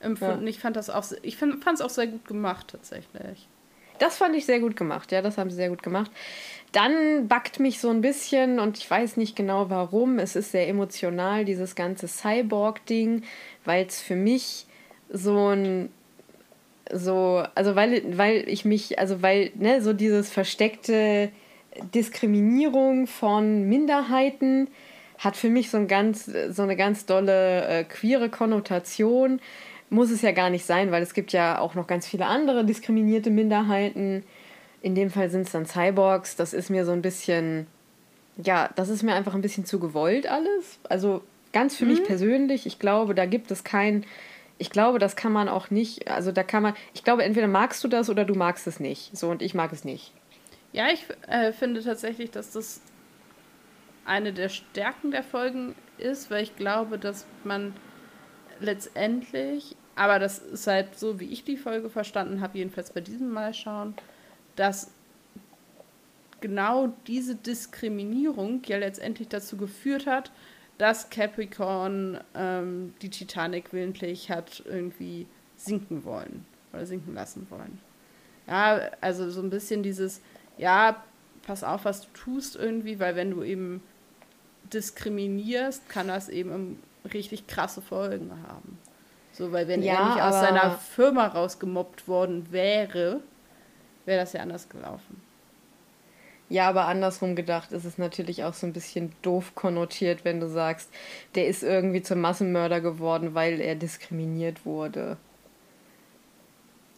empfunden. 0.00 0.44
Ja. 0.44 0.48
Ich 0.48 0.60
fand 0.60 0.76
das 0.76 0.90
auch, 0.90 1.04
ich 1.22 1.36
fand 1.36 1.66
es 1.66 1.80
auch 1.80 1.90
sehr 1.90 2.06
gut 2.06 2.24
gemacht 2.26 2.68
tatsächlich. 2.68 3.48
Das 3.98 4.16
fand 4.16 4.34
ich 4.34 4.46
sehr 4.46 4.58
gut 4.58 4.74
gemacht, 4.74 5.12
ja, 5.12 5.22
das 5.22 5.38
haben 5.38 5.50
sie 5.50 5.56
sehr 5.56 5.68
gut 5.68 5.82
gemacht. 5.82 6.10
Dann 6.72 7.28
backt 7.28 7.60
mich 7.60 7.78
so 7.78 7.90
ein 7.90 8.00
bisschen 8.00 8.58
und 8.58 8.78
ich 8.78 8.90
weiß 8.90 9.16
nicht 9.16 9.36
genau 9.36 9.68
warum. 9.68 10.18
Es 10.18 10.34
ist 10.34 10.52
sehr 10.52 10.66
emotional, 10.68 11.44
dieses 11.44 11.74
ganze 11.74 12.08
Cyborg-Ding, 12.08 13.22
weil 13.64 13.86
es 13.86 14.00
für 14.00 14.16
mich 14.16 14.66
so 15.10 15.48
ein 15.48 15.90
so, 16.90 17.44
also 17.54 17.76
weil, 17.76 18.16
weil 18.16 18.48
ich 18.48 18.64
mich, 18.64 18.98
also 18.98 19.22
weil, 19.22 19.50
ne, 19.54 19.82
so 19.82 19.92
dieses 19.92 20.30
versteckte 20.30 21.30
Diskriminierung 21.94 23.06
von 23.06 23.68
Minderheiten 23.68 24.68
hat 25.18 25.36
für 25.36 25.48
mich 25.48 25.70
so 25.70 25.76
ein 25.76 25.88
ganz, 25.88 26.30
so 26.50 26.62
eine 26.62 26.76
ganz 26.76 27.06
dolle 27.06 27.66
äh, 27.66 27.84
queere 27.84 28.28
Konnotation. 28.28 29.40
Muss 29.90 30.10
es 30.10 30.22
ja 30.22 30.32
gar 30.32 30.50
nicht 30.50 30.64
sein, 30.64 30.90
weil 30.90 31.02
es 31.02 31.14
gibt 31.14 31.32
ja 31.32 31.58
auch 31.58 31.74
noch 31.74 31.86
ganz 31.86 32.06
viele 32.06 32.26
andere 32.26 32.64
diskriminierte 32.64 33.30
Minderheiten 33.30 34.24
in 34.82 34.94
dem 34.94 35.10
Fall 35.10 35.30
sind 35.30 35.42
es 35.42 35.52
dann 35.52 35.64
Cyborgs. 35.64 36.36
Das 36.36 36.52
ist 36.52 36.68
mir 36.68 36.84
so 36.84 36.92
ein 36.92 37.02
bisschen, 37.02 37.66
ja, 38.36 38.68
das 38.74 38.88
ist 38.88 39.02
mir 39.02 39.14
einfach 39.14 39.34
ein 39.34 39.40
bisschen 39.40 39.64
zu 39.64 39.78
gewollt 39.78 40.26
alles. 40.26 40.78
Also 40.88 41.22
ganz 41.52 41.76
für 41.76 41.84
mhm. 41.84 41.92
mich 41.92 42.04
persönlich, 42.04 42.66
ich 42.66 42.78
glaube, 42.78 43.14
da 43.14 43.24
gibt 43.24 43.50
es 43.50 43.64
kein, 43.64 44.04
ich 44.62 44.70
glaube, 44.70 45.00
das 45.00 45.16
kann 45.16 45.32
man 45.32 45.48
auch 45.48 45.70
nicht, 45.70 46.08
also 46.08 46.30
da 46.30 46.44
kann 46.44 46.62
man, 46.62 46.74
ich 46.94 47.02
glaube, 47.02 47.24
entweder 47.24 47.48
magst 47.48 47.82
du 47.82 47.88
das 47.88 48.08
oder 48.08 48.24
du 48.24 48.34
magst 48.34 48.68
es 48.68 48.78
nicht. 48.78 49.16
So 49.16 49.28
und 49.28 49.42
ich 49.42 49.54
mag 49.54 49.72
es 49.72 49.84
nicht. 49.84 50.12
Ja, 50.70 50.86
ich 50.92 51.04
äh, 51.26 51.52
finde 51.52 51.82
tatsächlich, 51.82 52.30
dass 52.30 52.52
das 52.52 52.80
eine 54.04 54.32
der 54.32 54.48
Stärken 54.48 55.10
der 55.10 55.24
Folgen 55.24 55.74
ist, 55.98 56.30
weil 56.30 56.44
ich 56.44 56.54
glaube, 56.54 56.96
dass 56.96 57.26
man 57.42 57.74
letztendlich, 58.60 59.74
aber 59.96 60.20
das 60.20 60.38
ist 60.38 60.68
halt 60.68 60.96
so, 60.96 61.18
wie 61.18 61.32
ich 61.32 61.42
die 61.42 61.56
Folge 61.56 61.90
verstanden 61.90 62.40
habe, 62.40 62.58
jedenfalls 62.58 62.92
bei 62.92 63.00
diesem 63.00 63.32
Mal 63.32 63.54
schauen, 63.54 63.96
dass 64.54 64.92
genau 66.40 66.94
diese 67.08 67.34
Diskriminierung 67.34 68.62
ja 68.66 68.78
letztendlich 68.78 69.26
dazu 69.26 69.56
geführt 69.56 70.06
hat, 70.06 70.30
dass 70.82 71.10
Capricorn 71.10 72.18
ähm, 72.34 72.92
die 73.02 73.08
Titanic 73.08 73.72
willentlich 73.72 74.32
hat 74.32 74.64
irgendwie 74.66 75.28
sinken 75.56 76.04
wollen 76.04 76.44
oder 76.72 76.86
sinken 76.86 77.14
lassen 77.14 77.46
wollen. 77.50 77.78
Ja, 78.48 78.90
also 79.00 79.30
so 79.30 79.42
ein 79.42 79.50
bisschen 79.50 79.84
dieses, 79.84 80.20
ja, 80.58 81.00
pass 81.46 81.62
auf, 81.62 81.84
was 81.84 82.00
du 82.00 82.08
tust 82.14 82.56
irgendwie, 82.56 82.98
weil 82.98 83.14
wenn 83.14 83.30
du 83.30 83.44
eben 83.44 83.80
diskriminierst, 84.72 85.88
kann 85.88 86.08
das 86.08 86.28
eben 86.28 86.82
richtig 87.14 87.46
krasse 87.46 87.80
Folgen 87.80 88.32
haben. 88.48 88.76
So, 89.30 89.52
weil 89.52 89.68
wenn 89.68 89.84
ja, 89.84 89.94
er 89.94 90.08
nicht 90.08 90.20
aus 90.20 90.40
seiner 90.40 90.72
Firma 90.72 91.28
rausgemobbt 91.28 92.08
worden 92.08 92.50
wäre, 92.50 93.20
wäre 94.04 94.20
das 94.22 94.32
ja 94.32 94.42
anders 94.42 94.68
gelaufen. 94.68 95.22
Ja, 96.52 96.68
aber 96.68 96.84
andersrum 96.86 97.34
gedacht 97.34 97.72
ist 97.72 97.86
es 97.86 97.96
natürlich 97.96 98.44
auch 98.44 98.52
so 98.52 98.66
ein 98.66 98.74
bisschen 98.74 99.12
doof 99.22 99.54
konnotiert, 99.54 100.26
wenn 100.26 100.38
du 100.38 100.50
sagst, 100.50 100.90
der 101.34 101.46
ist 101.46 101.62
irgendwie 101.62 102.02
zum 102.02 102.20
Massenmörder 102.20 102.82
geworden, 102.82 103.34
weil 103.34 103.58
er 103.58 103.74
diskriminiert 103.74 104.66
wurde. 104.66 105.16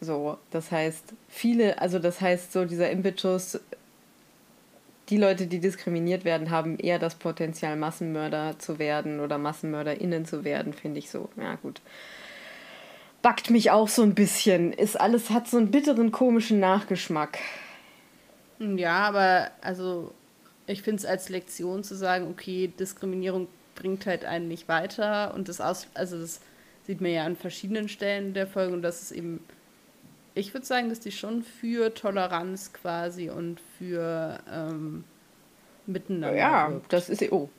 So, 0.00 0.38
das 0.50 0.72
heißt, 0.72 1.14
viele, 1.28 1.80
also 1.80 2.00
das 2.00 2.20
heißt, 2.20 2.52
so 2.52 2.64
dieser 2.64 2.90
Impetus, 2.90 3.60
die 5.08 5.18
Leute, 5.18 5.46
die 5.46 5.60
diskriminiert 5.60 6.24
werden, 6.24 6.50
haben 6.50 6.76
eher 6.76 6.98
das 6.98 7.14
Potenzial, 7.14 7.76
Massenmörder 7.76 8.58
zu 8.58 8.80
werden 8.80 9.20
oder 9.20 9.38
MassenmörderInnen 9.38 10.26
zu 10.26 10.42
werden, 10.42 10.72
finde 10.72 10.98
ich 10.98 11.10
so. 11.10 11.28
Ja, 11.36 11.54
gut. 11.62 11.80
Backt 13.22 13.50
mich 13.50 13.70
auch 13.70 13.86
so 13.86 14.02
ein 14.02 14.16
bisschen. 14.16 14.72
Ist 14.72 15.00
alles, 15.00 15.30
hat 15.30 15.46
so 15.46 15.58
einen 15.58 15.70
bitteren, 15.70 16.10
komischen 16.10 16.58
Nachgeschmack. 16.58 17.38
Ja, 18.58 19.08
aber 19.08 19.50
also 19.60 20.12
ich 20.66 20.82
finde 20.82 21.00
es 21.00 21.06
als 21.06 21.28
Lektion 21.28 21.84
zu 21.84 21.94
sagen, 21.94 22.28
okay, 22.30 22.68
Diskriminierung 22.68 23.48
bringt 23.74 24.06
halt 24.06 24.24
einen 24.24 24.48
nicht 24.48 24.68
weiter 24.68 25.34
und 25.34 25.48
das 25.48 25.60
aus, 25.60 25.88
also 25.94 26.18
das 26.18 26.40
sieht 26.86 27.00
man 27.00 27.10
ja 27.10 27.24
an 27.24 27.36
verschiedenen 27.36 27.88
Stellen 27.88 28.34
der 28.34 28.46
Folge 28.46 28.72
und 28.72 28.82
das 28.82 29.02
ist 29.02 29.12
eben, 29.12 29.40
ich 30.34 30.54
würde 30.54 30.66
sagen, 30.66 30.88
dass 30.88 31.00
die 31.00 31.12
schon 31.12 31.42
für 31.42 31.92
Toleranz 31.92 32.72
quasi 32.72 33.30
und 33.30 33.60
für 33.78 34.38
ähm, 34.50 35.04
Miteinander. 35.86 36.34
Ja, 36.34 36.70
wirkt. 36.70 36.92
das 36.92 37.10
ist 37.10 37.30
oh. 37.30 37.50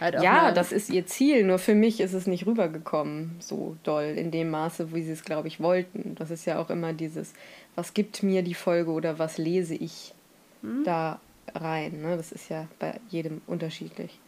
Halt 0.00 0.22
ja, 0.22 0.52
das 0.52 0.70
ist 0.70 0.90
ihr 0.90 1.06
Ziel, 1.06 1.44
nur 1.44 1.58
für 1.58 1.74
mich 1.74 2.00
ist 2.00 2.12
es 2.12 2.26
nicht 2.28 2.46
rübergekommen 2.46 3.36
so 3.40 3.76
doll 3.82 4.04
in 4.04 4.30
dem 4.30 4.50
Maße, 4.50 4.94
wie 4.94 5.02
sie 5.02 5.12
es, 5.12 5.24
glaube 5.24 5.48
ich, 5.48 5.60
wollten. 5.60 6.14
Das 6.14 6.30
ist 6.30 6.44
ja 6.44 6.58
auch 6.60 6.70
immer 6.70 6.92
dieses, 6.92 7.34
was 7.74 7.94
gibt 7.94 8.22
mir 8.22 8.42
die 8.42 8.54
Folge 8.54 8.92
oder 8.92 9.18
was 9.18 9.38
lese 9.38 9.74
ich 9.74 10.14
hm? 10.62 10.84
da 10.84 11.20
rein. 11.54 12.00
Ne? 12.02 12.16
Das 12.16 12.30
ist 12.30 12.48
ja 12.48 12.68
bei 12.78 13.00
jedem 13.08 13.40
unterschiedlich. 13.48 14.20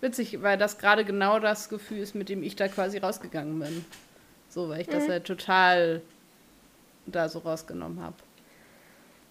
Witzig, 0.00 0.42
weil 0.42 0.56
das 0.56 0.78
gerade 0.78 1.04
genau 1.04 1.38
das 1.38 1.68
Gefühl 1.68 1.98
ist, 1.98 2.14
mit 2.14 2.28
dem 2.28 2.42
ich 2.42 2.56
da 2.56 2.68
quasi 2.68 2.98
rausgegangen 2.98 3.58
bin. 3.58 3.84
So, 4.48 4.68
weil 4.68 4.80
ich 4.80 4.88
mhm. 4.88 4.92
das 4.92 5.08
halt 5.08 5.24
total 5.24 6.02
da 7.06 7.28
so 7.28 7.40
rausgenommen 7.40 8.00
habe. 8.00 8.16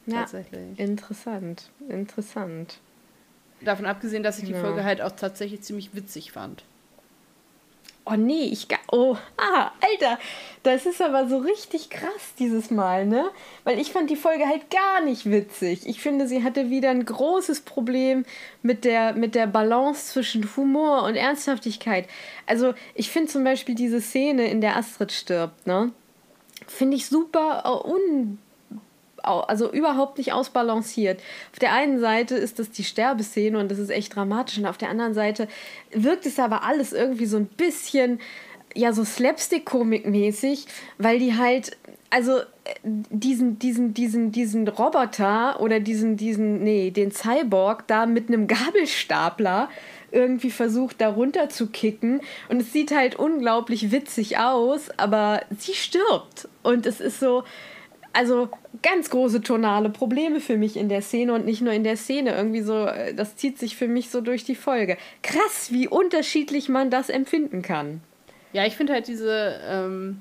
Ja, 0.06 0.22
Tatsächlich. 0.22 0.80
Interessant, 0.80 1.70
interessant. 1.90 2.80
Davon 3.64 3.86
abgesehen, 3.86 4.24
dass 4.24 4.40
ich 4.40 4.46
die 4.46 4.52
ja. 4.52 4.60
Folge 4.60 4.84
halt 4.84 5.02
auch 5.02 5.12
tatsächlich 5.12 5.62
ziemlich 5.62 5.94
witzig 5.94 6.32
fand. 6.32 6.64
Oh 8.04 8.16
nee, 8.16 8.46
ich. 8.46 8.68
Oh, 8.92 9.16
ah, 9.38 9.72
Alter, 9.80 10.18
das 10.64 10.88
ist 10.88 11.02
aber 11.02 11.28
so 11.28 11.38
richtig 11.38 11.92
krass 11.92 12.34
dieses 12.40 12.72
Mal, 12.72 13.06
ne? 13.06 13.30
Weil 13.64 13.80
ich 13.80 13.92
fand 13.92 14.10
die 14.10 14.16
Folge 14.16 14.48
halt 14.48 14.72
gar 14.72 15.02
nicht 15.06 15.30
witzig. 15.30 15.86
Ich 15.86 16.02
finde, 16.02 16.28
sie 16.28 16.44
hatte 16.44 16.72
wieder 16.72 16.90
ein 16.90 17.06
großes 17.06 17.62
Problem 17.62 18.26
mit 18.64 18.86
der, 18.86 19.14
mit 19.14 19.36
der 19.36 19.46
Balance 19.46 20.14
zwischen 20.14 20.50
Humor 20.58 21.04
und 21.04 21.16
Ernsthaftigkeit. 21.16 22.08
Also, 22.48 22.74
ich 22.96 23.12
finde 23.12 23.32
zum 23.32 23.44
Beispiel 23.44 23.76
diese 23.76 24.02
Szene, 24.02 24.50
in 24.50 24.62
der 24.62 24.78
Astrid 24.78 25.12
stirbt, 25.12 25.68
ne? 25.68 25.92
Finde 26.68 26.98
ich 26.98 27.06
super 27.06 27.64
uh, 27.66 27.88
un 27.88 28.40
also 29.24 29.72
überhaupt 29.72 30.18
nicht 30.18 30.34
ausbalanciert. 30.34 31.22
Auf 31.52 31.60
der 31.60 31.74
einen 31.74 32.00
Seite 32.00 32.36
ist 32.36 32.60
das 32.60 32.72
die 32.72 32.84
Sterbeszene 32.84 33.58
und 33.58 33.70
das 33.70 33.80
ist 33.80 33.90
echt 33.90 34.16
dramatisch 34.16 34.58
und 34.58 34.66
auf 34.66 34.78
der 34.78 34.90
anderen 34.90 35.14
Seite 35.14 35.48
wirkt 35.92 36.26
es 36.26 36.40
aber 36.40 36.64
alles 36.64 36.94
irgendwie 36.94 37.26
so 37.26 37.38
ein 37.38 37.46
bisschen 37.46 38.20
ja 38.74 38.94
so 38.94 39.04
Slapstick-Komik-mäßig, 39.04 40.66
weil 40.98 41.20
die 41.20 41.38
halt 41.38 41.78
also 42.12 42.40
äh, 42.40 42.44
diesen, 42.84 43.58
diesen, 43.58 43.94
diesen, 43.96 44.32
diesen 44.32 44.68
Roboter 44.68 45.60
oder 45.60 45.80
diesen, 45.80 46.18
diesen, 46.18 46.64
nee, 46.64 46.92
den 46.92 47.12
Cyborg 47.12 47.88
da 47.88 48.06
mit 48.06 48.28
einem 48.28 48.48
Gabelstapler 48.48 49.70
irgendwie 50.12 50.52
versucht, 50.52 51.00
da 51.00 51.10
runter 51.10 51.50
zu 51.50 51.68
kicken. 51.68 52.22
Und 52.50 52.62
es 52.62 52.74
sieht 52.74 52.92
halt 52.92 53.16
unglaublich 53.16 53.92
witzig 53.92 54.38
aus, 54.38 54.90
aber 54.98 55.42
sie 55.58 55.74
stirbt. 55.74 56.50
Und 56.64 56.86
es 56.86 57.00
ist 57.00 57.20
so, 57.20 57.44
also 58.14 58.50
ganz 58.82 59.10
große 59.10 59.42
tonale 59.42 59.90
Probleme 59.90 60.40
für 60.40 60.58
mich 60.58 60.78
in 60.78 60.90
der 60.90 61.02
Szene 61.02 61.34
und 61.34 61.46
nicht 61.46 61.62
nur 61.62 61.74
in 61.74 61.84
der 61.84 61.98
Szene. 61.98 62.36
Irgendwie 62.36 62.62
so, 62.62 62.86
äh, 62.86 63.14
das 63.14 63.36
zieht 63.36 63.58
sich 63.58 63.76
für 63.76 63.88
mich 63.88 64.10
so 64.10 64.22
durch 64.22 64.44
die 64.44 64.56
Folge. 64.56 64.98
Krass, 65.24 65.72
wie 65.72 65.88
unterschiedlich 65.88 66.70
man 66.70 66.90
das 66.90 67.10
empfinden 67.10 67.62
kann. 67.62 68.02
Ja, 68.54 68.66
ich 68.66 68.76
finde 68.76 68.94
halt 68.94 69.08
diese 69.08 69.60
ähm, 69.66 70.20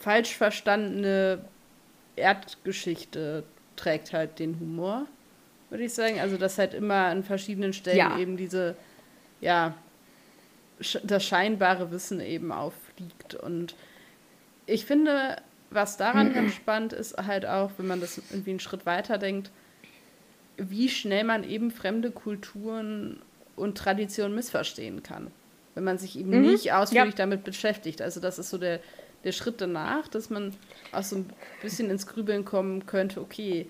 falsch 0.00 0.34
verstandene 0.34 1.44
Erdgeschichte 2.16 3.44
trägt 3.76 4.12
halt 4.14 4.38
den 4.38 4.58
Humor, 4.58 5.06
würde 5.68 5.84
ich 5.84 5.92
sagen. 5.92 6.20
Also, 6.20 6.38
dass 6.38 6.58
halt 6.58 6.72
immer 6.72 7.06
an 7.06 7.22
verschiedenen 7.22 7.74
Stellen 7.74 7.98
ja. 7.98 8.18
eben 8.18 8.36
diese, 8.38 8.76
ja, 9.40 9.74
das 11.02 11.24
scheinbare 11.24 11.90
Wissen 11.90 12.20
eben 12.20 12.52
aufliegt. 12.52 13.34
Und 13.34 13.74
ich 14.66 14.86
finde, 14.86 15.36
was 15.70 15.96
daran 15.96 16.32
ganz 16.32 16.52
spannend 16.54 16.92
ist, 16.92 17.16
halt 17.18 17.46
auch, 17.46 17.70
wenn 17.76 17.86
man 17.86 18.00
das 18.00 18.20
irgendwie 18.30 18.50
einen 18.50 18.60
Schritt 18.60 18.86
weiter 18.86 19.18
denkt, 19.18 19.50
wie 20.56 20.88
schnell 20.88 21.24
man 21.24 21.44
eben 21.44 21.70
fremde 21.70 22.10
Kulturen 22.10 23.20
und 23.56 23.76
Traditionen 23.76 24.34
missverstehen 24.34 25.02
kann, 25.02 25.30
wenn 25.74 25.84
man 25.84 25.98
sich 25.98 26.18
eben 26.18 26.30
mhm. 26.30 26.42
nicht 26.42 26.72
ausführlich 26.72 27.14
ja. 27.14 27.18
damit 27.18 27.44
beschäftigt. 27.44 28.00
Also 28.00 28.20
das 28.20 28.38
ist 28.38 28.50
so 28.50 28.58
der, 28.58 28.80
der 29.24 29.32
Schritt 29.32 29.60
danach, 29.60 30.08
dass 30.08 30.30
man 30.30 30.54
auch 30.92 31.02
so 31.02 31.16
ein 31.16 31.30
bisschen 31.62 31.90
ins 31.90 32.06
Grübeln 32.06 32.44
kommen 32.44 32.86
könnte, 32.86 33.20
okay, 33.20 33.68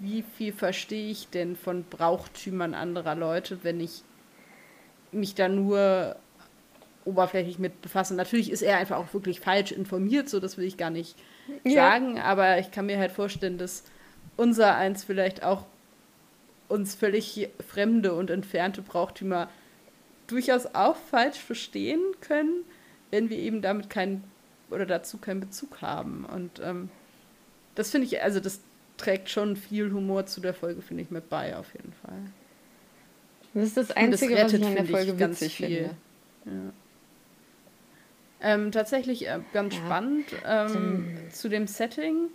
wie 0.00 0.22
viel 0.36 0.52
verstehe 0.52 1.10
ich 1.10 1.28
denn 1.28 1.56
von 1.56 1.84
Brauchtümern 1.84 2.74
anderer 2.74 3.14
Leute, 3.14 3.60
wenn 3.62 3.80
ich 3.80 4.02
mich 5.12 5.34
da 5.34 5.48
nur 5.48 6.16
oberflächlich 7.08 7.58
mit 7.58 7.80
befassen. 7.80 8.16
Natürlich 8.16 8.52
ist 8.52 8.62
er 8.62 8.76
einfach 8.76 8.98
auch 8.98 9.12
wirklich 9.14 9.40
falsch 9.40 9.72
informiert, 9.72 10.28
so 10.28 10.40
das 10.40 10.58
will 10.58 10.64
ich 10.64 10.76
gar 10.76 10.90
nicht 10.90 11.16
ja. 11.64 11.74
sagen, 11.74 12.20
aber 12.20 12.58
ich 12.58 12.70
kann 12.70 12.86
mir 12.86 12.98
halt 12.98 13.10
vorstellen, 13.10 13.58
dass 13.58 13.84
unser 14.36 14.76
eins 14.76 15.04
vielleicht 15.04 15.42
auch 15.42 15.64
uns 16.68 16.94
völlig 16.94 17.48
fremde 17.66 18.12
und 18.12 18.30
entfernte 18.30 18.82
Brauchtümer 18.82 19.48
durchaus 20.26 20.66
auch 20.74 20.96
falsch 20.96 21.38
verstehen 21.38 22.02
können, 22.20 22.64
wenn 23.10 23.30
wir 23.30 23.38
eben 23.38 23.62
damit 23.62 23.88
keinen 23.88 24.22
oder 24.70 24.84
dazu 24.84 25.16
keinen 25.16 25.40
Bezug 25.40 25.80
haben. 25.80 26.26
Und 26.26 26.60
ähm, 26.62 26.90
das 27.74 27.90
finde 27.90 28.06
ich, 28.06 28.22
also 28.22 28.38
das 28.38 28.60
trägt 28.98 29.30
schon 29.30 29.56
viel 29.56 29.90
Humor 29.92 30.26
zu 30.26 30.42
der 30.42 30.52
Folge, 30.52 30.82
finde 30.82 31.04
ich, 31.04 31.10
mit 31.10 31.30
bei, 31.30 31.56
auf 31.56 31.72
jeden 31.72 31.94
Fall. 31.94 32.18
Das 33.54 33.64
ist 33.64 33.76
das 33.78 33.90
Einzige, 33.92 34.34
das 34.34 34.52
rettet, 34.52 34.60
was 34.60 34.60
ich 34.60 34.66
an 34.66 34.74
der 34.74 34.84
Folge 34.84 35.18
witzig 35.18 35.56
finde. 35.56 35.90
Ja. 36.44 36.52
Ähm, 38.40 38.70
tatsächlich 38.70 39.26
äh, 39.26 39.40
ganz 39.52 39.74
ja. 39.74 39.80
spannend 39.80 40.26
ähm, 40.46 41.16
zu 41.30 41.48
dem 41.48 41.66
Setting. 41.66 42.28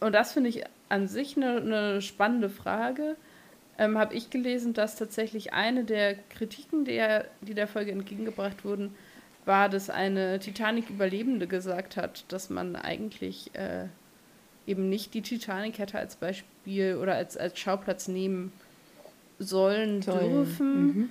Und 0.00 0.12
das 0.12 0.32
finde 0.32 0.48
ich 0.48 0.64
an 0.88 1.08
sich 1.08 1.36
eine, 1.36 1.56
eine 1.56 2.02
spannende 2.02 2.48
Frage. 2.48 3.16
Ähm, 3.78 3.98
Habe 3.98 4.14
ich 4.14 4.30
gelesen, 4.30 4.74
dass 4.74 4.96
tatsächlich 4.96 5.52
eine 5.52 5.84
der 5.84 6.14
Kritiken, 6.14 6.84
der, 6.84 7.26
die 7.40 7.54
der 7.54 7.66
Folge 7.66 7.92
entgegengebracht 7.92 8.64
wurden, 8.64 8.94
war, 9.44 9.68
dass 9.68 9.90
eine 9.90 10.38
Titanic-Überlebende 10.38 11.46
gesagt 11.46 11.96
hat, 11.96 12.24
dass 12.28 12.48
man 12.48 12.76
eigentlich 12.76 13.54
äh, 13.54 13.86
eben 14.66 14.88
nicht 14.88 15.14
die 15.14 15.22
Titanic 15.22 15.78
hätte 15.78 15.98
als 15.98 16.16
Beispiel 16.16 16.96
oder 16.96 17.14
als, 17.14 17.36
als 17.36 17.58
Schauplatz 17.58 18.08
nehmen 18.08 18.52
sollen 19.38 20.00
Toll. 20.00 20.28
dürfen, 20.28 20.86
mhm. 20.86 21.10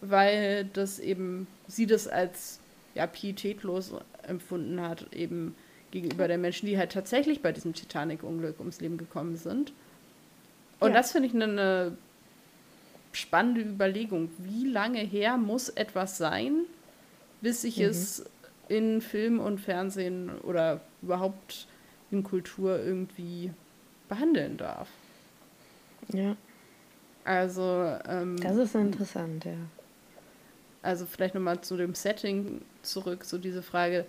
weil 0.00 0.64
das 0.72 0.98
eben 0.98 1.46
sie 1.66 1.86
das 1.86 2.06
als 2.06 2.60
ja, 2.94 3.06
pietätlos 3.06 3.94
empfunden 4.26 4.80
hat, 4.80 5.12
eben 5.12 5.54
gegenüber 5.90 6.26
den 6.28 6.40
Menschen, 6.40 6.66
die 6.66 6.78
halt 6.78 6.92
tatsächlich 6.92 7.42
bei 7.42 7.52
diesem 7.52 7.74
Titanic-Unglück 7.74 8.58
ums 8.58 8.80
Leben 8.80 8.96
gekommen 8.96 9.36
sind. 9.36 9.72
Und 10.80 10.90
ja. 10.90 10.96
das 10.96 11.12
finde 11.12 11.28
ich 11.28 11.34
eine, 11.34 11.44
eine 11.44 11.96
spannende 13.12 13.60
Überlegung. 13.60 14.30
Wie 14.38 14.66
lange 14.66 14.98
her 14.98 15.36
muss 15.36 15.68
etwas 15.68 16.18
sein, 16.18 16.64
bis 17.40 17.62
ich 17.64 17.78
mhm. 17.78 17.84
es 17.84 18.24
in 18.68 19.00
Film 19.00 19.38
und 19.38 19.60
Fernsehen 19.60 20.30
oder 20.40 20.80
überhaupt 21.02 21.68
in 22.10 22.22
Kultur 22.22 22.78
irgendwie 22.78 23.52
behandeln 24.08 24.56
darf? 24.56 24.88
Ja. 26.08 26.36
Also. 27.24 27.96
Ähm, 28.08 28.38
das 28.40 28.56
ist 28.56 28.74
interessant, 28.74 29.44
ja. 29.44 29.52
Also 30.82 31.06
vielleicht 31.06 31.34
nochmal 31.34 31.60
zu 31.60 31.76
dem 31.76 31.94
Setting 31.94 32.62
zurück, 32.82 33.24
so 33.24 33.38
diese 33.38 33.62
Frage. 33.62 34.06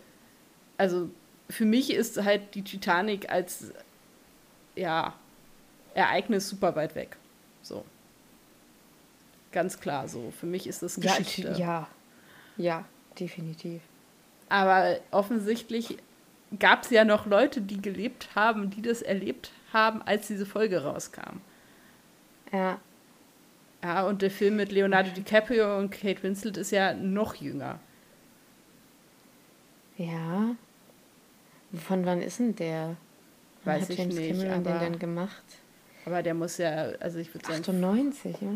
Also 0.77 1.09
für 1.49 1.65
mich 1.65 1.93
ist 1.93 2.21
halt 2.23 2.55
die 2.55 2.63
Titanic 2.63 3.29
als 3.31 3.71
ja, 4.75 5.13
Ereignis 5.93 6.49
super 6.49 6.75
weit 6.75 6.95
weg. 6.95 7.17
So. 7.61 7.85
Ganz 9.51 9.79
klar 9.79 10.07
so. 10.07 10.33
Für 10.39 10.47
mich 10.47 10.67
ist 10.67 10.81
das 10.81 10.95
Geschichte. 10.95 11.51
Ja, 11.51 11.57
ja, 11.57 11.87
ja 12.57 12.85
definitiv. 13.19 13.81
Aber 14.49 14.97
offensichtlich 15.11 15.97
gab 16.59 16.83
es 16.83 16.89
ja 16.89 17.05
noch 17.05 17.25
Leute, 17.25 17.61
die 17.61 17.81
gelebt 17.81 18.29
haben, 18.35 18.69
die 18.69 18.81
das 18.81 19.01
erlebt 19.01 19.51
haben, 19.71 20.01
als 20.01 20.27
diese 20.27 20.45
Folge 20.45 20.83
rauskam. 20.83 21.41
Ja. 22.51 22.79
Ja, 23.83 24.03
und 24.03 24.21
der 24.21 24.31
Film 24.31 24.55
mit 24.55 24.71
Leonardo 24.71 25.09
DiCaprio 25.11 25.77
und 25.77 25.91
Kate 25.91 26.23
Winslet 26.23 26.57
ist 26.57 26.71
ja 26.71 26.93
noch 26.93 27.35
jünger. 27.35 27.79
Ja. 29.97 30.55
Von 31.87 32.05
wann 32.05 32.21
ist 32.21 32.39
denn 32.39 32.55
der? 32.55 32.95
Weiß 33.65 33.83
hat 33.83 33.89
ich 33.91 33.97
James 33.97 34.15
nicht, 34.15 34.39
Cameron 34.39 34.63
den 34.63 34.73
aber- 34.73 34.79
denn 34.85 34.99
gemacht? 34.99 35.43
Aber 36.05 36.21
der 36.21 36.33
muss 36.33 36.57
ja, 36.57 36.89
also 36.99 37.17
ich 37.19 37.33
würde 37.33 37.45
sagen, 37.47 37.61
98, 37.61 38.35
ja. 38.41 38.47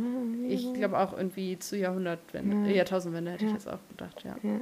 ich 0.49 0.73
glaube 0.73 0.99
auch 0.99 1.13
irgendwie 1.15 1.57
zu 1.57 1.77
Jahrhundertwende, 1.77 2.69
Ja. 2.69 2.75
Jahrtausendwende 2.75 3.31
hätte 3.31 3.45
ich 3.45 3.51
Ja. 3.51 3.55
jetzt 3.55 3.69
auch 3.69 3.79
gedacht, 3.89 4.21
ja. 4.25 4.35
Ja. 4.43 4.59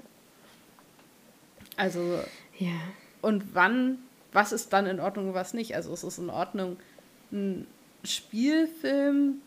Also, 1.77 2.19
Ja. 2.59 2.73
und 3.23 3.55
wann, 3.55 3.97
was 4.33 4.51
ist 4.51 4.71
dann 4.71 4.85
in 4.85 4.99
Ordnung 4.99 5.29
und 5.29 5.33
was 5.33 5.55
nicht? 5.55 5.75
Also 5.75 5.91
es 5.93 6.03
ist 6.03 6.19
in 6.19 6.29
Ordnung, 6.29 6.77
ein 7.31 7.65
Spielfilm, 8.03 9.41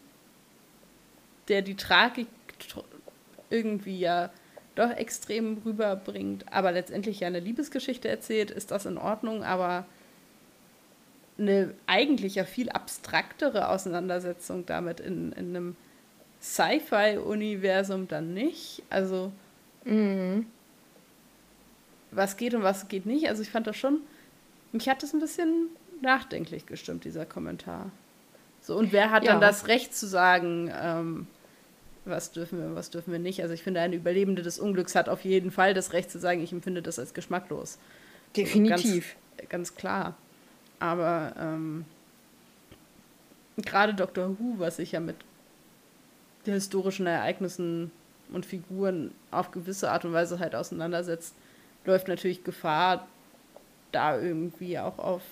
der 1.47 1.63
die 1.63 1.77
Tragik 1.77 2.27
tr- 2.61 2.85
irgendwie 3.51 4.01
ja 4.01 4.31
doch 4.79 4.91
extrem 4.91 5.59
rüberbringt, 5.65 6.51
aber 6.53 6.73
letztendlich 6.73 7.21
ja 7.21 7.27
eine 7.27 7.41
Liebesgeschichte 7.41 8.09
erzählt, 8.09 8.51
ist 8.51 8.71
das 8.71 8.87
in 8.87 8.99
Ordnung, 8.99 9.43
aber 9.45 9.85
eine 11.39 11.75
eigentlich 11.87 12.35
ja 12.37 12.45
viel 12.45 12.69
abstraktere 12.71 13.69
Auseinandersetzung 13.69 14.67
damit 14.67 15.01
in, 15.01 15.33
in 15.33 15.55
einem 15.57 15.77
Sci-Fi-Universum 16.43 18.09
dann 18.09 18.35
nicht. 18.35 18.83
Also 18.91 19.33
Mhm. 19.85 20.47
was 22.11 22.37
geht 22.37 22.55
und 22.55 22.63
was 22.63 22.89
geht 22.89 23.07
nicht. 23.07 23.29
Also 23.29 23.43
ich 23.43 23.51
fand 23.51 23.67
das 23.67 23.77
schon, 23.77 24.01
mich 24.73 24.89
hat 24.89 25.03
das 25.03 25.13
ein 25.15 25.21
bisschen 25.21 25.69
nachdenklich 26.01 26.67
gestimmt, 26.67 27.05
dieser 27.05 27.25
Kommentar. 27.27 27.91
So, 28.61 28.77
und 28.77 28.93
wer 28.93 29.11
hat 29.11 29.27
dann 29.27 29.41
Ja. 29.41 29.47
das 29.47 29.67
Recht 29.69 29.95
zu 29.95 30.07
sagen, 30.07 30.71
ähm, 30.75 31.27
was 32.09 32.33
dürfen 32.33 32.59
wir 32.59 32.67
und 32.67 32.75
was 32.75 32.91
dürfen 32.91 33.13
wir 33.13 33.19
nicht? 33.19 33.43
Also 33.43 33.55
ich 33.55 33.63
finde, 33.63 33.81
eine 33.81 33.97
Überlebende 33.97 34.43
des 34.43 34.59
Unglücks 34.59 34.95
hat 34.95 35.09
auf 35.09 35.25
jeden 35.25 35.51
Fall 35.51 35.75
das 35.75 35.93
Recht 35.93 36.11
zu 36.11 36.19
sagen, 36.19 36.43
ich 36.43 36.53
empfinde 36.53 36.83
das 36.83 36.99
als 36.99 37.15
geschmacklos. 37.15 37.79
Definitiv. 38.37 39.17
Ganz, 39.37 39.49
ganz 39.49 39.75
klar. 39.75 40.17
Aber 40.81 41.35
ähm, 41.39 41.85
gerade 43.57 43.95
Doctor 43.95 44.39
Who, 44.39 44.55
was 44.59 44.77
sich 44.77 44.93
ja 44.93 45.01
mit 45.01 45.17
historischen 46.45 47.07
Ereignissen 47.07 47.91
und 48.33 48.47
Figuren 48.47 49.13
auf 49.31 49.51
gewisse 49.51 49.91
Art 49.91 50.05
und 50.05 50.13
Weise 50.13 50.39
halt 50.39 50.55
auseinandersetzt, 50.55 51.35
läuft 51.85 52.09
natürlich 52.09 52.45
Gefahr, 52.45 53.07
da 53.93 54.19
irgendwie 54.19 54.79
auch 54.79 54.99
auf 54.99 55.23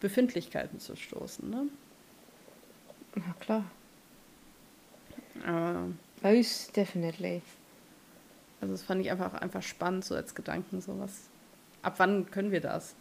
Befindlichkeiten 0.00 0.78
zu 0.78 0.96
stoßen. 0.96 1.48
Ne? 1.48 1.66
Ja, 3.16 3.34
klar. 3.40 3.64
Aber, 5.46 5.88
Most 6.22 6.76
definitely. 6.76 7.42
also 8.60 8.74
das 8.74 8.82
fand 8.82 9.00
ich 9.00 9.10
einfach, 9.10 9.34
einfach 9.34 9.62
spannend, 9.62 10.04
so 10.04 10.14
als 10.14 10.34
Gedanken, 10.34 10.80
sowas. 10.80 11.28
Ab 11.82 11.94
wann 11.98 12.30
können 12.30 12.52
wir 12.52 12.60
das? 12.60 12.94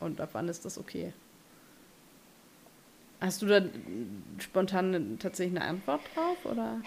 Und 0.00 0.20
ab 0.20 0.30
wann 0.32 0.48
ist 0.48 0.64
das 0.64 0.78
okay? 0.78 1.12
Hast 3.20 3.40
du 3.42 3.46
da 3.46 3.60
spontan 4.38 5.18
tatsächlich 5.20 5.56
eine 5.56 5.68
Antwort 5.68 6.00
drauf? 6.14 6.44
Oder? 6.44 6.80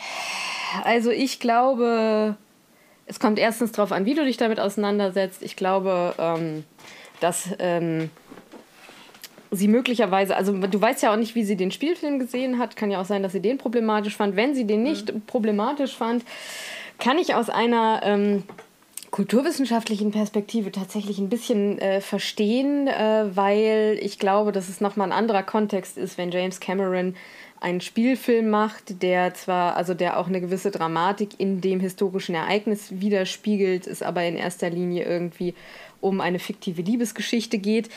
Also 0.83 1.09
ich 1.11 1.39
glaube, 1.39 2.35
es 3.05 3.19
kommt 3.19 3.39
erstens 3.39 3.71
darauf 3.71 3.93
an, 3.93 4.05
wie 4.05 4.15
du 4.15 4.25
dich 4.25 4.35
damit 4.35 4.59
auseinandersetzt. 4.59 5.43
Ich 5.43 5.55
glaube, 5.55 6.13
ähm, 6.17 6.65
dass 7.21 7.49
ähm, 7.59 8.09
sie 9.51 9.67
möglicherweise, 9.67 10.35
also 10.35 10.53
du 10.53 10.81
weißt 10.81 11.03
ja 11.03 11.13
auch 11.13 11.17
nicht, 11.17 11.35
wie 11.35 11.43
sie 11.43 11.55
den 11.55 11.71
Spielfilm 11.71 12.19
gesehen 12.19 12.59
hat. 12.59 12.75
Kann 12.75 12.91
ja 12.91 13.01
auch 13.01 13.05
sein, 13.05 13.23
dass 13.23 13.31
sie 13.31 13.41
den 13.41 13.57
problematisch 13.57 14.15
fand. 14.15 14.35
Wenn 14.35 14.55
sie 14.55 14.65
den 14.65 14.83
nicht 14.83 15.25
problematisch 15.27 15.95
fand, 15.95 16.23
kann 16.99 17.17
ich 17.17 17.35
aus 17.35 17.49
einer 17.49 18.01
ähm, 18.03 18.43
kulturwissenschaftlichen 19.11 20.11
Perspektive 20.11 20.71
tatsächlich 20.71 21.19
ein 21.19 21.29
bisschen 21.29 21.79
äh, 21.79 22.01
verstehen, 22.01 22.87
äh, 22.87 23.25
weil 23.33 23.97
ich 24.01 24.19
glaube, 24.19 24.51
dass 24.51 24.67
es 24.67 24.81
nochmal 24.81 25.07
ein 25.07 25.17
anderer 25.17 25.43
Kontext 25.43 25.97
ist, 25.97 26.17
wenn 26.17 26.31
James 26.31 26.59
Cameron 26.59 27.15
einen 27.61 27.81
Spielfilm 27.81 28.49
macht, 28.49 29.01
der 29.01 29.33
zwar, 29.33 29.75
also 29.77 29.93
der 29.93 30.19
auch 30.19 30.27
eine 30.27 30.41
gewisse 30.41 30.69
Dramatik 30.69 31.39
in 31.39 31.61
dem 31.61 31.79
historischen 31.79 32.35
Ereignis 32.35 32.99
widerspiegelt, 32.99 33.87
es 33.87 34.01
aber 34.01 34.23
in 34.25 34.35
erster 34.35 34.69
Linie 34.69 35.05
irgendwie 35.05 35.53
um 36.01 36.21
eine 36.21 36.39
fiktive 36.39 36.81
Liebesgeschichte 36.81 37.57
geht. 37.57 37.89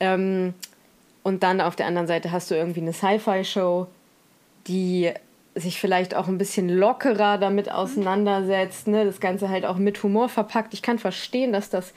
Ähm, 0.00 0.54
und 1.28 1.42
dann 1.42 1.60
auf 1.60 1.76
der 1.76 1.86
anderen 1.86 2.08
Seite 2.08 2.32
hast 2.32 2.50
du 2.50 2.54
irgendwie 2.54 2.80
eine 2.80 2.94
Sci-Fi-Show, 2.94 3.86
die 4.66 5.12
sich 5.54 5.78
vielleicht 5.78 6.14
auch 6.14 6.26
ein 6.26 6.38
bisschen 6.38 6.70
lockerer 6.70 7.36
damit 7.36 7.70
auseinandersetzt, 7.70 8.88
ne? 8.88 9.04
das 9.04 9.20
Ganze 9.20 9.50
halt 9.50 9.66
auch 9.66 9.76
mit 9.76 10.02
Humor 10.02 10.30
verpackt. 10.30 10.72
Ich 10.72 10.80
kann 10.80 10.98
verstehen, 10.98 11.52
dass 11.52 11.68
das, 11.68 11.92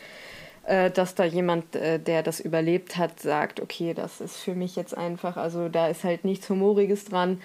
äh, 0.66 0.92
dass 0.92 1.16
da 1.16 1.24
jemand, 1.24 1.76
äh, 1.78 1.98
der 1.98 2.24
das 2.24 2.42
überlebt 2.42 2.98
hat, 2.98 3.22
sagt, 3.22 3.62
okay, 3.62 3.94
das 3.94 4.20
ist 4.20 4.36
für 4.36 4.54
mich 4.54 4.76
jetzt 4.76 4.98
einfach, 4.98 5.38
also 5.38 5.70
da 5.70 5.88
ist 5.88 6.04
halt 6.04 6.26
nichts 6.26 6.50
Humoriges 6.50 7.06
dran. 7.06 7.42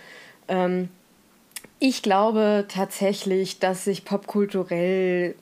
Ähm, 0.48 0.88
ich 1.78 2.02
glaube 2.02 2.64
tatsächlich, 2.68 3.60
dass 3.60 3.84
sich 3.84 4.04
popkulturell 4.04 5.36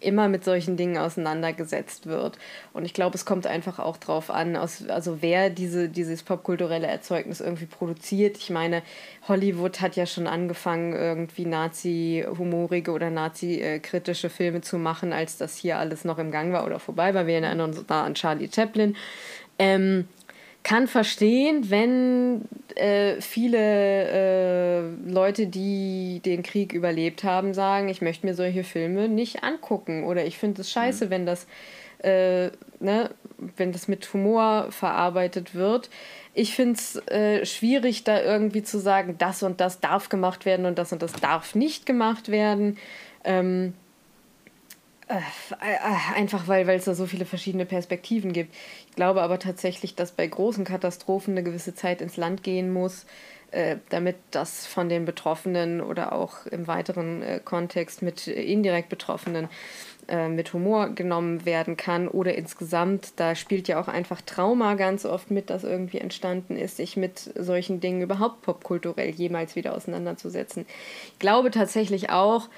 immer 0.00 0.28
mit 0.28 0.44
solchen 0.44 0.76
Dingen 0.76 0.98
auseinandergesetzt 0.98 2.06
wird. 2.06 2.38
Und 2.72 2.84
ich 2.84 2.92
glaube, 2.92 3.14
es 3.16 3.24
kommt 3.24 3.46
einfach 3.46 3.78
auch 3.78 3.96
drauf 3.96 4.30
an, 4.30 4.56
aus, 4.56 4.86
also 4.88 5.22
wer 5.22 5.48
diese, 5.48 5.88
dieses 5.88 6.22
popkulturelle 6.22 6.86
Erzeugnis 6.86 7.40
irgendwie 7.40 7.66
produziert. 7.66 8.36
Ich 8.36 8.50
meine, 8.50 8.82
Hollywood 9.26 9.80
hat 9.80 9.96
ja 9.96 10.04
schon 10.06 10.26
angefangen, 10.26 10.92
irgendwie 10.92 11.46
Nazi-humorige 11.46 12.92
oder 12.92 13.10
Nazi-kritische 13.10 14.28
Filme 14.28 14.60
zu 14.60 14.78
machen, 14.78 15.12
als 15.12 15.38
das 15.38 15.56
hier 15.56 15.78
alles 15.78 16.04
noch 16.04 16.18
im 16.18 16.30
Gang 16.30 16.52
war 16.52 16.66
oder 16.66 16.78
vorbei 16.78 17.14
war. 17.14 17.26
Wir 17.26 17.34
erinnern 17.34 17.60
uns 17.60 17.84
da 17.86 18.04
an 18.04 18.14
Charlie 18.14 18.50
Chaplin. 18.52 18.96
Ähm, 19.58 20.06
kann 20.66 20.88
verstehen, 20.88 21.70
wenn 21.70 22.42
äh, 22.74 23.20
viele 23.20 23.58
äh, 23.58 24.80
Leute, 25.08 25.46
die 25.46 26.20
den 26.24 26.42
Krieg 26.42 26.72
überlebt 26.72 27.22
haben, 27.22 27.54
sagen, 27.54 27.88
ich 27.88 28.02
möchte 28.02 28.26
mir 28.26 28.34
solche 28.34 28.64
Filme 28.64 29.08
nicht 29.08 29.44
angucken 29.44 30.02
oder 30.02 30.26
ich 30.26 30.38
finde 30.38 30.62
es 30.62 30.72
scheiße, 30.72 31.08
wenn 31.08 31.24
das 31.24 31.46
äh, 31.98 32.50
ne, 32.80 33.10
wenn 33.56 33.70
das 33.70 33.86
mit 33.86 34.12
Humor 34.12 34.66
verarbeitet 34.70 35.54
wird. 35.54 35.88
Ich 36.34 36.56
finde 36.56 36.72
es 36.74 36.96
äh, 37.06 37.46
schwierig, 37.46 38.02
da 38.02 38.20
irgendwie 38.20 38.64
zu 38.64 38.80
sagen, 38.80 39.14
das 39.18 39.44
und 39.44 39.60
das 39.60 39.78
darf 39.78 40.08
gemacht 40.08 40.46
werden 40.46 40.66
und 40.66 40.78
das 40.78 40.92
und 40.92 41.00
das 41.00 41.12
darf 41.12 41.54
nicht 41.54 41.86
gemacht 41.86 42.28
werden. 42.28 42.76
Ähm, 43.22 43.66
äh, 43.66 43.68
äh, 43.68 43.85
einfach 46.14 46.48
weil 46.48 46.68
es 46.70 46.84
da 46.84 46.94
so 46.94 47.06
viele 47.06 47.26
verschiedene 47.26 47.64
Perspektiven 47.66 48.32
gibt. 48.32 48.54
Ich 48.88 48.96
glaube 48.96 49.22
aber 49.22 49.38
tatsächlich, 49.38 49.94
dass 49.94 50.10
bei 50.12 50.26
großen 50.26 50.64
Katastrophen 50.64 51.34
eine 51.34 51.44
gewisse 51.44 51.74
Zeit 51.74 52.00
ins 52.00 52.16
Land 52.16 52.42
gehen 52.42 52.72
muss, 52.72 53.06
äh, 53.52 53.76
damit 53.90 54.16
das 54.32 54.66
von 54.66 54.88
den 54.88 55.04
Betroffenen 55.04 55.80
oder 55.80 56.12
auch 56.12 56.46
im 56.46 56.66
weiteren 56.66 57.22
äh, 57.22 57.40
Kontext 57.44 58.02
mit 58.02 58.26
indirekt 58.26 58.88
Betroffenen 58.88 59.48
äh, 60.08 60.28
mit 60.28 60.52
Humor 60.52 60.90
genommen 60.90 61.44
werden 61.46 61.76
kann 61.76 62.08
oder 62.08 62.34
insgesamt, 62.34 63.12
da 63.16 63.34
spielt 63.34 63.68
ja 63.68 63.80
auch 63.80 63.88
einfach 63.88 64.20
Trauma 64.20 64.74
ganz 64.74 65.04
oft 65.04 65.30
mit, 65.30 65.50
das 65.50 65.64
irgendwie 65.64 65.98
entstanden 65.98 66.56
ist, 66.56 66.76
sich 66.76 66.96
mit 66.96 67.30
solchen 67.36 67.80
Dingen 67.80 68.02
überhaupt 68.02 68.42
popkulturell 68.42 69.10
jemals 69.10 69.56
wieder 69.56 69.74
auseinanderzusetzen. 69.74 70.66
Ich 71.12 71.18
glaube 71.18 71.50
tatsächlich 71.50 72.10
auch, 72.10 72.48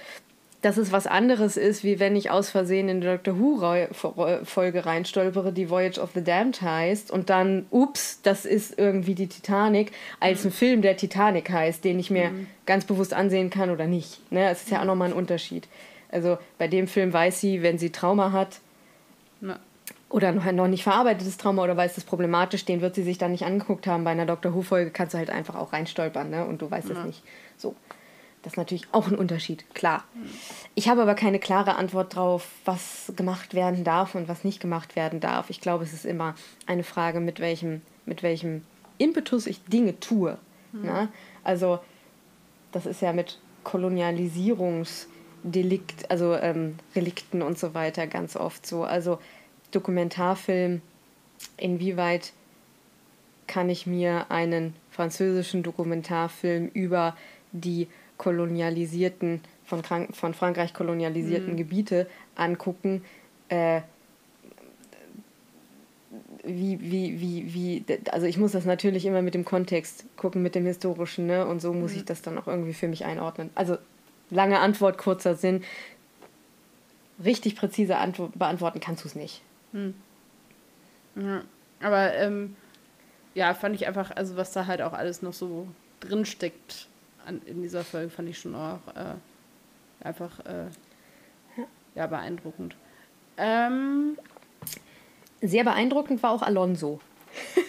dass 0.61 0.77
es 0.77 0.91
was 0.91 1.07
anderes 1.07 1.57
ist, 1.57 1.85
wie 1.85 2.01
wenn 2.01 2.17
ich 2.17 2.31
aus 2.31 2.51
Versehen 2.51 2.89
in 2.89 3.01
die 3.01 3.07
Doctor 3.07 3.39
Who-Folge 3.39 4.87
reinstolpere, 4.87 5.53
die 5.53 5.71
Voyage 5.71 6.01
of 6.01 6.11
the 6.15 6.25
Damned 6.25 6.61
heißt 6.61 7.11
und 7.11 7.31
dann, 7.31 7.67
ups, 7.71 8.21
das 8.23 8.45
ist 8.45 8.77
irgendwie 8.77 9.15
die 9.15 9.29
Titanic, 9.29 9.93
als 10.19 10.45
ein 10.45 10.51
Film, 10.51 10.83
der 10.83 10.97
Titanic 10.97 11.51
heißt, 11.51 11.85
den 11.85 12.01
ich 12.01 12.11
mir 12.11 12.33
ganz 12.67 12.85
bewusst 12.85 13.15
ansehen 13.15 13.51
kann 13.51 13.71
oder 13.71 13.87
nicht. 13.87 14.21
Ne? 14.33 14.49
Es 14.51 14.63
ist 14.63 14.71
ja 14.71 14.81
auch 14.81 14.85
nochmal 14.85 15.11
ein 15.11 15.17
Unterschied. 15.17 15.69
Also 16.11 16.39
bei 16.57 16.67
dem 16.67 16.89
Film 16.89 17.13
weiß 17.13 17.41
sie, 17.41 17.63
wenn 17.63 17.79
sie 17.79 17.91
Trauma 17.91 18.33
hat 18.33 18.59
Na, 19.41 19.61
oder 20.09 20.33
noch, 20.33 20.51
noch 20.51 20.69
nicht 20.69 20.83
verarbeitetes 20.83 21.37
Trauma 21.37 21.63
oder 21.63 21.77
weiß 21.77 21.99
es 21.99 22.05
problematisch, 22.05 22.65
den 22.65 22.81
wird 22.81 22.95
sie 22.95 23.03
sich 23.03 23.19
dann 23.19 23.31
nicht 23.31 23.45
angeguckt 23.45 23.87
haben. 23.87 24.05
Bei 24.05 24.11
einer 24.11 24.27
Doctor 24.27 24.55
Who-Folge 24.55 24.91
kannst 24.91 25.15
du 25.15 25.19
halt 25.19 25.31
einfach 25.31 25.55
auch 25.55 25.73
reinstolpern 25.73 26.31
ne? 26.31 26.47
und 26.47 26.63
du 26.63 26.71
weißt 26.71 26.91
es 26.91 27.05
nicht. 27.05 27.23
Das 28.43 28.55
ist 28.55 28.57
natürlich 28.57 28.87
auch 28.93 29.09
ein 29.09 29.17
Unterschied, 29.17 29.67
klar. 29.75 30.05
Ich 30.75 30.89
habe 30.89 31.03
aber 31.03 31.15
keine 31.15 31.39
klare 31.39 31.77
Antwort 31.77 32.15
drauf, 32.15 32.49
was 32.65 33.13
gemacht 33.17 33.53
werden 33.53 33.85
darf 33.85 34.15
und 34.15 34.29
was 34.29 34.45
nicht 34.45 34.61
gemacht 34.61 34.97
werden 34.97 35.21
darf. 35.21 35.51
Ich 35.51 35.61
glaube, 35.61 35.85
es 35.85 35.93
ist 35.93 36.07
immer 36.07 36.35
eine 36.67 36.85
Frage, 36.85 37.21
mit 37.21 37.41
welchem, 37.41 37.83
mit 38.07 38.23
welchem 38.23 38.63
Impetus 38.99 39.47
ich 39.47 39.63
Dinge 39.65 40.01
tue. 40.01 40.39
Ne? 40.73 41.09
Also, 41.45 41.81
das 42.73 42.87
ist 42.87 43.03
ja 43.03 43.13
mit 43.13 43.39
Kolonialisierungsdelikt, 43.65 46.11
also 46.11 46.35
ähm, 46.35 46.77
Relikten 46.95 47.43
und 47.43 47.59
so 47.59 47.75
weiter 47.75 48.07
ganz 48.07 48.37
oft 48.37 48.65
so. 48.67 48.85
Also 48.85 49.19
Dokumentarfilm, 49.73 50.81
inwieweit 51.57 52.33
kann 53.47 53.69
ich 53.69 53.87
mir 53.87 54.31
einen 54.31 54.75
französischen 54.91 55.63
Dokumentarfilm 55.63 56.69
über 56.69 57.15
die 57.53 57.89
kolonialisierten, 58.19 59.41
von, 59.65 59.83
Krank 59.83 60.15
von 60.15 60.35
Frankreich 60.35 60.75
kolonialisierten 60.75 61.53
mhm. 61.53 61.57
Gebiete 61.57 62.07
angucken. 62.35 63.03
Äh, 63.49 63.81
wie, 66.45 66.81
wie, 66.81 67.21
wie, 67.21 67.55
wie, 67.55 67.85
also 68.11 68.27
ich 68.27 68.39
muss 68.39 68.53
das 68.53 68.65
natürlich 68.65 69.05
immer 69.07 69.23
mit 69.23 69.35
dem 69.35 69.45
Kontext 69.45 70.05
gucken, 70.17 70.43
mit 70.43 70.55
dem 70.55 70.67
historischen, 70.67 71.27
ne? 71.27 71.47
Und 71.47 71.61
so 71.61 71.73
muss 71.73 71.93
mhm. 71.93 71.99
ich 71.99 72.05
das 72.05 72.23
dann 72.23 72.39
auch 72.39 72.47
irgendwie 72.47 72.75
für 72.75 72.89
mich 72.89 73.05
einordnen. 73.05 73.51
Also 73.55 73.79
lange 74.31 74.59
Antwort, 74.59 74.99
kurzer 74.99 75.35
Sinn. 75.35 75.63
Richtig 77.23 77.57
präzise 77.57 77.97
Antwort, 77.97 78.39
beantworten 78.39 78.81
kannst 78.81 79.05
du 79.05 79.09
es 79.09 79.15
nicht. 79.15 79.43
Mhm. 79.73 79.95
Ja, 81.17 81.43
aber 81.81 82.15
ähm, 82.15 82.57
ja, 83.35 83.55
fand 83.55 83.75
ich 83.75 83.87
einfach, 83.87 84.11
also 84.15 84.37
was 84.37 84.53
da 84.53 84.67
halt 84.67 84.83
auch 84.83 84.93
alles 84.93 85.23
noch 85.23 85.33
so 85.33 85.69
drin 86.01 86.25
steckt 86.25 86.89
an, 87.29 87.43
in 87.47 87.63
dieser 87.63 87.85
Folge, 87.85 88.11
fand 88.11 88.29
ich 88.29 88.39
schon 88.39 88.55
auch 88.55 88.81
äh, 88.95 89.15
einfach 90.05 90.41
äh, 90.41 90.67
ja, 91.95 92.07
beeindruckend. 92.07 92.77
Ähm, 93.37 94.19
Sehr 95.41 95.65
beeindruckend 95.65 96.23
war 96.23 96.33
auch 96.33 96.43
Alonso. 96.43 97.01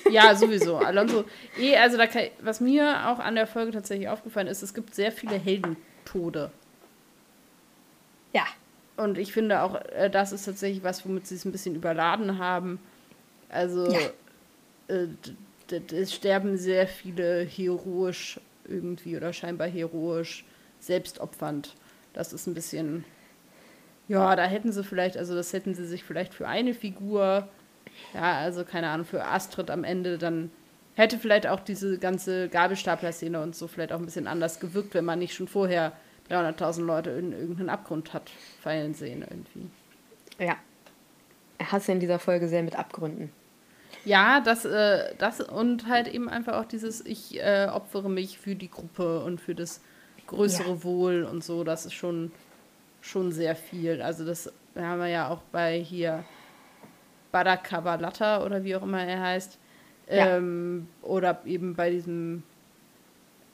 Ja, 0.10 0.36
sowieso. 0.36 0.78
Alonso, 0.78 1.26
eh, 1.60 1.76
also 1.76 1.97
da 1.97 2.07
kann, 2.07 2.24
was 2.41 2.62
mir 2.62 3.10
auch 3.10 3.20
an 3.20 3.36
der 3.36 3.45
Folge 3.45 3.72
tatsächlich 3.72 4.10
aufgefallen 4.10 4.47
ist, 4.47 4.64
es 4.64 4.74
gibt 4.74 4.95
sehr 4.95 5.12
viele 5.12 5.36
Heldentode. 5.36 6.51
Ja. 8.34 8.45
Und 8.97 9.18
ich 9.18 9.32
finde 9.32 9.62
auch, 9.62 9.76
äh, 9.76 10.10
das 10.10 10.32
ist 10.32 10.45
tatsächlich 10.45 10.84
was, 10.84 11.05
womit 11.05 11.28
sie 11.28 11.36
es 11.36 11.45
ein 11.45 11.51
bisschen 11.51 11.76
überladen 11.76 12.39
haben. 12.39 12.80
Also, 13.49 13.91
ja. 13.91 13.99
äh, 14.88 15.07
es 15.91 16.14
sterben 16.14 16.57
sehr 16.57 16.88
viele 16.88 17.43
heroisch 17.43 18.39
irgendwie 18.70 19.17
oder 19.17 19.34
scheinbar 19.34 19.67
heroisch, 19.67 20.45
selbstopfernd. 20.80 21.76
Das 22.13 22.34
ist 22.34 22.47
ein 22.47 22.53
bisschen, 22.53 23.03
ja, 24.07 24.36
da 24.36 24.45
hätten 24.45 24.72
sie 24.72 24.84
vielleicht, 24.84 25.17
also 25.17 25.36
das 25.36 25.53
hätten 25.53 25.76
sie 25.76 25.86
sich 25.86 26.03
vielleicht 26.03 26.34
für 26.34 26.47
eine 26.47 26.74
Figur, 26.74 27.47
ja, 28.13 28.38
also 28.39 28.63
keine 28.63 28.89
Ahnung, 28.89 29.05
für 29.05 29.26
Astrid 29.26 29.70
am 29.70 29.84
Ende 29.84 30.17
dann 30.17 30.51
hätte 30.95 31.17
vielleicht 31.17 31.47
auch 31.47 31.61
diese 31.61 31.97
ganze 31.97 32.49
Gabelstapler-Szene 32.49 33.41
und 33.41 33.55
so 33.55 33.67
vielleicht 33.67 33.93
auch 33.93 33.99
ein 33.99 34.05
bisschen 34.05 34.28
anders 34.28 34.59
gewirkt, 34.59 34.93
wenn 34.93 35.05
man 35.05 35.20
nicht 35.20 35.34
schon 35.34 35.47
vorher 35.47 35.93
300.000 36.30 36.84
Leute 36.84 37.09
in 37.11 37.32
irgendeinen 37.32 37.70
Abgrund 37.70 38.13
hat 38.13 38.30
fallen 38.61 38.93
sehen 38.93 39.26
irgendwie. 39.28 39.70
Ja. 40.38 40.57
Er 41.57 41.74
es 41.74 41.88
in 41.89 41.99
dieser 41.99 42.20
Folge 42.20 42.47
sehr 42.47 42.63
mit 42.63 42.78
Abgründen. 42.78 43.32
Ja, 44.06 44.39
das, 44.39 44.66
äh, 44.66 45.14
das 45.18 45.41
und 45.41 45.88
halt 45.88 46.08
eben 46.08 46.30
einfach 46.30 46.54
auch 46.54 46.66
dieses, 46.66 47.06
ich 47.06 47.39
äh, 47.39 47.68
opfere 47.72 48.10
mich 48.10 48.39
für 48.39 48.56
die 48.56 48.70
Gruppe 48.70 49.24
und 49.24 49.41
für 49.41 49.56
das 49.56 49.82
größere 50.28 50.72
ja. 50.72 50.84
Wohl 50.84 51.24
und 51.24 51.43
so, 51.43 51.64
das 51.64 51.86
ist 51.86 51.93
schon, 51.93 52.32
schon 53.02 53.32
sehr 53.32 53.56
viel. 53.56 54.02
Also 54.02 54.26
das 54.26 54.52
haben 54.76 55.00
wir 55.00 55.08
ja 55.08 55.30
auch 55.30 55.41
bei 55.52 55.80
hier 55.80 56.24
Badakabalatta 57.32 58.43
oder 58.43 58.64
wie 58.64 58.76
auch 58.76 58.84
immer 58.84 59.04
er 59.04 59.22
heißt. 59.22 59.58
Ähm, 60.08 60.88
ja. 61.04 61.08
Oder 61.08 61.41
eben 61.45 61.76
bei 61.76 61.91
diesem 61.91 62.43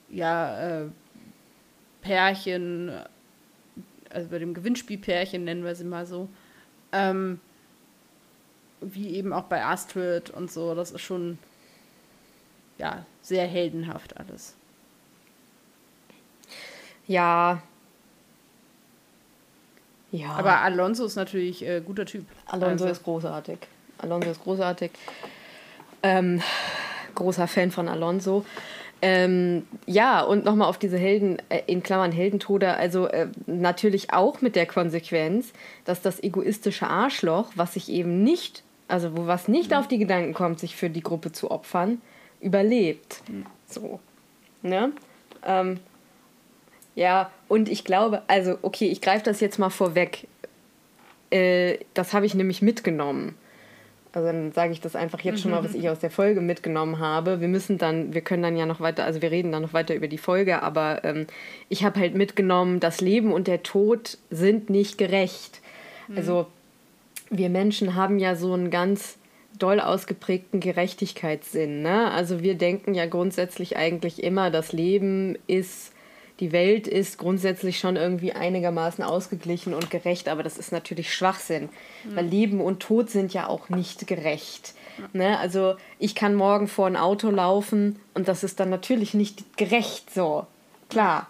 ja, 0.08 0.80
äh, 0.82 0.86
Pärchen, 2.00 2.92
also 4.10 4.28
bei 4.28 4.38
dem 4.38 4.54
Gewinnspielpärchen 4.54 5.44
nennen 5.44 5.64
wir 5.64 5.74
sie 5.74 5.84
mal 5.84 6.06
so. 6.06 6.28
Ähm, 6.92 7.40
wie 8.80 9.14
eben 9.14 9.32
auch 9.32 9.44
bei 9.44 9.64
Astrid 9.64 10.30
und 10.30 10.50
so, 10.50 10.74
das 10.74 10.90
ist 10.90 11.02
schon 11.02 11.38
ja 12.78 13.04
sehr 13.22 13.46
heldenhaft 13.46 14.16
alles. 14.16 14.54
Ja. 17.06 17.62
Ja. 20.12 20.30
Aber 20.30 20.60
Alonso 20.60 21.04
ist 21.04 21.16
natürlich 21.16 21.66
äh, 21.66 21.80
guter 21.80 22.06
Typ. 22.06 22.26
Alonso 22.46 22.84
also. 22.84 22.86
ist 22.88 23.02
großartig. 23.02 23.58
Alonso 23.98 24.30
ist 24.30 24.42
großartig. 24.42 24.92
Ähm, 26.02 26.42
großer 27.14 27.48
Fan 27.48 27.70
von 27.70 27.88
Alonso. 27.88 28.44
Ähm, 29.02 29.66
ja, 29.84 30.22
und 30.22 30.44
nochmal 30.44 30.68
auf 30.68 30.78
diese 30.78 30.96
Helden, 30.96 31.38
äh, 31.50 31.60
in 31.66 31.82
Klammern 31.82 32.12
Heldentode, 32.12 32.74
also 32.76 33.06
äh, 33.08 33.28
natürlich 33.46 34.12
auch 34.12 34.40
mit 34.40 34.56
der 34.56 34.66
Konsequenz, 34.66 35.52
dass 35.84 36.00
das 36.00 36.22
egoistische 36.22 36.86
Arschloch, 36.86 37.50
was 37.56 37.74
sich 37.74 37.90
eben 37.90 38.22
nicht 38.22 38.62
also 38.88 39.16
wo 39.16 39.26
was 39.26 39.48
nicht 39.48 39.70
mhm. 39.70 39.76
auf 39.76 39.88
die 39.88 39.98
Gedanken 39.98 40.34
kommt, 40.34 40.60
sich 40.60 40.76
für 40.76 40.90
die 40.90 41.02
Gruppe 41.02 41.32
zu 41.32 41.50
opfern, 41.50 42.00
überlebt. 42.40 43.22
Mhm. 43.28 43.46
So. 43.66 44.00
Ne? 44.62 44.92
Ähm, 45.44 45.80
ja, 46.94 47.30
und 47.48 47.68
ich 47.68 47.84
glaube, 47.84 48.22
also, 48.26 48.58
okay, 48.62 48.86
ich 48.88 49.00
greife 49.00 49.24
das 49.24 49.40
jetzt 49.40 49.58
mal 49.58 49.70
vorweg. 49.70 50.26
Äh, 51.30 51.78
das 51.94 52.14
habe 52.14 52.26
ich 52.26 52.34
nämlich 52.34 52.62
mitgenommen. 52.62 53.36
Also 54.12 54.28
dann 54.28 54.52
sage 54.52 54.72
ich 54.72 54.80
das 54.80 54.96
einfach 54.96 55.20
jetzt 55.20 55.42
schon 55.42 55.50
mal, 55.50 55.62
was 55.62 55.74
ich 55.74 55.90
aus 55.90 55.98
der 55.98 56.10
Folge 56.10 56.40
mitgenommen 56.40 57.00
habe. 57.00 57.42
Wir 57.42 57.48
müssen 57.48 57.76
dann, 57.76 58.14
wir 58.14 58.22
können 58.22 58.42
dann 58.42 58.56
ja 58.56 58.64
noch 58.64 58.80
weiter, 58.80 59.04
also 59.04 59.20
wir 59.20 59.30
reden 59.30 59.52
dann 59.52 59.60
noch 59.60 59.74
weiter 59.74 59.94
über 59.94 60.08
die 60.08 60.16
Folge, 60.16 60.62
aber 60.62 61.04
ähm, 61.04 61.26
ich 61.68 61.84
habe 61.84 62.00
halt 62.00 62.14
mitgenommen, 62.14 62.80
das 62.80 63.02
Leben 63.02 63.30
und 63.30 63.46
der 63.46 63.62
Tod 63.62 64.16
sind 64.30 64.70
nicht 64.70 64.96
gerecht. 64.96 65.60
Mhm. 66.08 66.16
Also 66.16 66.46
wir 67.30 67.50
Menschen 67.50 67.94
haben 67.94 68.18
ja 68.18 68.36
so 68.36 68.52
einen 68.52 68.70
ganz 68.70 69.18
doll 69.58 69.80
ausgeprägten 69.80 70.60
Gerechtigkeitssinn. 70.60 71.82
Ne? 71.82 72.10
Also 72.10 72.42
wir 72.42 72.56
denken 72.56 72.94
ja 72.94 73.06
grundsätzlich 73.06 73.76
eigentlich 73.76 74.22
immer, 74.22 74.50
das 74.50 74.72
Leben 74.72 75.36
ist, 75.46 75.92
die 76.40 76.52
Welt 76.52 76.86
ist 76.86 77.18
grundsätzlich 77.18 77.78
schon 77.78 77.96
irgendwie 77.96 78.32
einigermaßen 78.32 79.02
ausgeglichen 79.02 79.72
und 79.72 79.90
gerecht, 79.90 80.28
aber 80.28 80.42
das 80.42 80.58
ist 80.58 80.72
natürlich 80.72 81.14
Schwachsinn, 81.14 81.70
mhm. 82.04 82.16
weil 82.16 82.26
Leben 82.26 82.60
und 82.60 82.80
Tod 82.80 83.10
sind 83.10 83.32
ja 83.32 83.46
auch 83.48 83.68
nicht 83.68 84.06
gerecht. 84.06 84.74
Ne? 85.12 85.38
Also 85.38 85.76
ich 85.98 86.14
kann 86.14 86.34
morgen 86.34 86.68
vor 86.68 86.86
ein 86.86 86.96
Auto 86.96 87.30
laufen 87.30 87.98
und 88.14 88.28
das 88.28 88.44
ist 88.44 88.60
dann 88.60 88.70
natürlich 88.70 89.14
nicht 89.14 89.56
gerecht 89.56 90.12
so. 90.12 90.46
Klar, 90.88 91.28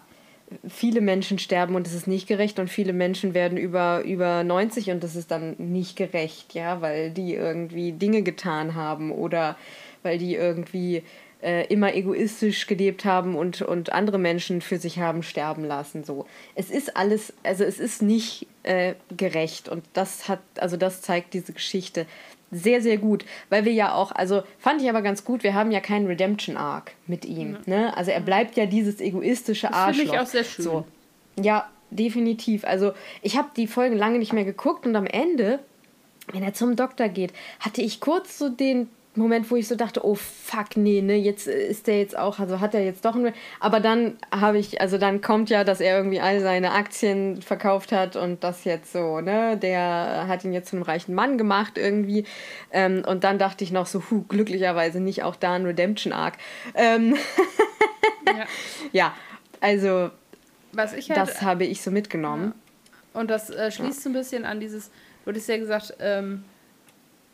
viele 0.67 1.01
Menschen 1.01 1.39
sterben 1.39 1.75
und 1.75 1.87
es 1.87 1.93
ist 1.93 2.07
nicht 2.07 2.27
gerecht 2.27 2.59
und 2.59 2.69
viele 2.69 2.93
Menschen 2.93 3.33
werden 3.33 3.57
über, 3.57 4.01
über 4.03 4.43
90 4.43 4.91
und 4.91 5.03
das 5.03 5.15
ist 5.15 5.31
dann 5.31 5.55
nicht 5.57 5.95
gerecht, 5.95 6.53
ja, 6.53 6.81
weil 6.81 7.11
die 7.11 7.33
irgendwie 7.33 7.91
Dinge 7.91 8.21
getan 8.21 8.75
haben 8.75 9.11
oder 9.11 9.57
weil 10.03 10.17
die 10.17 10.35
irgendwie 10.35 11.03
äh, 11.41 11.65
immer 11.67 11.93
egoistisch 11.93 12.65
gelebt 12.67 13.05
haben 13.05 13.35
und, 13.35 13.61
und 13.61 13.91
andere 13.91 14.17
Menschen 14.17 14.61
für 14.61 14.77
sich 14.77 14.99
haben 14.99 15.21
sterben 15.21 15.65
lassen. 15.65 16.03
So. 16.03 16.25
Es 16.55 16.69
ist 16.69 16.95
alles, 16.95 17.33
also 17.43 17.63
es 17.63 17.79
ist 17.79 18.01
nicht 18.01 18.47
äh, 18.63 18.95
gerecht 19.15 19.69
und 19.69 19.83
das 19.93 20.29
hat, 20.29 20.39
also 20.57 20.77
das 20.77 21.01
zeigt 21.01 21.33
diese 21.33 21.53
Geschichte 21.53 22.05
sehr, 22.51 22.81
sehr 22.81 22.97
gut, 22.97 23.25
weil 23.49 23.65
wir 23.65 23.73
ja 23.73 23.93
auch, 23.93 24.11
also 24.11 24.43
fand 24.59 24.81
ich 24.81 24.89
aber 24.89 25.01
ganz 25.01 25.23
gut, 25.23 25.43
wir 25.43 25.53
haben 25.53 25.71
ja 25.71 25.79
keinen 25.79 26.07
Redemption-Arc 26.07 26.93
mit 27.05 27.25
ihm. 27.25 27.51
Mhm. 27.51 27.57
Ne? 27.65 27.97
Also 27.97 28.11
er 28.11 28.21
bleibt 28.21 28.55
ja 28.55 28.65
dieses 28.65 29.01
egoistische 29.01 29.73
Arschloch. 29.73 30.03
Finde 30.03 30.15
ich 30.15 30.19
auch 30.19 30.27
sehr 30.27 30.43
schön. 30.43 30.63
So. 30.63 30.85
Ja, 31.39 31.69
definitiv. 31.89 32.63
Also 32.65 32.93
ich 33.21 33.37
habe 33.37 33.49
die 33.55 33.67
Folgen 33.67 33.97
lange 33.97 34.19
nicht 34.19 34.33
mehr 34.33 34.45
geguckt 34.45 34.85
und 34.85 34.95
am 34.95 35.05
Ende, 35.05 35.59
wenn 36.31 36.43
er 36.43 36.53
zum 36.53 36.75
Doktor 36.75 37.09
geht, 37.09 37.33
hatte 37.59 37.81
ich 37.81 37.99
kurz 37.99 38.37
so 38.37 38.49
den 38.49 38.89
Moment, 39.17 39.49
wo 39.51 39.55
ich 39.55 39.67
so 39.67 39.75
dachte, 39.75 40.05
oh 40.05 40.15
fuck, 40.15 40.77
nee, 40.77 41.01
ne, 41.01 41.15
jetzt 41.15 41.47
ist 41.47 41.87
der 41.87 41.99
jetzt 41.99 42.17
auch, 42.17 42.39
also 42.39 42.59
hat 42.59 42.73
er 42.73 42.83
jetzt 42.83 43.03
doch 43.05 43.15
einen. 43.15 43.33
Aber 43.59 43.79
dann 43.79 44.17
habe 44.31 44.57
ich, 44.57 44.79
also 44.79 44.97
dann 44.97 45.21
kommt 45.21 45.49
ja, 45.49 45.63
dass 45.63 45.81
er 45.81 45.97
irgendwie 45.97 46.19
all 46.19 46.39
seine 46.39 46.71
Aktien 46.71 47.41
verkauft 47.41 47.91
hat 47.91 48.15
und 48.15 48.43
das 48.43 48.63
jetzt 48.63 48.93
so, 48.93 49.19
ne, 49.21 49.57
der 49.57 50.25
hat 50.27 50.43
ihn 50.45 50.53
jetzt 50.53 50.69
zu 50.69 50.75
einem 50.75 50.83
reichen 50.83 51.13
Mann 51.15 51.37
gemacht 51.37 51.77
irgendwie. 51.77 52.25
Ähm, 52.71 53.03
und 53.05 53.23
dann 53.23 53.39
dachte 53.39 53.63
ich 53.63 53.71
noch 53.71 53.87
so, 53.87 54.03
hu, 54.09 54.23
glücklicherweise 54.27 54.99
nicht 54.99 55.23
auch 55.23 55.35
da 55.35 55.53
ein 55.53 55.65
Redemption-Arc. 55.65 56.35
Ähm 56.75 57.15
ja. 58.27 58.45
ja, 58.91 59.13
also 59.59 60.11
Was 60.71 60.93
ich 60.93 61.09
halt, 61.09 61.19
das 61.19 61.41
habe 61.41 61.65
ich 61.65 61.81
so 61.81 61.91
mitgenommen. 61.91 62.53
Ja. 62.53 63.19
Und 63.19 63.31
das 63.31 63.49
äh, 63.49 63.71
schließt 63.71 63.97
ja. 63.97 64.03
so 64.03 64.09
ein 64.09 64.13
bisschen 64.13 64.45
an 64.45 64.59
dieses, 64.59 64.91
du 65.25 65.31
hattest 65.31 65.49
ja 65.49 65.57
gesagt, 65.57 65.95
ähm, 65.99 66.43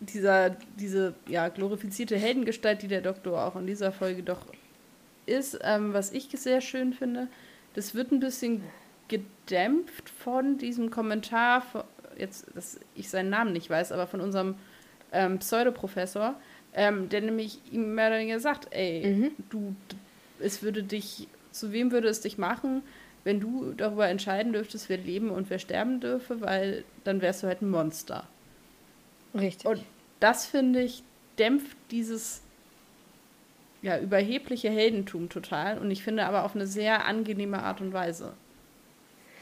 dieser, 0.05 0.51
diese 0.77 1.13
ja, 1.27 1.49
glorifizierte 1.49 2.17
Heldengestalt, 2.17 2.81
die 2.81 2.87
der 2.87 3.01
Doktor 3.01 3.45
auch 3.45 3.55
in 3.55 3.67
dieser 3.67 3.91
Folge 3.91 4.23
doch 4.23 4.45
ist, 5.25 5.59
ähm, 5.63 5.93
was 5.93 6.11
ich 6.11 6.29
sehr 6.29 6.61
schön 6.61 6.93
finde, 6.93 7.27
das 7.73 7.95
wird 7.95 8.11
ein 8.11 8.19
bisschen 8.19 8.63
gedämpft 9.07 10.09
von 10.09 10.57
diesem 10.57 10.89
Kommentar, 10.89 11.61
von, 11.61 11.83
jetzt, 12.17 12.45
dass 12.55 12.79
ich 12.95 13.09
seinen 13.09 13.29
Namen 13.29 13.53
nicht 13.53 13.69
weiß, 13.69 13.91
aber 13.91 14.07
von 14.07 14.21
unserem 14.21 14.55
ähm, 15.11 15.39
Pseudoprofessor, 15.39 16.35
ähm, 16.73 17.09
der 17.09 17.21
nämlich 17.21 17.59
ihm 17.71 17.95
mehr 17.95 18.07
oder 18.07 18.19
weniger 18.19 18.39
sagt, 18.39 18.67
ey, 18.71 19.05
mhm. 19.07 19.31
du, 19.49 19.75
es 20.39 20.63
würde 20.63 20.83
dich, 20.83 21.27
zu 21.51 21.71
wem 21.71 21.91
würde 21.91 22.07
es 22.07 22.21
dich 22.21 22.37
machen, 22.37 22.81
wenn 23.23 23.39
du 23.39 23.73
darüber 23.73 24.09
entscheiden 24.09 24.53
dürftest, 24.53 24.89
wer 24.89 24.97
leben 24.97 25.29
und 25.29 25.49
wer 25.49 25.59
sterben 25.59 25.99
dürfe, 25.99 26.41
weil 26.41 26.83
dann 27.03 27.21
wärst 27.21 27.43
du 27.43 27.47
halt 27.47 27.61
ein 27.61 27.69
Monster. 27.69 28.27
Richtig. 29.33 29.65
Und 29.65 29.83
das 30.23 30.45
finde 30.45 30.81
ich 30.81 31.03
dämpft 31.37 31.75
dieses 31.91 32.41
ja, 33.81 33.99
überhebliche 33.99 34.69
Heldentum 34.69 35.27
total. 35.27 35.77
Und 35.77 35.91
ich 35.91 36.03
finde 36.03 36.25
aber 36.25 36.45
auf 36.45 36.55
eine 36.55 36.65
sehr 36.65 37.05
angenehme 37.05 37.61
Art 37.61 37.81
und 37.81 37.91
Weise. 37.91 38.33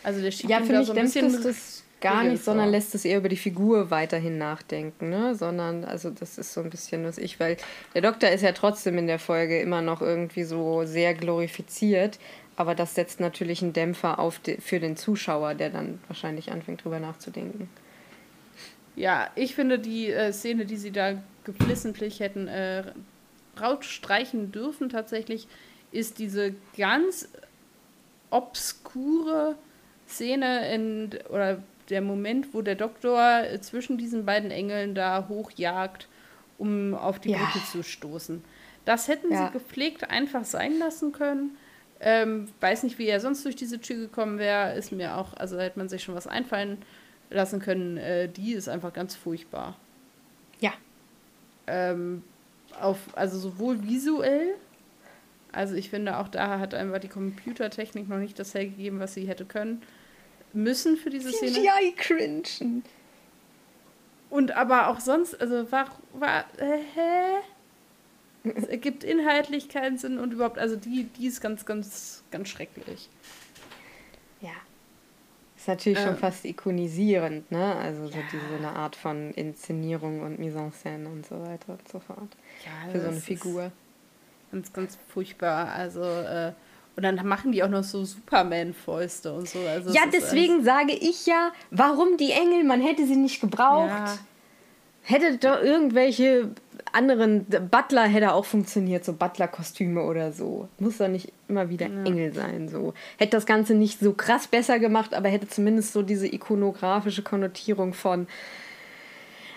Also 0.04 0.20
der 0.20 0.32
schiebt 0.32 0.50
Ja, 0.50 0.60
da 0.60 0.84
so 0.84 0.94
ein 0.94 1.04
bisschen 1.04 1.30
dämpft 1.30 1.46
es 1.46 1.58
das 1.58 1.84
gar 2.02 2.24
nicht, 2.24 2.44
sondern 2.44 2.72
lässt 2.72 2.96
es 2.96 3.06
eher 3.06 3.20
über 3.20 3.30
die 3.30 3.38
Figur 3.38 3.92
weiterhin 3.92 4.40
nachdenken, 4.40 5.10
ne? 5.10 5.36
Sondern, 5.36 5.86
also 5.86 6.10
das 6.10 6.40
ist 6.40 6.54
so 6.54 6.62
ein 6.62 6.72
bisschen 6.72 7.06
was 7.06 7.20
ich, 7.20 7.40
weil 7.40 7.58
der 7.94 8.02
Doktor 8.02 8.30
ist 8.30 8.42
ja 8.42 8.54
trotzdem 8.54 8.98
in 8.98 9.06
der 9.06 9.20
Folge 9.20 9.62
immer 9.62 9.84
noch 9.84 10.02
irgendwie 10.02 10.44
so 10.44 10.86
sehr 10.86 11.14
glorifiziert, 11.14 12.18
aber 12.56 12.74
das 12.74 12.96
setzt 12.96 13.20
natürlich 13.20 13.62
einen 13.62 13.74
Dämpfer 13.74 14.18
auf 14.18 14.40
de, 14.40 14.60
für 14.60 14.80
den 14.80 14.98
Zuschauer, 14.98 15.54
der 15.54 15.70
dann 15.70 16.00
wahrscheinlich 16.08 16.52
anfängt 16.52 16.84
drüber 16.84 17.00
nachzudenken. 17.00 17.70
Ja, 18.96 19.30
ich 19.36 19.56
finde 19.56 19.80
die 19.80 20.12
äh, 20.12 20.32
Szene, 20.34 20.66
die 20.66 20.78
sie 20.78 20.92
da 20.92 21.22
geflissentlich 21.44 22.20
hätten 22.20 22.48
äh, 22.48 22.84
rausstreichen 23.60 24.52
dürfen, 24.52 24.89
tatsächlich, 24.89 25.48
ist 25.92 26.20
diese 26.20 26.54
ganz 26.78 27.30
obskure 28.30 29.56
Szene 30.08 30.74
in, 30.74 31.10
oder 31.30 31.64
der 31.89 32.02
Moment, 32.02 32.54
wo 32.54 32.62
der 32.62 32.76
Doktor 32.76 33.44
äh, 33.44 33.60
zwischen 33.62 33.98
diesen 33.98 34.26
beiden 34.26 34.52
Engeln 34.52 34.96
da 34.96 35.28
hochjagt, 35.28 36.08
um 36.58 36.94
auf 36.94 37.20
die 37.20 37.32
Ja. 37.32 37.38
Brücke 37.38 37.66
zu 37.72 37.84
stoßen. 37.84 38.44
Das 38.86 39.08
hätten 39.08 39.32
Ja. 39.32 39.48
sie 39.48 39.54
gepflegt 39.54 40.10
einfach 40.10 40.46
sein 40.46 40.78
lassen 40.80 41.12
können. 41.12 41.58
Ähm, 42.00 42.48
weiß 42.62 42.84
nicht, 42.84 42.98
wie 42.98 43.08
er 43.08 43.20
sonst 43.20 43.46
durch 43.46 43.56
diese 43.56 43.80
Tür 43.80 43.98
gekommen 43.98 44.39
wäre. 44.39 44.74
Ist 44.76 44.92
mir 44.92 45.18
auch, 45.18 45.34
also 45.34 45.60
hätte 45.60 45.78
man 45.78 45.88
sich 45.89 46.04
schon 46.04 46.16
was 46.16 46.28
einfallen 46.28 46.78
lassen 46.78 47.01
können. 47.60 47.98
Äh, 47.98 48.30
die 48.30 48.54
ist 48.54 48.70
einfach 48.70 48.94
ganz 48.94 49.16
furchtbar. 49.16 49.78
Ja. 50.60 50.74
Ähm, 51.68 52.24
auf, 52.80 52.98
also 53.14 53.38
sowohl 53.38 53.84
visuell, 53.84 54.56
also 55.52 55.76
ich 55.76 55.90
finde 55.90 56.18
auch 56.18 56.28
da 56.28 56.60
hat 56.60 56.74
einfach 56.74 57.00
die 57.00 57.10
Computertechnik 57.10 58.08
noch 58.08 58.20
nicht 58.20 58.40
das 58.40 58.54
hergegeben, 58.54 59.00
was 59.00 59.14
sie 59.14 59.28
hätte 59.28 59.46
können 59.46 59.82
müssen 60.54 60.98
für 60.98 61.10
diese 61.10 61.32
Szene. 61.32 61.54
CGI 61.54 61.94
cringen. 61.96 62.84
Und 64.30 64.52
aber 64.52 64.88
auch 64.88 65.00
sonst, 65.00 65.40
also 65.42 65.72
war, 65.72 65.88
war 66.14 66.46
äh, 66.58 66.80
hä? 66.94 68.52
Es 68.56 68.64
ergibt 68.64 69.04
inhaltlich 69.04 69.70
keinen 69.70 69.98
Sinn 70.00 70.18
und 70.18 70.34
überhaupt, 70.34 70.58
also 70.58 70.76
die, 70.76 71.04
die 71.04 71.28
ist 71.28 71.42
ganz, 71.42 71.66
ganz, 71.66 72.24
ganz 72.32 72.50
schrecklich. 72.50 73.10
Ist 75.62 75.68
natürlich 75.68 75.99
schon 75.99 76.14
Ähm. 76.14 76.18
fast 76.18 76.43
ikonisierend, 76.43 77.51
ne? 77.51 77.76
Also 77.76 78.07
so 78.07 78.18
Ja. 78.18 78.24
diese 78.32 78.55
eine 78.55 78.76
Art 78.76 78.95
von 78.95 79.30
Inszenierung 79.36 80.22
und 80.22 80.39
Mise 80.39 80.57
en 80.57 80.72
scène 80.72 81.05
und 81.05 81.24
so 81.24 81.39
weiter 81.39 81.74
und 81.74 81.88
so 81.88 81.99
fort. 81.99 82.18
Ja, 82.66 82.91
Für 82.91 82.99
so 82.99 83.07
eine 83.09 83.18
Figur. 83.22 83.72
Ganz, 84.51 84.74
ganz 84.74 84.97
furchtbar. 85.09 85.68
Also, 85.72 86.01
äh, 86.01 86.53
und 86.95 87.03
dann 87.03 87.16
machen 87.28 87.51
die 87.51 87.64
auch 87.64 87.70
noch 87.70 87.84
so 87.84 88.03
Superman-Fäuste 88.03 89.32
und 89.34 89.47
so. 89.47 89.59
Also 89.59 89.91
Ja, 89.93 90.01
deswegen 90.12 90.64
sage 90.64 90.93
ich 90.93 91.28
ja, 91.28 91.51
warum 91.70 92.18
die 92.18 92.32
Engel? 92.32 92.64
Man 92.64 92.82
hätte 92.82 93.05
sie 93.05 93.16
nicht 93.16 93.39
gebraucht. 93.39 93.89
Ja. 93.91 94.18
Hätte 95.12 95.38
doch 95.38 95.62
irgendwelche 95.62 96.49
anderen 96.93 97.45
Butler 97.70 98.03
hätte 98.07 98.34
auch 98.34 98.45
funktioniert, 98.45 99.05
so 99.05 99.14
Butler-Kostüme 99.14 100.01
oder 100.03 100.32
so. 100.32 100.68
Muss 100.80 100.97
doch 100.97 101.07
nicht 101.07 101.32
immer 101.47 101.70
wieder 101.70 101.88
Ja. 101.88 102.03
Engel 102.03 102.34
sein. 102.34 102.70
So. 102.70 102.93
Hätte 103.18 103.38
das 103.38 103.45
Ganze 103.45 103.74
nicht 103.76 103.99
so 103.99 104.14
krass 104.14 104.47
besser 104.47 104.80
gemacht, 104.80 105.14
aber 105.14 105.30
hätte 105.30 105.47
zumindest 105.47 105.93
so 105.93 106.01
diese 106.01 106.28
ikonografische 106.28 107.22
Konnotierung 107.22 107.93
von 107.93 108.28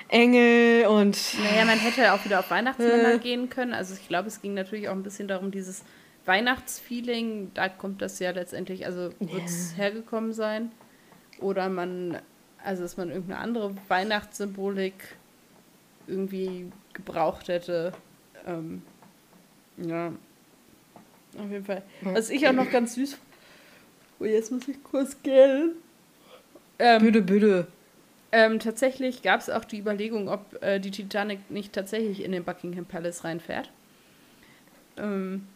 Engel 0.09 0.87
und 0.87 1.19
Naja, 1.43 1.65
man 1.65 1.79
hätte 1.79 2.13
auch 2.13 2.25
wieder 2.25 2.41
auf 2.41 2.51
Weihnachtsmänner 2.51 3.15
Äh. 3.15 3.19
gehen 3.19 3.49
können. 3.49 3.75
Also 3.75 3.95
ich 3.95 4.07
glaube, 4.07 4.29
es 4.29 4.43
ging 4.43 4.55
natürlich 4.55 4.89
auch 4.89 4.93
ein 4.93 5.03
bisschen 5.03 5.29
darum, 5.29 5.51
dieses 5.51 5.83
Weihnachtsfeeling, 6.27 7.51
da 7.55 7.69
kommt 7.69 8.01
das 8.01 8.19
ja 8.19 8.31
letztendlich, 8.31 8.87
also 8.87 9.11
wird 9.19 9.45
es 9.47 9.77
hergekommen 9.77 10.33
sein. 10.33 10.71
Oder 11.41 11.69
man, 11.69 12.19
also 12.63 12.83
dass 12.83 12.97
man 12.97 13.09
irgendeine 13.11 13.41
andere 13.41 13.75
Weihnachtssymbolik 13.89 14.95
irgendwie 16.07 16.71
gebraucht 16.93 17.49
hätte. 17.49 17.93
Ähm, 18.47 18.83
ja. 19.77 20.13
Auf 21.39 21.51
jeden 21.51 21.65
Fall. 21.65 21.83
Was 22.03 22.31
ich 22.31 22.47
auch 22.47 22.53
noch 22.53 22.71
ganz 22.71 22.95
süß. 22.95 23.19
Oh, 24.21 24.25
jetzt 24.25 24.53
muss 24.53 24.69
ich 24.69 24.83
kurz 24.85 25.21
gellen. 25.23 25.73
Ähm, 26.79 27.03
Büde, 27.03 27.23
Büde. 27.23 27.67
ähm, 28.33 28.59
tatsächlich 28.59 29.23
gab 29.23 29.41
es 29.41 29.51
auch 29.51 29.65
die 29.65 29.79
Überlegung, 29.79 30.29
ob 30.29 30.63
äh, 30.63 30.79
die 30.79 30.91
Titanic 30.91 31.51
nicht 31.51 31.73
tatsächlich 31.73 32.23
in 32.23 32.33
den 32.33 32.45
Buckingham 32.45 32.85
Palace 32.85 33.25
reinfährt. 33.25 33.71
Ähm, 34.97 35.47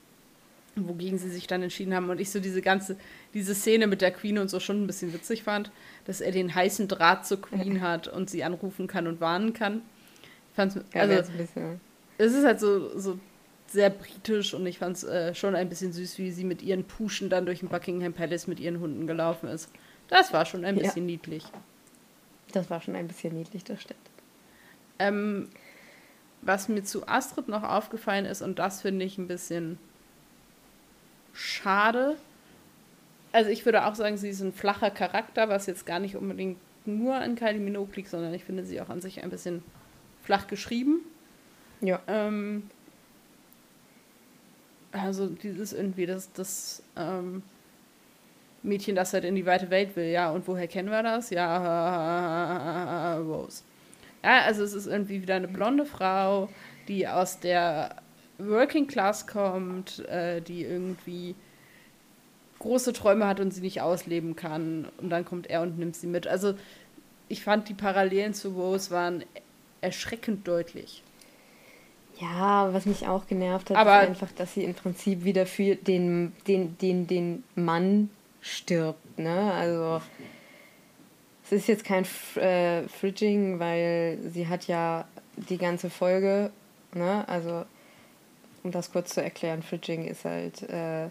wogegen 0.75 1.19
sie 1.19 1.31
sich 1.31 1.47
dann 1.47 1.63
entschieden 1.63 1.95
haben. 1.95 2.11
Und 2.11 2.21
ich 2.21 2.31
so 2.31 2.41
diese 2.41 2.63
ganze, 2.63 2.97
diese 3.35 3.55
Szene 3.55 3.87
mit 3.87 4.01
der 4.01 4.11
Queen 4.11 4.39
und 4.39 4.49
so 4.49 4.61
schon 4.61 4.83
ein 4.83 4.87
bisschen 4.87 5.13
witzig 5.13 5.43
fand, 5.43 5.71
dass 6.05 6.21
er 6.21 6.33
den 6.33 6.55
heißen 6.55 6.89
Draht 6.89 7.27
zur 7.27 7.41
Queen 7.41 7.81
hat 7.81 8.09
und 8.09 8.31
sie 8.31 8.45
anrufen 8.45 8.87
kann 8.87 9.07
und 9.07 9.21
warnen 9.21 9.53
kann. 9.53 9.83
Fand's, 10.59 10.75
Ja, 10.95 11.03
also, 11.03 11.33
es 12.19 12.33
ist 12.35 12.45
halt 12.45 12.59
so, 12.59 12.99
so 12.99 13.19
sehr 13.69 13.91
britisch 13.91 14.55
und 14.55 14.67
ich 14.67 14.79
fand 14.79 14.97
es 14.97 15.05
äh, 15.05 15.35
schon 15.35 15.55
ein 15.55 15.69
bisschen 15.69 15.93
süß, 15.93 16.19
wie 16.19 16.31
sie 16.33 16.43
mit 16.45 16.63
ihren 16.63 16.85
Puschen 16.85 17.31
dann 17.31 17.47
durch 17.47 17.61
den 17.61 17.69
Buckingham 17.69 18.13
Palace 18.13 18.47
mit 18.49 18.59
ihren 18.61 18.81
Hunden 18.81 19.07
gelaufen 19.07 19.49
ist. 19.49 19.71
Das 20.09 20.33
war 20.33 20.45
schon 20.47 20.65
ein 20.65 20.77
Ja. 20.77 20.83
bisschen 20.83 21.07
niedlich. 21.07 21.45
Das 22.53 22.71
war 22.71 22.81
schon 22.81 22.97
ein 22.97 23.07
bisschen 23.07 23.35
niedlich, 23.35 23.63
das 23.63 23.83
stimmt. 23.83 24.01
Ähm, 24.99 25.49
was 26.43 26.69
mir 26.69 26.83
zu 26.83 27.07
Astrid 27.07 27.49
noch 27.49 27.63
aufgefallen 27.63 28.25
ist, 28.25 28.43
und 28.43 28.59
das 28.59 28.81
finde 28.83 29.05
ich 29.05 29.17
ein 29.19 29.29
bisschen 29.29 29.79
schade. 31.35 32.17
Also 33.33 33.51
ich 33.51 33.65
würde 33.65 33.85
auch 33.87 33.95
sagen, 33.95 34.17
sie 34.17 34.31
ist 34.31 34.41
ein 34.41 34.53
flacher 34.53 34.91
Charakter, 34.91 35.49
was 35.49 35.67
jetzt 35.67 35.87
gar 35.87 36.01
nicht 36.01 36.17
unbedingt 36.17 36.59
nur 36.87 37.15
an 37.17 37.35
Kylie 37.37 37.61
Minogue 37.61 37.95
liegt, 37.95 38.09
sondern 38.09 38.33
ich 38.33 38.45
finde 38.45 38.65
sie 38.65 38.81
auch 38.81 38.89
an 38.89 39.01
sich 39.01 39.23
ein 39.23 39.31
bisschen 39.31 39.63
flach 40.29 40.47
geschrieben. 40.47 41.01
Ja. 41.81 42.01
Ähm, 42.07 42.65
also 44.93 45.27
dieses 45.27 45.73
irgendwie, 45.73 46.05
das, 46.05 46.31
das 46.33 46.83
ähm, 46.97 47.43
Mädchen, 48.63 48.95
das 48.95 49.15
halt 49.15 49.25
in 49.25 49.35
die 49.37 49.47
weite 49.47 49.71
Welt 49.71 49.97
will, 49.97 50.11
ja, 50.11 50.31
und 50.31 50.47
woher 50.47 50.69
kennen 50.69 50.91
wir 50.91 51.03
das? 51.03 51.31
Ja, 51.31 53.17
Rose. 53.17 53.63
Ja, 54.23 54.41
also 54.43 54.65
es 54.65 54.75
ist 54.75 54.87
irgendwie 54.87 55.23
wieder 55.23 55.37
eine 55.37 55.49
blonde 55.49 55.87
Frau, 55.87 56.51
die 56.89 57.09
aus 57.09 57.41
der 57.41 57.97
Working 58.37 58.87
Class 58.87 59.27
kommt, 59.27 60.07
äh, 60.11 60.43
die 60.43 60.63
irgendwie 60.63 61.37
große 62.59 62.93
Träume 62.93 63.27
hat 63.27 63.41
und 63.41 63.55
sie 63.55 63.63
nicht 63.63 63.81
ausleben 63.81 64.37
kann. 64.37 64.89
Und 64.99 65.09
dann 65.09 65.25
kommt 65.25 65.49
er 65.49 65.63
und 65.63 65.79
nimmt 65.79 65.97
sie 65.97 66.07
mit. 66.07 66.27
Also 66.27 66.53
ich 67.29 67.43
fand 67.43 67.71
die 67.71 67.75
Parallelen 67.75 68.35
zu 68.35 68.51
Rose 68.51 68.91
waren 68.91 69.25
erschreckend 69.81 70.47
deutlich. 70.47 71.03
Ja, 72.21 72.73
was 72.73 72.85
mich 72.87 73.07
auch 73.07 73.27
genervt 73.27 73.71
hat, 73.71 73.77
Aber- 73.77 74.03
ist 74.03 74.09
einfach, 74.09 74.33
dass 74.33 74.55
sie 74.55 74.65
im 74.65 74.75
Prinzip 74.75 75.25
wieder 75.25 75.47
für 75.47 75.77
den, 75.77 76.33
den, 76.47 76.77
den, 76.79 77.07
den 77.07 77.45
Mann 77.55 78.11
stirbt. 78.41 79.19
Ne? 79.19 79.53
Also 79.53 80.01
es 81.45 81.53
ist 81.53 81.69
jetzt 81.69 81.85
kein 81.85 82.05
äh, 82.37 82.89
Fridging, 82.89 83.59
weil 83.61 84.19
sie 84.33 84.49
hat 84.49 84.67
ja 84.67 85.07
die 85.37 85.59
ganze 85.59 85.91
Folge, 85.91 86.51
ne? 86.93 87.27
Also 87.29 87.65
um 88.65 88.73
das 88.73 88.91
kurz 88.93 89.15
zu 89.15 89.23
erklären, 89.23 89.63
Fridging 89.63 90.05
ist 90.05 90.25
halt, 90.25 90.63
äh, 90.65 91.09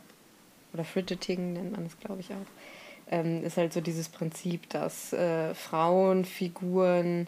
oder 0.73 0.83
Fridgeting 0.83 1.53
nennt 1.53 1.71
man 1.71 1.85
es, 1.85 1.97
glaube 1.99 2.19
ich, 2.19 2.29
auch, 2.31 3.09
ähm, 3.09 3.43
ist 3.43 3.57
halt 3.57 3.71
so 3.73 3.79
dieses 3.81 4.09
Prinzip, 4.09 4.69
dass 4.69 5.13
äh, 5.13 5.53
Frauenfiguren 5.55 7.27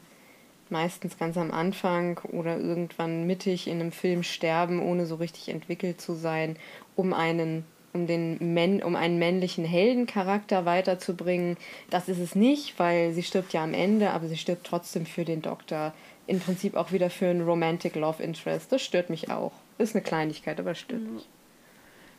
meistens 0.72 1.18
ganz 1.18 1.38
am 1.38 1.52
Anfang 1.52 2.20
oder 2.32 2.58
irgendwann 2.58 3.26
mittig 3.28 3.68
in 3.68 3.80
einem 3.80 3.92
Film 3.92 4.24
sterben, 4.24 4.82
ohne 4.82 5.06
so 5.06 5.16
richtig 5.16 5.50
entwickelt 5.50 6.02
zu 6.02 6.14
sein, 6.14 6.58
um 6.96 7.14
einen 7.14 7.66
um 7.92 8.08
den 8.08 8.54
Män 8.54 8.84
um 8.84 8.96
einen 8.96 9.18
männlichen 9.18 9.66
Heldencharakter 9.66 10.66
weiterzubringen. 10.66 11.58
Das 11.90 12.08
ist 12.08 12.20
es 12.20 12.36
nicht, 12.36 12.78
weil 12.78 13.14
sie 13.14 13.24
stirbt 13.24 13.54
ja 13.54 13.64
am 13.64 13.74
Ende, 13.74 14.12
aber 14.12 14.28
sie 14.28 14.38
stirbt 14.38 14.66
trotzdem 14.66 15.06
für 15.06 15.26
den 15.26 15.42
Doktor. 15.42 15.94
Im 16.28 16.40
Prinzip 16.40 16.76
auch 16.76 16.92
wieder 16.92 17.10
für 17.10 17.28
einen 17.28 17.42
Romantic 17.42 17.96
Love 17.96 18.22
Interest. 18.22 18.72
Das 18.72 18.84
stört 18.84 19.10
mich 19.10 19.32
auch. 19.32 19.52
Ist 19.80 19.96
eine 19.96 20.04
Kleinigkeit, 20.04 20.60
aber 20.60 20.76
stört 20.76 21.02
mich. 21.02 21.28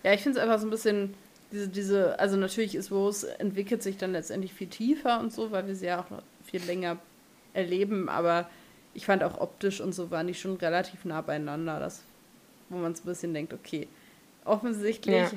Ja, 0.03 0.13
ich 0.13 0.23
finde 0.23 0.39
es 0.39 0.43
einfach 0.43 0.59
so 0.59 0.67
ein 0.67 0.71
bisschen, 0.71 1.15
diese, 1.53 1.69
diese, 1.69 2.19
also 2.19 2.37
natürlich 2.37 2.75
ist 2.75 2.91
Rose, 2.91 3.39
entwickelt 3.39 3.83
sich 3.83 3.97
dann 3.97 4.13
letztendlich 4.13 4.53
viel 4.53 4.67
tiefer 4.67 5.21
und 5.21 5.33
so, 5.33 5.53
weil 5.53 5.67
wir 5.67 5.77
sie 5.77 5.87
ja 5.87 6.01
auch 6.01 6.11
noch 6.11 6.23
viel 6.45 6.63
länger 6.65 6.97
erleben, 7.53 8.09
aber 8.09 8.49
ich 8.95 9.07
fand 9.07 9.23
auch 9.23 9.41
optisch 9.41 9.81
und 9.81 9.93
so 9.95 10.11
waren 10.11 10.27
die 10.27 10.35
schon 10.35 10.57
relativ 10.57 11.05
nah 11.05 11.21
beieinander, 11.21 11.79
das, 11.79 12.03
wo 12.69 12.79
man 12.79 12.95
so 12.95 13.03
ein 13.03 13.07
bisschen 13.07 13.35
denkt, 13.35 13.53
okay, 13.53 13.89
offensichtlich 14.45 15.15
Ja. 15.15 15.31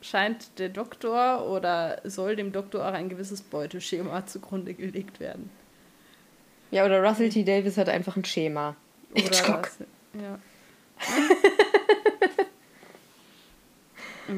scheint 0.00 0.58
der 0.58 0.68
Doktor 0.68 1.46
oder 1.48 2.00
soll 2.04 2.36
dem 2.36 2.52
Doktor 2.52 2.86
auch 2.88 2.92
ein 2.92 3.08
gewisses 3.08 3.40
Beuteschema 3.42 4.26
zugrunde 4.26 4.74
gelegt 4.74 5.20
werden. 5.20 5.50
Ja, 6.70 6.84
oder 6.84 7.02
Russell 7.02 7.28
T. 7.30 7.44
Davis 7.44 7.76
hat 7.78 7.88
einfach 7.88 8.16
ein 8.16 8.24
Schema. 8.24 8.74
Oder 9.12 9.22
Hitchcock. 9.22 9.62
was, 9.62 9.78
ja. 10.20 10.38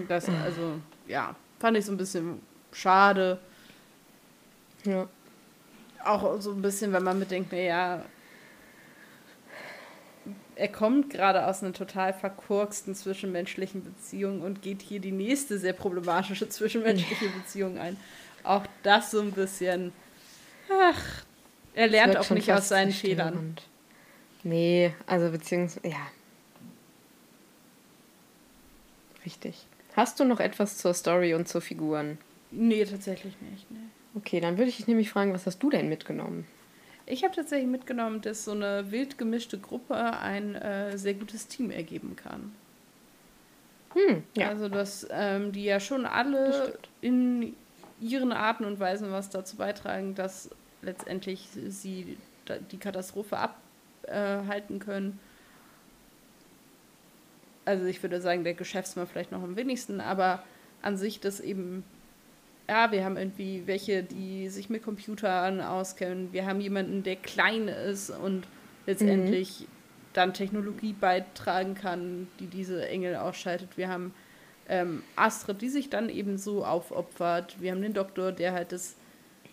Das, 0.09 0.29
also, 0.29 0.81
ja, 1.07 1.35
fand 1.59 1.77
ich 1.79 1.85
so 1.85 1.93
ein 1.93 1.97
bisschen 1.97 2.41
schade. 2.73 3.39
Ja. 4.85 5.09
Auch 6.07 6.41
so 6.41 6.53
ein 6.53 6.63
bisschen, 6.63 6.93
wenn 6.93 7.03
man 7.03 7.19
bedenkt, 7.19 7.53
naja, 7.53 8.05
er 10.55 10.69
kommt 10.69 11.11
gerade 11.11 11.47
aus 11.47 11.63
einer 11.63 11.73
total 11.73 12.13
verkorksten 12.13 12.95
zwischenmenschlichen 12.95 13.85
Beziehung 13.85 14.41
und 14.41 14.63
geht 14.63 14.83
hier 14.83 15.01
die 15.01 15.13
nächste 15.13 15.59
sehr 15.59 15.75
problematische 15.75 16.49
zwischenmenschliche 16.49 17.29
Beziehung 17.29 17.79
ein. 17.79 17.97
Auch 18.43 18.65
das 18.83 19.11
so 19.11 19.21
ein 19.21 19.33
bisschen. 19.33 19.93
Ach, 20.71 21.25
er 21.75 21.89
lernt 21.89 22.17
auch 22.17 22.31
nicht 22.31 22.53
aus 22.53 22.69
seinen 22.69 22.93
Fehlern. 22.93 23.57
Nee, 24.43 24.95
also 25.07 25.31
beziehungsweise, 25.31 25.89
ja. 25.89 26.07
Richtig. 29.25 29.67
Hast 29.95 30.21
du 30.21 30.25
noch 30.25 30.41
etwas 30.41 30.79
zur 30.79 30.95
Story 30.95 31.35
und 31.35 31.49
zu 31.49 31.61
Figuren? 31.61 32.19
Nee, 32.51 32.85
tatsächlich 32.85 33.35
nicht. 33.41 33.71
Nee. 33.71 33.79
Okay, 34.17 34.41
dann 34.41 34.57
würde 34.57 34.71
ich 34.71 34.79
dich 34.79 34.87
nämlich 34.87 35.11
fragen, 35.11 35.35
was 35.35 35.45
hast 35.45 35.63
du 35.63 35.69
denn 35.69 35.91
mitgenommen? 35.91 36.47
Ich 37.05 37.23
habe 37.23 37.35
tatsächlich 37.35 37.69
mitgenommen, 37.69 38.23
dass 38.23 38.45
so 38.45 38.53
eine 38.53 38.91
wild 38.91 39.19
gemischte 39.19 39.59
Gruppe 39.59 39.95
ein 39.95 40.55
äh, 40.55 40.97
sehr 40.97 41.15
gutes 41.15 41.47
Team 41.47 41.71
ergeben 41.71 42.17
kann. 42.17 42.53
Hm, 43.93 44.25
ja. 44.37 44.49
Also, 44.49 44.69
dass 44.69 45.07
ähm, 45.11 45.53
die 45.53 45.65
ja 45.65 45.81
schon 45.81 46.07
alle 46.07 46.79
in 47.01 47.55
ihren 48.01 48.33
Arten 48.33 48.65
und 48.65 48.81
Weisen 48.81 49.13
was 49.13 49.31
dazu 49.31 49.57
beitragen, 49.57 50.15
dass 50.15 50.51
letztendlich 50.83 51.49
sie 51.69 52.17
die 52.71 52.79
Katastrophe 52.79 53.39
abhalten 53.39 54.77
äh, 54.77 54.85
können. 54.85 55.21
Also, 57.67 57.85
ich 57.85 58.03
würde 58.03 58.21
sagen, 58.21 58.45
der 58.45 58.55
Geschäftsmann 58.55 59.07
vielleicht 59.07 59.31
noch 59.31 59.43
am 59.43 59.57
wenigsten, 59.57 60.01
aber 60.01 60.43
an 60.83 60.97
sich 60.97 61.21
das 61.21 61.41
eben 61.41 61.85
ja, 62.69 62.91
wir 62.91 63.05
haben 63.05 63.17
irgendwie 63.17 63.63
welche, 63.67 64.03
die 64.03 64.49
sich 64.49 64.69
mit 64.69 64.83
Computern 64.83 65.61
auskennen. 65.61 66.33
Wir 66.33 66.47
haben 66.47 66.61
jemanden, 66.61 67.03
der 67.03 67.17
klein 67.17 67.69
ist 67.69 68.11
und 68.11 68.47
letztendlich 68.87 69.61
mhm. 69.61 69.67
dann 70.13 70.35
Technologie 70.35 70.93
beitragen 70.93 71.75
kann, 71.75 72.29
die 72.41 72.47
diese 72.47 72.89
Engel 72.89 73.17
ausschaltet. 73.17 73.77
Wir 73.77 73.89
haben 73.89 74.13
ähm, 74.69 75.03
Astrid, 75.15 75.63
die 75.63 75.69
sich 75.69 75.91
dann 75.91 76.09
eben 76.09 76.39
so 76.39 76.65
aufopfert. 76.65 77.61
Wir 77.61 77.71
haben 77.71 77.83
den 77.83 77.95
Doktor, 77.95 78.33
der 78.33 78.53
halt 78.53 78.73
das 78.73 78.97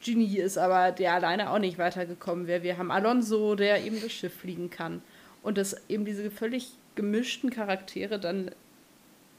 Genie 0.04 0.38
ist, 0.38 0.58
aber 0.58 0.92
der 0.92 1.14
alleine 1.14 1.52
auch 1.52 1.60
nicht 1.60 1.78
weitergekommen 1.78 2.48
wäre. 2.48 2.64
Wir 2.64 2.78
haben 2.78 2.92
Alonso, 2.92 3.56
der 3.56 3.84
eben 3.84 4.02
das 4.02 4.12
Schiff 4.12 4.34
fliegen 4.34 4.70
kann. 4.70 5.02
Und 5.44 5.58
dass 5.58 5.90
eben 5.90 6.06
diese 6.06 6.32
völlig 6.32 6.72
gemischten 6.96 7.50
Charaktere 7.50 8.20
dann 8.20 8.52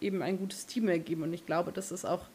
eben 0.01 0.23
ein 0.23 0.39
gutes 0.39 0.67
Team 0.67 0.89
ergeben. 0.89 1.23
Und 1.23 1.33
ich 1.33 1.47
glaube, 1.47 1.73
das 1.73 1.91
ist 1.91 2.05
auch 2.05 2.27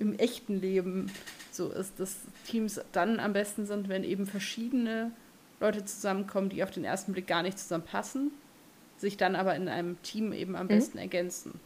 im 0.00 0.18
echten 0.18 0.60
Leben 0.60 1.12
so 1.52 1.68
ist, 1.68 2.00
dass 2.00 2.16
Teams 2.46 2.80
dann 2.92 3.20
am 3.20 3.34
besten 3.34 3.66
sind, 3.66 3.88
wenn 3.88 4.02
eben 4.02 4.26
verschiedene 4.26 5.12
Leute 5.60 5.84
zusammenkommen, 5.84 6.48
die 6.48 6.62
auf 6.64 6.70
den 6.70 6.84
ersten 6.84 7.12
Blick 7.12 7.26
gar 7.26 7.42
nicht 7.42 7.58
zusammenpassen, 7.58 8.32
sich 8.96 9.18
dann 9.18 9.36
aber 9.36 9.54
in 9.54 9.68
einem 9.68 10.00
Team 10.02 10.32
eben 10.32 10.56
am 10.56 10.64
mhm. 10.64 10.68
besten 10.68 10.98
ergänzen. 10.98 11.60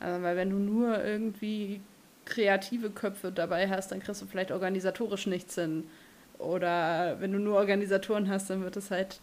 Also, 0.00 0.22
weil 0.22 0.36
wenn 0.36 0.50
du 0.50 0.56
nur 0.56 1.02
irgendwie 1.04 1.80
kreative 2.24 2.90
Köpfe 2.90 3.30
dabei 3.30 3.68
hast, 3.68 3.92
dann 3.92 4.00
kriegst 4.00 4.22
du 4.22 4.26
vielleicht 4.26 4.50
organisatorisch 4.50 5.26
nichts 5.26 5.54
hin. 5.54 5.84
Oder 6.38 7.20
wenn 7.20 7.32
du 7.32 7.38
nur 7.38 7.56
Organisatoren 7.56 8.28
hast, 8.28 8.50
dann 8.50 8.62
wird 8.62 8.76
es 8.76 8.90
halt 8.90 9.20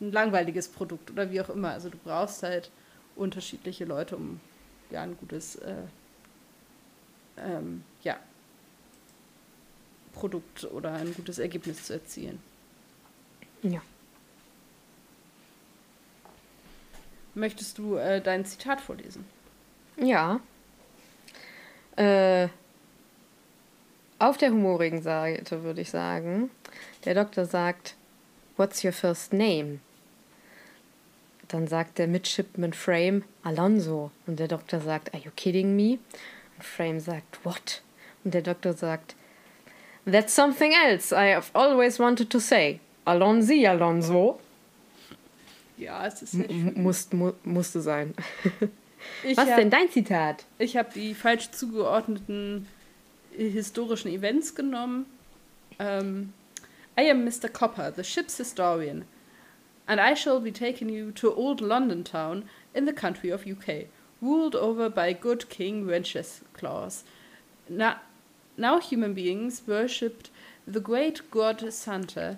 ein 0.00 0.12
langweiliges 0.12 0.68
Produkt 0.68 1.10
oder 1.10 1.30
wie 1.30 1.40
auch 1.40 1.48
immer. 1.48 1.70
Also 1.70 1.88
du 1.88 1.98
brauchst 1.98 2.42
halt 2.42 2.70
unterschiedliche 3.16 3.84
Leute, 3.84 4.16
um 4.16 4.40
ja, 4.90 5.02
ein 5.02 5.16
gutes 5.16 5.56
äh, 5.56 5.74
ähm, 7.36 7.84
ja, 8.02 8.18
Produkt 10.12 10.64
oder 10.64 10.94
ein 10.94 11.14
gutes 11.14 11.38
Ergebnis 11.38 11.84
zu 11.84 11.94
erzielen. 11.94 12.40
Ja. 13.62 13.80
Möchtest 17.34 17.78
du 17.78 17.96
äh, 17.96 18.20
dein 18.20 18.44
Zitat 18.44 18.80
vorlesen? 18.80 19.24
Ja. 19.96 20.40
Äh, 21.96 22.48
auf 24.18 24.36
der 24.36 24.50
humorigen 24.50 25.02
Seite 25.02 25.62
würde 25.62 25.80
ich 25.80 25.90
sagen, 25.90 26.50
der 27.04 27.14
Doktor 27.14 27.44
sagt, 27.44 27.94
What's 28.56 28.82
your 28.82 28.92
first 28.92 29.32
name? 29.32 29.78
Dann 31.48 31.66
sagt 31.66 31.98
der 31.98 32.06
Midshipman 32.06 32.74
Frame 32.74 33.24
Alonso 33.42 34.10
und 34.26 34.38
der 34.38 34.48
Doktor 34.48 34.80
sagt, 34.80 35.14
Are 35.14 35.22
you 35.22 35.30
kidding 35.34 35.74
me? 35.74 35.98
Und 36.56 36.64
Frame 36.64 37.00
sagt, 37.00 37.44
What? 37.44 37.82
Und 38.24 38.34
der 38.34 38.42
Doktor 38.42 38.74
sagt, 38.74 39.14
That's 40.04 40.34
something 40.34 40.72
else 40.72 41.14
I 41.14 41.34
have 41.34 41.50
always 41.54 41.98
wanted 41.98 42.30
to 42.30 42.38
say. 42.38 42.80
Alonsi 43.04 43.66
Alonso. 43.66 44.38
Ja, 45.78 46.06
es 46.06 46.22
ist 46.22 46.32
sehr 46.32 46.48
schön. 46.48 46.82
Muss, 46.82 47.12
mu 47.12 47.32
musste 47.44 47.80
sein. 47.80 48.14
Was 49.24 49.38
hab, 49.38 49.56
denn 49.56 49.70
dein 49.70 49.90
Zitat? 49.90 50.44
Ich 50.58 50.76
habe 50.76 50.90
die 50.94 51.14
falsch 51.14 51.50
zugeordneten 51.50 52.66
historischen 53.36 54.10
Events 54.10 54.54
genommen. 54.54 55.06
Um, 55.78 55.86
ähm, 55.86 56.32
I 56.98 57.10
am 57.10 57.24
Mr. 57.24 57.48
Copper, 57.48 57.92
the 57.94 58.02
ship's 58.02 58.36
historian 58.38 59.04
and 59.88 60.00
I 60.00 60.12
shall 60.12 60.38
be 60.38 60.52
taking 60.52 60.90
you 60.90 61.10
to 61.12 61.34
old 61.34 61.62
London 61.62 62.04
town 62.04 62.44
in 62.74 62.84
the 62.84 62.92
country 62.92 63.30
of 63.30 63.46
UK, 63.46 63.86
ruled 64.20 64.54
over 64.54 64.90
by 64.90 65.14
good 65.14 65.48
King 65.48 65.86
Wenceslas. 65.86 67.04
Now, 67.70 68.00
now 68.58 68.80
human 68.80 69.14
beings 69.14 69.62
worshipped 69.66 70.28
the 70.66 70.80
great 70.80 71.30
god 71.30 71.72
Santa, 71.72 72.36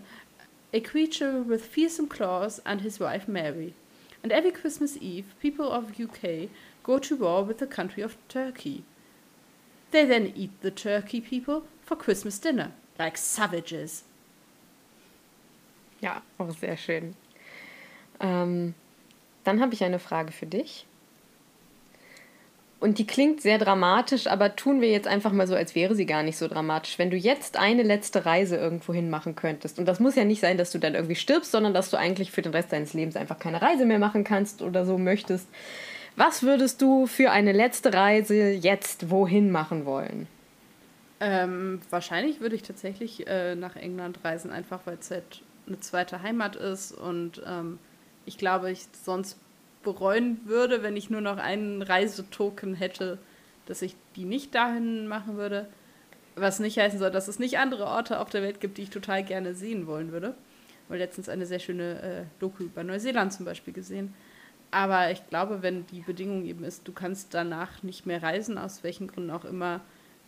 a 0.72 0.78
creature 0.78 1.42
with 1.42 1.64
fearsome 1.64 2.06
claws, 2.06 2.60
and 2.64 2.82
his 2.82 3.00
wife 3.00 3.26
Mary. 3.26 3.74
And 4.22 4.30
every 4.30 4.52
Christmas 4.52 4.96
Eve, 5.00 5.34
people 5.40 5.72
of 5.72 6.00
UK 6.00 6.48
go 6.84 7.00
to 7.00 7.16
war 7.16 7.42
with 7.42 7.58
the 7.58 7.66
country 7.66 8.02
of 8.04 8.16
Turkey. 8.28 8.84
They 9.90 10.04
then 10.04 10.32
eat 10.36 10.52
the 10.60 10.70
turkey 10.70 11.20
people 11.20 11.64
for 11.82 11.96
Christmas 11.96 12.38
dinner, 12.38 12.72
like 12.96 13.16
savages. 13.16 14.04
Ja, 16.00 16.22
auch 16.38 16.52
sehr 16.52 16.76
schön. 16.76 17.14
Ähm, 18.20 18.74
dann 19.44 19.60
habe 19.60 19.74
ich 19.74 19.84
eine 19.84 19.98
Frage 19.98 20.32
für 20.32 20.46
dich. 20.46 20.86
Und 22.80 22.98
die 22.98 23.06
klingt 23.06 23.42
sehr 23.42 23.58
dramatisch, 23.58 24.26
aber 24.26 24.56
tun 24.56 24.80
wir 24.80 24.90
jetzt 24.90 25.06
einfach 25.06 25.32
mal 25.32 25.46
so, 25.46 25.54
als 25.54 25.74
wäre 25.74 25.94
sie 25.94 26.06
gar 26.06 26.22
nicht 26.22 26.38
so 26.38 26.48
dramatisch. 26.48 26.98
Wenn 26.98 27.10
du 27.10 27.16
jetzt 27.16 27.58
eine 27.58 27.82
letzte 27.82 28.24
Reise 28.24 28.56
irgendwo 28.56 28.94
hin 28.94 29.10
machen 29.10 29.36
könntest, 29.36 29.78
und 29.78 29.84
das 29.84 30.00
muss 30.00 30.16
ja 30.16 30.24
nicht 30.24 30.40
sein, 30.40 30.56
dass 30.56 30.72
du 30.72 30.78
dann 30.78 30.94
irgendwie 30.94 31.14
stirbst, 31.14 31.52
sondern 31.52 31.74
dass 31.74 31.90
du 31.90 31.98
eigentlich 31.98 32.32
für 32.32 32.40
den 32.40 32.52
Rest 32.52 32.72
deines 32.72 32.94
Lebens 32.94 33.16
einfach 33.16 33.38
keine 33.38 33.60
Reise 33.60 33.84
mehr 33.84 33.98
machen 33.98 34.24
kannst 34.24 34.62
oder 34.62 34.86
so 34.86 34.96
möchtest. 34.96 35.46
Was 36.16 36.42
würdest 36.42 36.80
du 36.80 37.06
für 37.06 37.30
eine 37.30 37.52
letzte 37.52 37.92
Reise 37.92 38.50
jetzt 38.50 39.10
wohin 39.10 39.50
machen 39.50 39.84
wollen? 39.84 40.26
Ähm, 41.20 41.82
wahrscheinlich 41.90 42.40
würde 42.40 42.56
ich 42.56 42.62
tatsächlich 42.62 43.26
äh, 43.26 43.54
nach 43.56 43.76
England 43.76 44.24
reisen, 44.24 44.50
einfach 44.50 44.80
weil 44.86 44.96
es 44.98 45.10
halt 45.10 45.42
eine 45.66 45.78
zweite 45.80 46.22
Heimat 46.22 46.56
ist 46.56 46.92
und 46.92 47.42
ähm, 47.46 47.78
ich 48.26 48.38
glaube, 48.38 48.70
ich 48.70 48.86
sonst 49.02 49.38
bereuen 49.82 50.40
würde, 50.44 50.82
wenn 50.82 50.96
ich 50.96 51.10
nur 51.10 51.20
noch 51.20 51.38
einen 51.38 51.82
Reisetoken 51.82 52.74
hätte, 52.74 53.18
dass 53.66 53.82
ich 53.82 53.96
die 54.16 54.24
nicht 54.24 54.54
dahin 54.54 55.06
machen 55.06 55.36
würde. 55.36 55.68
Was 56.36 56.58
nicht 56.60 56.78
heißen 56.78 56.98
soll, 56.98 57.10
dass 57.10 57.28
es 57.28 57.38
nicht 57.38 57.58
andere 57.58 57.86
Orte 57.86 58.20
auf 58.20 58.30
der 58.30 58.42
Welt 58.42 58.60
gibt, 58.60 58.78
die 58.78 58.82
ich 58.82 58.90
total 58.90 59.22
gerne 59.24 59.54
sehen 59.54 59.86
wollen 59.86 60.12
würde. 60.12 60.34
Ich 60.68 60.84
habe 60.88 60.98
letztens 60.98 61.28
eine 61.28 61.46
sehr 61.46 61.58
schöne 61.58 62.02
äh, 62.02 62.24
Doku 62.40 62.64
über 62.64 62.84
Neuseeland 62.84 63.32
zum 63.32 63.44
Beispiel 63.44 63.72
gesehen. 63.72 64.14
Aber 64.70 65.10
ich 65.10 65.26
glaube, 65.28 65.62
wenn 65.62 65.86
die 65.88 66.00
Bedingung 66.00 66.44
eben 66.44 66.64
ist, 66.64 66.86
du 66.86 66.92
kannst 66.92 67.34
danach 67.34 67.82
nicht 67.82 68.06
mehr 68.06 68.22
reisen, 68.22 68.58
aus 68.58 68.84
welchen 68.84 69.08
Gründen 69.08 69.30
auch 69.30 69.44
immer, 69.44 69.80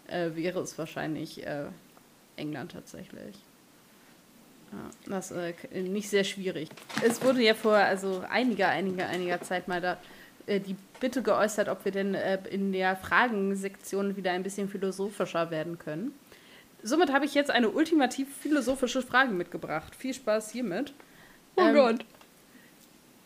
äh, 0.09 0.30
wäre 0.34 0.61
es 0.61 0.76
wahrscheinlich 0.78 1.47
äh, 1.47 1.66
England 2.36 2.72
tatsächlich. 2.72 3.36
Ja, 4.72 4.90
das 5.06 5.30
ist 5.30 5.54
äh, 5.72 5.82
nicht 5.82 6.08
sehr 6.08 6.24
schwierig. 6.24 6.70
Es 7.04 7.22
wurde 7.22 7.42
ja 7.42 7.54
vor 7.54 7.76
also 7.76 8.24
einiger, 8.28 8.68
einiger, 8.68 9.06
einiger 9.06 9.40
Zeit 9.42 9.68
mal 9.68 9.80
da 9.80 9.98
äh, 10.46 10.60
die 10.60 10.76
Bitte 10.98 11.22
geäußert, 11.22 11.68
ob 11.68 11.84
wir 11.84 11.92
denn 11.92 12.14
äh, 12.14 12.38
in 12.50 12.72
der 12.72 12.96
Fragensektion 12.96 14.16
wieder 14.16 14.32
ein 14.32 14.42
bisschen 14.42 14.68
philosophischer 14.68 15.50
werden 15.50 15.78
können. 15.78 16.14
Somit 16.82 17.12
habe 17.12 17.24
ich 17.24 17.34
jetzt 17.34 17.50
eine 17.50 17.70
ultimativ 17.70 18.34
philosophische 18.36 19.02
Frage 19.02 19.32
mitgebracht. 19.32 19.94
Viel 19.94 20.14
Spaß 20.14 20.50
hiermit. 20.50 20.94
Oh 21.56 21.62
ähm, 21.62 21.74
Gott. 21.74 22.04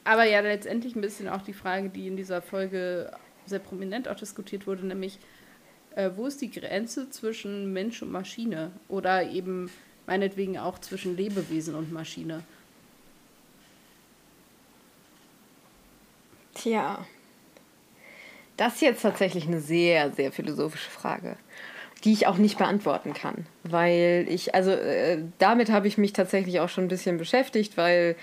Aber 0.05 0.24
ja, 0.24 0.40
letztendlich 0.40 0.94
ein 0.94 1.01
bisschen 1.01 1.28
auch 1.28 1.42
die 1.42 1.53
Frage, 1.53 1.88
die 1.88 2.07
in 2.07 2.16
dieser 2.16 2.42
Folge 2.42 3.12
sehr 3.47 3.59
prominent 3.61 4.09
auch 4.09 4.16
diskutiert 4.16 4.66
wurde, 4.66 4.86
nämlich, 4.86 5.18
äh, 5.94 6.11
wo 6.14 6.26
ist 6.26 6.40
die 6.40 6.51
Grenze 6.51 7.11
zwischen 7.11 7.72
Mensch 7.72 8.03
und 8.03 8.12
Maschine? 8.12 8.72
Oder 8.88 9.30
eben 9.30 9.70
meinetwegen 10.07 10.59
auch 10.59 10.79
zwischen 10.79 11.17
Lebewesen 11.17 11.75
und 11.75 11.93
Maschine. 11.93 12.43
Tja. 16.55 17.05
Das 18.57 18.77
ist 18.77 18.83
jetzt 18.83 19.03
tatsächlich 19.03 19.47
eine 19.47 19.61
sehr, 19.61 20.11
sehr 20.13 20.33
philosophische 20.33 20.91
Frage, 20.91 21.37
die 22.05 22.13
ich 22.13 22.27
auch 22.27 22.39
nicht 22.39 22.57
beantworten 22.57 23.13
kann. 23.13 23.47
Weil 23.65 24.27
ich, 24.31 24.55
also 24.55 24.71
äh, 24.71 25.19
damit 25.39 25.71
habe 25.71 25.89
ich 25.89 25.99
mich 25.99 26.15
tatsächlich 26.15 26.61
auch 26.61 26.71
schon 26.71 26.85
ein 26.85 26.89
bisschen 26.89 27.19
beschäftigt, 27.19 27.77
weil 27.77 28.17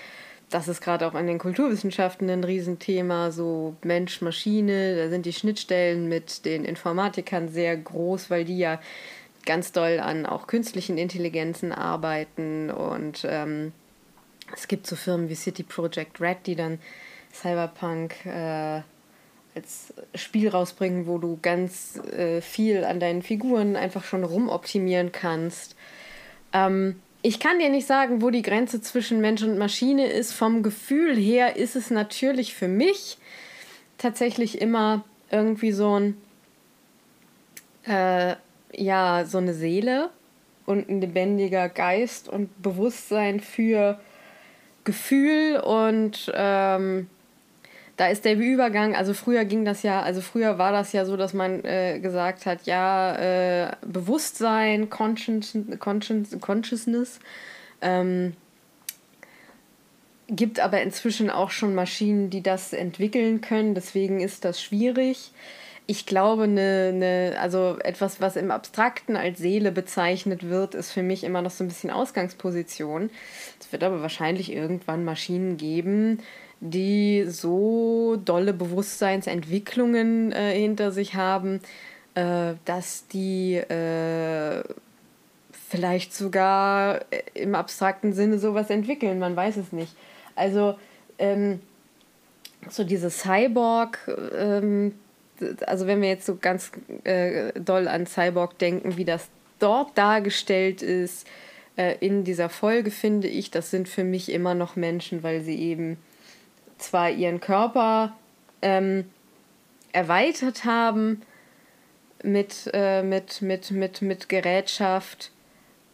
das 0.50 0.68
ist 0.68 0.80
gerade 0.80 1.06
auch 1.06 1.14
in 1.14 1.26
den 1.26 1.38
Kulturwissenschaften 1.38 2.28
ein 2.28 2.44
Riesenthema, 2.44 3.30
so 3.30 3.76
Mensch, 3.82 4.20
Maschine, 4.20 4.96
da 4.96 5.08
sind 5.08 5.26
die 5.26 5.32
Schnittstellen 5.32 6.08
mit 6.08 6.44
den 6.44 6.64
Informatikern 6.64 7.48
sehr 7.48 7.76
groß, 7.76 8.30
weil 8.30 8.44
die 8.44 8.58
ja 8.58 8.80
ganz 9.46 9.72
doll 9.72 10.00
an 10.00 10.26
auch 10.26 10.46
künstlichen 10.46 10.98
Intelligenzen 10.98 11.72
arbeiten 11.72 12.70
und 12.70 13.26
ähm, 13.28 13.72
es 14.54 14.68
gibt 14.68 14.86
so 14.86 14.96
Firmen 14.96 15.28
wie 15.28 15.34
City 15.34 15.62
Project 15.62 16.20
Red, 16.20 16.38
die 16.46 16.56
dann 16.56 16.78
Cyberpunk 17.32 18.26
äh, 18.26 18.82
als 19.54 19.94
Spiel 20.14 20.48
rausbringen, 20.48 21.06
wo 21.06 21.18
du 21.18 21.38
ganz 21.40 21.96
äh, 21.96 22.40
viel 22.40 22.84
an 22.84 23.00
deinen 23.00 23.22
Figuren 23.22 23.76
einfach 23.76 24.04
schon 24.04 24.24
rumoptimieren 24.24 25.12
kannst. 25.12 25.76
Ähm, 26.52 27.00
ich 27.22 27.40
kann 27.40 27.58
dir 27.58 27.70
nicht 27.70 27.86
sagen, 27.86 28.20
wo 28.20 28.30
die 28.30 28.42
Grenze 28.42 28.82
zwischen 28.82 29.20
Mensch 29.20 29.42
und 29.42 29.56
Maschine 29.56 30.08
ist. 30.08 30.32
Vom 30.32 30.62
Gefühl 30.62 31.16
her 31.16 31.56
ist 31.56 31.74
es 31.74 31.90
natürlich 31.90 32.54
für 32.54 32.68
mich 32.68 33.16
tatsächlich 33.96 34.60
immer 34.60 35.04
irgendwie 35.30 35.72
so 35.72 35.98
ein, 35.98 36.16
äh, 37.84 38.36
ja, 38.76 39.24
so 39.24 39.38
eine 39.38 39.54
Seele 39.54 40.10
und 40.66 40.88
ein 40.88 41.00
lebendiger 41.00 41.68
Geist 41.68 42.28
und 42.28 42.62
Bewusstsein 42.62 43.40
für 43.40 43.98
Gefühl 44.84 45.60
und 45.60 46.30
ähm, 46.34 47.08
da 47.96 48.08
ist 48.08 48.24
der 48.24 48.36
Übergang, 48.36 48.96
also 48.96 49.14
früher 49.14 49.44
ging 49.44 49.64
das 49.64 49.82
ja, 49.82 50.02
also 50.02 50.20
früher 50.20 50.58
war 50.58 50.72
das 50.72 50.92
ja 50.92 51.04
so, 51.04 51.16
dass 51.16 51.32
man 51.32 51.64
äh, 51.64 52.00
gesagt 52.00 52.44
hat, 52.44 52.66
ja, 52.66 53.16
äh, 53.16 53.76
Bewusstsein, 53.86 54.90
Conscious, 54.90 55.56
Consciousness, 55.78 57.20
ähm, 57.80 58.34
gibt 60.28 60.58
aber 60.58 60.82
inzwischen 60.82 61.30
auch 61.30 61.50
schon 61.50 61.74
Maschinen, 61.74 62.30
die 62.30 62.42
das 62.42 62.72
entwickeln 62.72 63.40
können, 63.40 63.74
deswegen 63.74 64.20
ist 64.20 64.44
das 64.44 64.60
schwierig. 64.60 65.30
Ich 65.86 66.06
glaube, 66.06 66.44
eine, 66.44 66.92
eine, 66.94 67.36
also 67.38 67.76
etwas, 67.78 68.20
was 68.20 68.36
im 68.36 68.50
Abstrakten 68.50 69.16
als 69.16 69.38
Seele 69.38 69.70
bezeichnet 69.70 70.48
wird, 70.48 70.74
ist 70.74 70.92
für 70.92 71.02
mich 71.02 71.24
immer 71.24 71.42
noch 71.42 71.50
so 71.50 71.62
ein 71.62 71.68
bisschen 71.68 71.90
Ausgangsposition. 71.90 73.10
Es 73.60 73.70
wird 73.70 73.84
aber 73.84 74.00
wahrscheinlich 74.00 74.50
irgendwann 74.50 75.04
Maschinen 75.04 75.58
geben, 75.58 76.20
die 76.60 77.26
so 77.28 78.16
dolle 78.16 78.54
Bewusstseinsentwicklungen 78.54 80.32
äh, 80.32 80.54
hinter 80.58 80.90
sich 80.90 81.16
haben, 81.16 81.60
äh, 82.14 82.54
dass 82.64 83.06
die 83.08 83.56
äh, 83.56 84.62
vielleicht 85.68 86.14
sogar 86.14 87.00
äh, 87.10 87.22
im 87.34 87.54
abstrakten 87.54 88.14
Sinne 88.14 88.38
sowas 88.38 88.70
entwickeln. 88.70 89.18
Man 89.18 89.36
weiß 89.36 89.58
es 89.58 89.72
nicht. 89.72 89.94
Also 90.34 90.76
ähm, 91.18 91.60
so 92.70 92.84
diese 92.84 93.10
Cyborg, 93.10 93.98
ähm, 94.34 94.94
also 95.66 95.86
wenn 95.86 96.00
wir 96.00 96.08
jetzt 96.08 96.26
so 96.26 96.36
ganz 96.36 96.70
äh, 97.04 97.52
doll 97.58 97.88
an 97.88 98.06
Cyborg 98.06 98.58
denken, 98.58 98.96
wie 98.96 99.04
das 99.04 99.28
dort 99.58 99.96
dargestellt 99.96 100.82
ist, 100.82 101.26
äh, 101.76 101.96
in 101.98 102.24
dieser 102.24 102.48
Folge 102.48 102.90
finde 102.90 103.28
ich, 103.28 103.50
das 103.50 103.70
sind 103.70 103.88
für 103.88 104.04
mich 104.04 104.30
immer 104.30 104.54
noch 104.54 104.76
Menschen, 104.76 105.22
weil 105.22 105.40
sie 105.42 105.58
eben 105.58 105.98
zwar 106.78 107.10
ihren 107.10 107.40
Körper 107.40 108.16
ähm, 108.62 109.04
erweitert 109.92 110.64
haben 110.64 111.22
mit, 112.22 112.70
äh, 112.72 113.02
mit, 113.02 113.42
mit, 113.42 113.70
mit, 113.70 114.02
mit 114.02 114.28
Gerätschaft, 114.28 115.30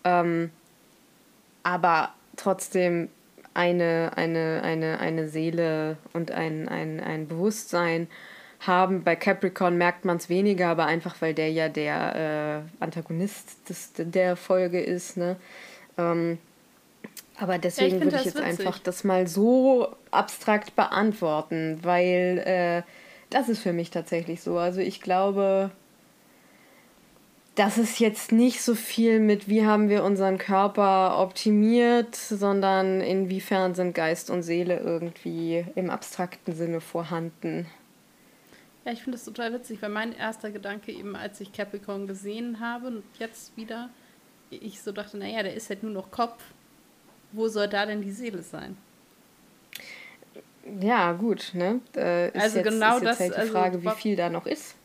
ähm, 0.04 0.50
aber 1.62 2.14
trotzdem 2.36 3.08
eine, 3.52 4.12
eine, 4.16 4.62
eine, 4.62 5.00
eine 5.00 5.28
Seele 5.28 5.98
und 6.12 6.30
ein, 6.30 6.68
ein, 6.68 7.00
ein 7.00 7.26
Bewusstsein 7.26 8.08
haben. 8.60 9.04
Bei 9.04 9.16
Capricorn 9.16 9.76
merkt 9.76 10.04
man 10.04 10.18
es 10.18 10.28
weniger, 10.28 10.68
aber 10.68 10.86
einfach 10.86 11.16
weil 11.20 11.34
der 11.34 11.50
ja 11.50 11.68
der 11.68 12.64
äh, 12.80 12.82
Antagonist 12.82 13.68
des, 13.68 13.92
der 13.96 14.36
Folge 14.36 14.80
ist. 14.80 15.16
Ne? 15.16 15.36
Ähm, 15.98 16.38
aber 17.38 17.58
deswegen 17.58 17.98
ja, 17.98 18.04
würde 18.04 18.16
ich 18.16 18.24
jetzt 18.26 18.36
witzig. 18.36 18.60
einfach 18.60 18.78
das 18.78 19.02
mal 19.02 19.26
so 19.26 19.88
abstrakt 20.10 20.76
beantworten, 20.76 21.78
weil 21.82 22.42
äh, 22.44 22.82
das 23.30 23.48
ist 23.48 23.62
für 23.62 23.72
mich 23.72 23.90
tatsächlich 23.90 24.42
so. 24.42 24.58
Also 24.58 24.80
ich 24.80 25.00
glaube, 25.00 25.70
das 27.54 27.78
ist 27.78 27.98
jetzt 27.98 28.30
nicht 28.32 28.62
so 28.62 28.74
viel 28.74 29.20
mit, 29.20 29.48
wie 29.48 29.64
haben 29.64 29.88
wir 29.88 30.04
unseren 30.04 30.38
Körper 30.38 31.18
optimiert, 31.18 32.14
sondern 32.14 33.00
inwiefern 33.00 33.74
sind 33.74 33.94
Geist 33.94 34.30
und 34.30 34.42
Seele 34.42 34.78
irgendwie 34.78 35.64
im 35.74 35.90
abstrakten 35.90 36.54
Sinne 36.54 36.80
vorhanden. 36.80 37.66
Ja, 38.84 38.92
ich 38.92 39.02
finde 39.02 39.18
das 39.18 39.24
total 39.24 39.52
witzig, 39.52 39.82
weil 39.82 39.90
mein 39.90 40.12
erster 40.12 40.50
Gedanke 40.50 40.92
eben, 40.92 41.14
als 41.16 41.40
ich 41.40 41.52
Capricorn 41.52 42.06
gesehen 42.06 42.60
habe 42.60 42.86
und 42.86 43.02
jetzt 43.18 43.56
wieder, 43.56 43.90
ich 44.50 44.80
so 44.80 44.92
dachte, 44.92 45.18
naja, 45.18 45.42
der 45.42 45.54
ist 45.54 45.68
halt 45.68 45.82
nur 45.82 45.92
noch 45.92 46.10
Kopf 46.10 46.42
wo 47.32 47.48
soll 47.48 47.68
da 47.68 47.86
denn 47.86 48.02
die 48.02 48.10
Seele 48.10 48.42
sein? 48.42 48.76
Ja, 50.80 51.12
gut, 51.12 51.52
ne? 51.54 51.80
Äh, 51.94 52.30
also 52.38 52.58
jetzt, 52.58 52.68
genau 52.68 52.96
ist 52.96 53.02
jetzt 53.02 53.10
das. 53.10 53.20
Halt 53.20 53.32
die 53.32 53.36
also 53.36 53.52
Frage, 53.52 53.76
also, 53.78 53.90
wie 53.90 54.00
viel 54.00 54.16
da 54.16 54.28
noch 54.28 54.46
ist. 54.46 54.76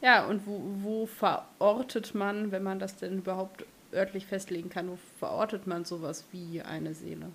Ja, 0.00 0.26
und 0.26 0.46
wo, 0.46 0.60
wo 0.82 1.06
verortet 1.06 2.14
man, 2.14 2.52
wenn 2.52 2.62
man 2.62 2.78
das 2.78 2.96
denn 2.96 3.18
überhaupt 3.18 3.64
örtlich 3.92 4.26
festlegen 4.26 4.70
kann, 4.70 4.90
wo 4.90 4.98
verortet 5.18 5.66
man 5.66 5.84
sowas 5.84 6.26
wie 6.30 6.62
eine 6.62 6.94
Seele? 6.94 7.26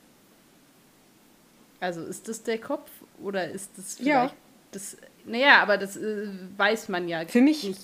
Also 1.80 2.02
ist 2.02 2.30
das 2.30 2.44
der 2.44 2.60
Kopf 2.60 2.90
oder 3.22 3.50
ist 3.50 3.72
das 3.78 3.96
vielleicht 3.96 4.34
ja. 4.34 4.40
Das? 4.76 4.98
Naja, 5.26 5.62
aber 5.62 5.78
das 5.78 5.98
äh, 5.98 6.28
weiß 6.58 6.90
man 6.90 7.08
ja 7.08 7.26
Für 7.26 7.42
mich 7.42 7.64
nicht. 7.64 7.82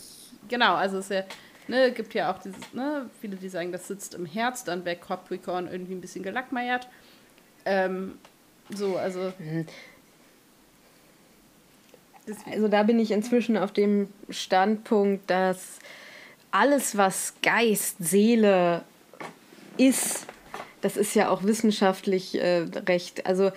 Genau, 0.47 0.75
also 0.75 0.97
es 0.97 1.05
ist 1.05 1.11
ja 1.11 1.23
Ne, 1.69 1.91
gibt 1.91 2.15
ja 2.15 2.33
auch 2.33 2.39
dieses, 2.39 2.73
ne, 2.73 3.11
viele, 3.21 3.35
die 3.35 3.47
sagen, 3.47 3.71
das 3.71 3.87
sitzt 3.87 4.15
im 4.15 4.25
Herz, 4.25 4.63
dann 4.63 4.83
bei 4.83 4.95
Capricorn 4.95 5.67
irgendwie 5.71 5.93
ein 5.93 6.01
bisschen 6.01 6.23
gelackmeiert. 6.23 6.87
Ähm, 7.63 8.17
so, 8.71 8.97
also. 8.97 9.31
Mhm. 9.37 9.67
Also 12.51 12.67
da 12.67 12.81
bin 12.81 12.99
ich 12.99 13.11
inzwischen 13.11 13.55
auf 13.55 13.71
dem 13.71 14.07
Standpunkt, 14.29 15.29
dass 15.29 15.77
alles, 16.49 16.97
was 16.97 17.35
Geist, 17.43 17.97
Seele 17.99 18.83
ist, 19.77 20.25
das 20.81 20.97
ist 20.97 21.13
ja 21.13 21.29
auch 21.29 21.43
wissenschaftlich 21.43 22.33
äh, 22.33 22.65
recht. 22.87 23.27
Also 23.27 23.51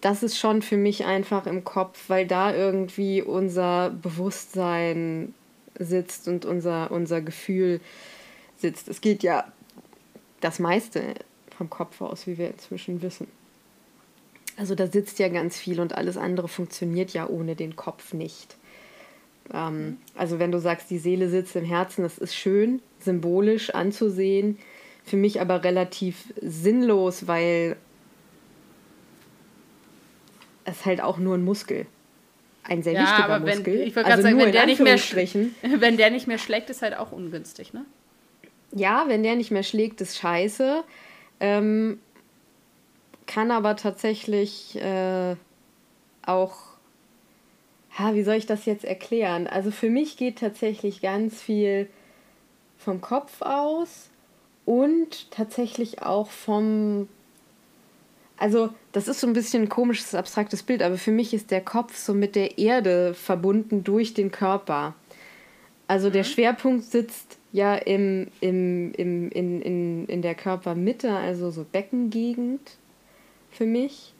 das 0.00 0.22
ist 0.22 0.38
schon 0.38 0.62
für 0.62 0.76
mich 0.76 1.04
einfach 1.04 1.46
im 1.46 1.64
Kopf, 1.64 2.08
weil 2.08 2.26
da 2.26 2.54
irgendwie 2.54 3.22
unser 3.22 3.90
Bewusstsein 3.90 5.34
sitzt 5.78 6.28
und 6.28 6.44
unser, 6.44 6.90
unser 6.90 7.20
Gefühl 7.20 7.80
sitzt. 8.56 8.88
Es 8.88 9.00
geht 9.00 9.22
ja 9.22 9.44
das 10.40 10.58
meiste 10.58 11.14
vom 11.56 11.70
Kopf 11.70 12.00
aus, 12.00 12.26
wie 12.26 12.38
wir 12.38 12.48
inzwischen 12.48 13.02
wissen. 13.02 13.28
Also 14.56 14.74
da 14.74 14.86
sitzt 14.86 15.18
ja 15.18 15.28
ganz 15.28 15.58
viel 15.58 15.80
und 15.80 15.94
alles 15.94 16.16
andere 16.16 16.48
funktioniert 16.48 17.12
ja 17.12 17.28
ohne 17.28 17.56
den 17.56 17.76
Kopf 17.76 18.14
nicht. 18.14 18.56
Ähm, 19.52 19.98
also 20.14 20.38
wenn 20.38 20.52
du 20.52 20.58
sagst, 20.58 20.90
die 20.90 20.98
Seele 20.98 21.28
sitzt 21.28 21.56
im 21.56 21.64
Herzen, 21.64 22.02
das 22.02 22.18
ist 22.18 22.34
schön, 22.34 22.80
symbolisch 23.00 23.70
anzusehen, 23.70 24.58
für 25.04 25.16
mich 25.16 25.40
aber 25.40 25.62
relativ 25.62 26.32
sinnlos, 26.40 27.26
weil 27.26 27.76
es 30.66 30.84
halt 30.84 31.00
auch 31.00 31.18
nur 31.18 31.36
ein 31.36 31.44
Muskel 31.44 31.86
ein 32.68 32.82
sehr 32.82 32.94
ja, 32.94 33.02
wichtiger 33.02 33.24
aber 33.24 33.46
wenn, 33.46 33.58
Muskel. 33.58 33.80
Ich 33.80 33.96
wollte 33.96 34.10
also 34.10 34.22
sagen, 34.22 34.38
wenn 34.38 34.52
der, 34.52 34.66
nicht 34.66 34.80
mehr 34.80 34.98
wenn 35.80 35.96
der 35.96 36.10
nicht 36.10 36.26
mehr 36.26 36.38
schlägt, 36.38 36.70
ist 36.70 36.82
halt 36.82 36.96
auch 36.96 37.12
ungünstig, 37.12 37.72
ne? 37.72 37.84
Ja, 38.72 39.04
wenn 39.06 39.22
der 39.22 39.36
nicht 39.36 39.50
mehr 39.50 39.62
schlägt, 39.62 40.00
ist 40.00 40.18
scheiße. 40.18 40.82
Ähm, 41.40 42.00
kann 43.26 43.50
aber 43.50 43.76
tatsächlich 43.76 44.76
äh, 44.76 45.36
auch, 46.24 46.56
ha, 47.96 48.14
wie 48.14 48.22
soll 48.22 48.36
ich 48.36 48.46
das 48.46 48.66
jetzt 48.66 48.84
erklären? 48.84 49.46
Also 49.46 49.70
für 49.70 49.88
mich 49.88 50.16
geht 50.16 50.38
tatsächlich 50.38 51.00
ganz 51.00 51.40
viel 51.40 51.88
vom 52.76 53.00
Kopf 53.00 53.40
aus 53.42 54.10
und 54.64 55.30
tatsächlich 55.30 56.02
auch 56.02 56.30
vom 56.30 57.08
also 58.36 58.70
das 58.92 59.08
ist 59.08 59.20
so 59.20 59.26
ein 59.26 59.32
bisschen 59.32 59.64
ein 59.64 59.68
komisches, 59.68 60.14
abstraktes 60.14 60.62
Bild, 60.62 60.82
aber 60.82 60.98
für 60.98 61.10
mich 61.10 61.32
ist 61.32 61.50
der 61.50 61.60
Kopf 61.62 61.96
so 61.96 62.14
mit 62.14 62.36
der 62.36 62.58
Erde 62.58 63.14
verbunden 63.14 63.84
durch 63.84 64.14
den 64.14 64.30
Körper. 64.30 64.94
Also 65.88 66.08
mhm. 66.08 66.12
der 66.12 66.24
Schwerpunkt 66.24 66.84
sitzt 66.84 67.38
ja 67.52 67.74
im, 67.74 68.28
im, 68.40 68.92
im, 68.92 69.30
in, 69.30 69.62
in, 69.62 70.06
in 70.06 70.22
der 70.22 70.34
Körpermitte, 70.34 71.14
also 71.14 71.50
so 71.50 71.64
Beckengegend 71.70 72.76
für 73.50 73.66
mich. 73.66 74.12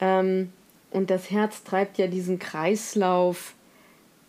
Ähm, 0.00 0.52
und 0.90 1.10
das 1.10 1.30
Herz 1.30 1.64
treibt 1.64 1.98
ja 1.98 2.06
diesen 2.06 2.38
Kreislauf 2.38 3.54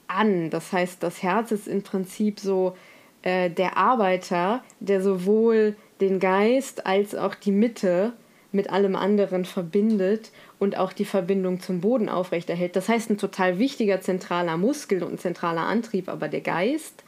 an. 0.08 0.50
Das 0.50 0.72
heißt, 0.72 1.02
das 1.04 1.24
Herz 1.24 1.52
ist 1.52 1.68
im 1.68 1.84
Prinzip 1.84 2.40
so 2.40 2.76
äh, 3.22 3.50
der 3.50 3.78
Arbeiter, 3.78 4.64
der 4.80 5.02
sowohl 5.02 5.76
den 6.02 6.20
Geist 6.20 6.86
als 6.86 7.16
auch 7.16 7.36
die 7.36 7.52
Mitte 7.52 8.14
mit 8.52 8.70
allem 8.70 8.96
anderen 8.96 9.46
verbindet 9.46 10.32
und 10.58 10.78
auch 10.78 10.92
die 10.92 11.06
Verbindung 11.06 11.62
zum 11.62 11.82
Boden 11.82 12.10
aufrechterhält. 12.10 12.76
Das 12.76 12.90
heißt, 12.90 13.10
ein 13.10 13.18
total 13.18 13.60
wichtiger 13.60 14.02
zentraler 14.02 14.58
Muskel 14.58 15.04
und 15.04 15.14
ein 15.14 15.20
zentraler 15.20 15.68
Antrieb, 15.68 16.10
aber 16.10 16.28
der 16.28 16.42
Geist 16.42 17.04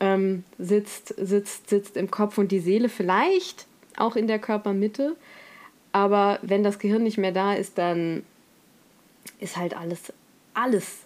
ähm, 0.00 0.44
sitzt, 0.58 1.14
sitzt, 1.18 1.68
sitzt 1.68 1.96
im 1.96 2.10
Kopf 2.10 2.38
und 2.38 2.52
die 2.52 2.60
Seele 2.60 2.88
vielleicht 2.88 3.66
auch 3.96 4.16
in 4.16 4.26
der 4.26 4.38
Körpermitte. 4.38 5.16
Aber 5.92 6.38
wenn 6.42 6.62
das 6.62 6.78
Gehirn 6.78 7.02
nicht 7.02 7.18
mehr 7.18 7.32
da 7.32 7.54
ist, 7.54 7.78
dann 7.78 8.24
ist 9.40 9.56
halt 9.56 9.76
alles, 9.76 10.12
alles, 10.52 10.98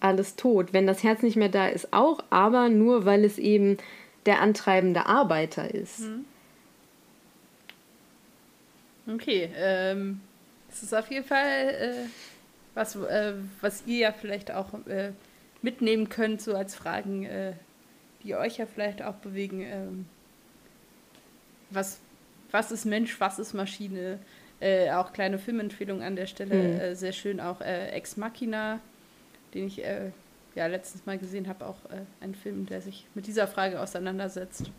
alles 0.00 0.36
tot. 0.36 0.72
Wenn 0.72 0.86
das 0.86 1.02
Herz 1.02 1.22
nicht 1.22 1.36
mehr 1.36 1.48
da 1.48 1.68
ist, 1.68 1.92
auch, 1.92 2.22
aber 2.30 2.68
nur 2.68 3.04
weil 3.04 3.24
es 3.24 3.38
eben 3.38 3.78
der 4.26 4.40
antreibende 4.40 5.06
Arbeiter 5.06 5.74
ist. 5.74 6.00
Mhm. 6.00 6.24
Okay, 9.06 9.50
ähm, 9.56 10.20
das 10.68 10.82
ist 10.82 10.94
auf 10.94 11.10
jeden 11.10 11.26
Fall 11.26 11.68
äh, 11.68 12.08
was, 12.74 12.96
äh, 12.96 13.34
was 13.60 13.84
ihr 13.86 13.98
ja 13.98 14.12
vielleicht 14.12 14.50
auch 14.50 14.74
äh, 14.86 15.12
mitnehmen 15.62 16.08
könnt, 16.08 16.42
so 16.42 16.54
als 16.54 16.74
Fragen, 16.74 17.24
äh, 17.24 17.52
die 18.22 18.34
euch 18.34 18.58
ja 18.58 18.66
vielleicht 18.66 19.02
auch 19.02 19.14
bewegen. 19.14 19.60
Ähm, 19.60 20.06
was, 21.70 21.98
was 22.50 22.72
ist 22.72 22.84
Mensch, 22.84 23.18
was 23.20 23.38
ist 23.38 23.54
Maschine? 23.54 24.18
Äh, 24.60 24.90
auch 24.92 25.12
kleine 25.12 25.38
Filmempfehlung 25.38 26.02
an 26.02 26.16
der 26.16 26.26
Stelle, 26.26 26.54
mhm. 26.54 26.80
Äh, 26.80 26.94
sehr 26.94 27.12
schön 27.12 27.40
auch 27.40 27.60
Ex 27.60 28.16
Machina, 28.16 28.80
den 29.52 29.66
ich 29.66 29.80
ja 30.54 30.66
letztens 30.66 31.04
mal 31.06 31.18
gesehen 31.18 31.48
habe, 31.48 31.66
auch 31.66 31.78
ein 32.20 32.34
Film, 32.34 32.66
der 32.66 32.80
sich 32.80 33.06
mit 33.14 33.26
dieser 33.26 33.46
Frage 33.46 33.80
auseinandersetzt. 33.80 34.70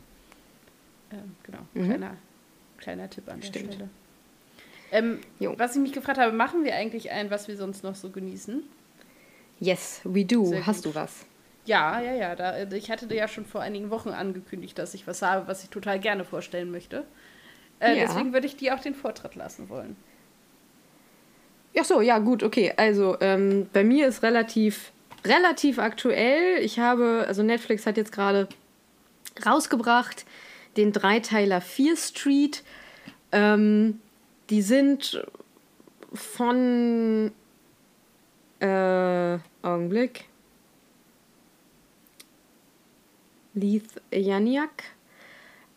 Ähm, 1.12 1.36
genau, 1.44 1.60
mhm. 1.74 1.86
kleiner, 1.86 2.18
kleiner 2.78 3.10
Tipp 3.10 3.30
an 3.30 3.42
Stimmt. 3.42 3.68
der 3.68 3.74
Stelle. 3.74 3.90
Ähm, 4.92 5.20
was 5.40 5.76
ich 5.76 5.82
mich 5.82 5.94
gefragt 5.94 6.18
habe, 6.18 6.32
machen 6.32 6.64
wir 6.64 6.76
eigentlich 6.76 7.12
ein, 7.12 7.30
was 7.32 7.48
wir 7.48 7.58
sonst 7.58 7.84
noch 7.84 7.96
so 7.96 8.10
genießen? 8.10 8.64
Yes, 9.60 10.02
we 10.04 10.26
do. 10.26 10.46
Sehr 10.46 10.66
Hast 10.66 10.84
gut. 10.84 10.94
du 10.94 11.00
was? 11.00 11.26
Ja, 11.66 12.00
ja, 12.00 12.14
ja. 12.14 12.36
Da, 12.36 12.64
ich 12.72 12.92
hatte 12.92 13.08
dir 13.08 13.16
ja 13.16 13.28
schon 13.28 13.46
vor 13.46 13.62
einigen 13.62 13.90
Wochen 13.90 14.10
angekündigt, 14.10 14.78
dass 14.78 14.94
ich 14.94 15.08
was 15.08 15.22
habe, 15.22 15.48
was 15.48 15.64
ich 15.64 15.70
total 15.70 16.00
gerne 16.00 16.24
vorstellen 16.24 16.72
möchte. 16.72 17.06
Äh, 17.80 17.98
ja. 17.98 18.06
Deswegen 18.06 18.34
würde 18.34 18.48
ich 18.48 18.56
dir 18.56 18.76
auch 18.76 18.80
den 18.80 18.96
Vortritt 18.96 19.36
lassen 19.36 19.70
wollen. 19.70 19.96
Ach 21.78 21.84
so, 21.84 22.02
ja, 22.02 22.20
gut, 22.20 22.44
okay. 22.44 22.74
Also, 22.78 23.18
ähm, 23.20 23.68
bei 23.74 23.84
mir 23.84 24.08
ist 24.08 24.24
relativ, 24.24 24.92
relativ 25.26 25.80
aktuell. 25.80 26.60
Ich 26.62 26.80
habe, 26.80 27.26
also 27.28 27.44
Netflix 27.44 27.86
hat 27.86 27.98
jetzt 27.98 28.12
gerade 28.12 28.48
rausgebracht 29.46 30.26
den 30.78 30.92
Dreiteiler 30.92 31.62
Fear 31.62 31.96
Street. 31.96 32.64
Ähm, 33.32 34.00
die 34.50 34.62
sind 34.62 35.26
von 36.14 37.32
äh, 38.60 39.38
Augenblick. 39.62 40.26
Leith 43.54 44.02
Janiak 44.12 44.84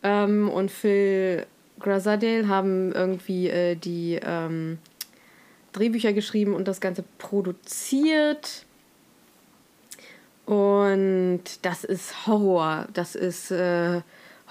ähm, 0.02 0.50
und 0.50 0.70
Phil 0.70 1.46
Grazadale 1.78 2.48
haben 2.48 2.92
irgendwie 2.92 3.48
äh, 3.48 3.76
die 3.76 4.18
ähm, 4.20 4.78
Drehbücher 5.72 6.12
geschrieben 6.12 6.54
und 6.54 6.66
das 6.66 6.80
Ganze 6.80 7.04
produziert. 7.18 8.66
Und 10.44 11.42
das 11.62 11.84
ist 11.84 12.26
Horror. 12.26 12.88
Das 12.94 13.14
ist 13.14 13.50
äh, 13.50 14.00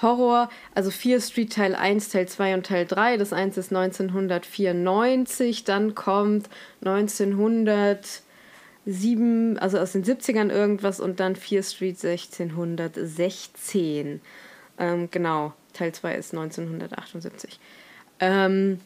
Horror, 0.02 0.50
also 0.76 0.92
Fear 0.92 1.20
Street 1.20 1.52
Teil 1.54 1.76
1, 1.76 2.10
Teil 2.10 2.28
2 2.28 2.54
und 2.56 2.66
Teil 2.66 2.86
3. 2.86 3.18
Das 3.18 3.34
1 3.34 3.58
ist 3.58 3.74
1994, 3.74 5.64
dann 5.64 5.96
kommt 5.96 6.50
1907, 6.82 9.58
also 9.58 9.80
aus 9.80 9.94
den 9.94 10.04
70ern 10.04 10.52
irgendwas 10.52 11.00
und 11.00 11.20
dann 11.20 11.36
Fear 11.36 11.64
Street 11.64 12.04
1616. 12.04 14.22
Ähm, 14.80 15.10
genau, 15.12 15.54
Teil 15.74 15.92
2 15.92 16.16
ist 16.16 16.34
1978. 16.34 17.60
Ähm, 18.20 18.80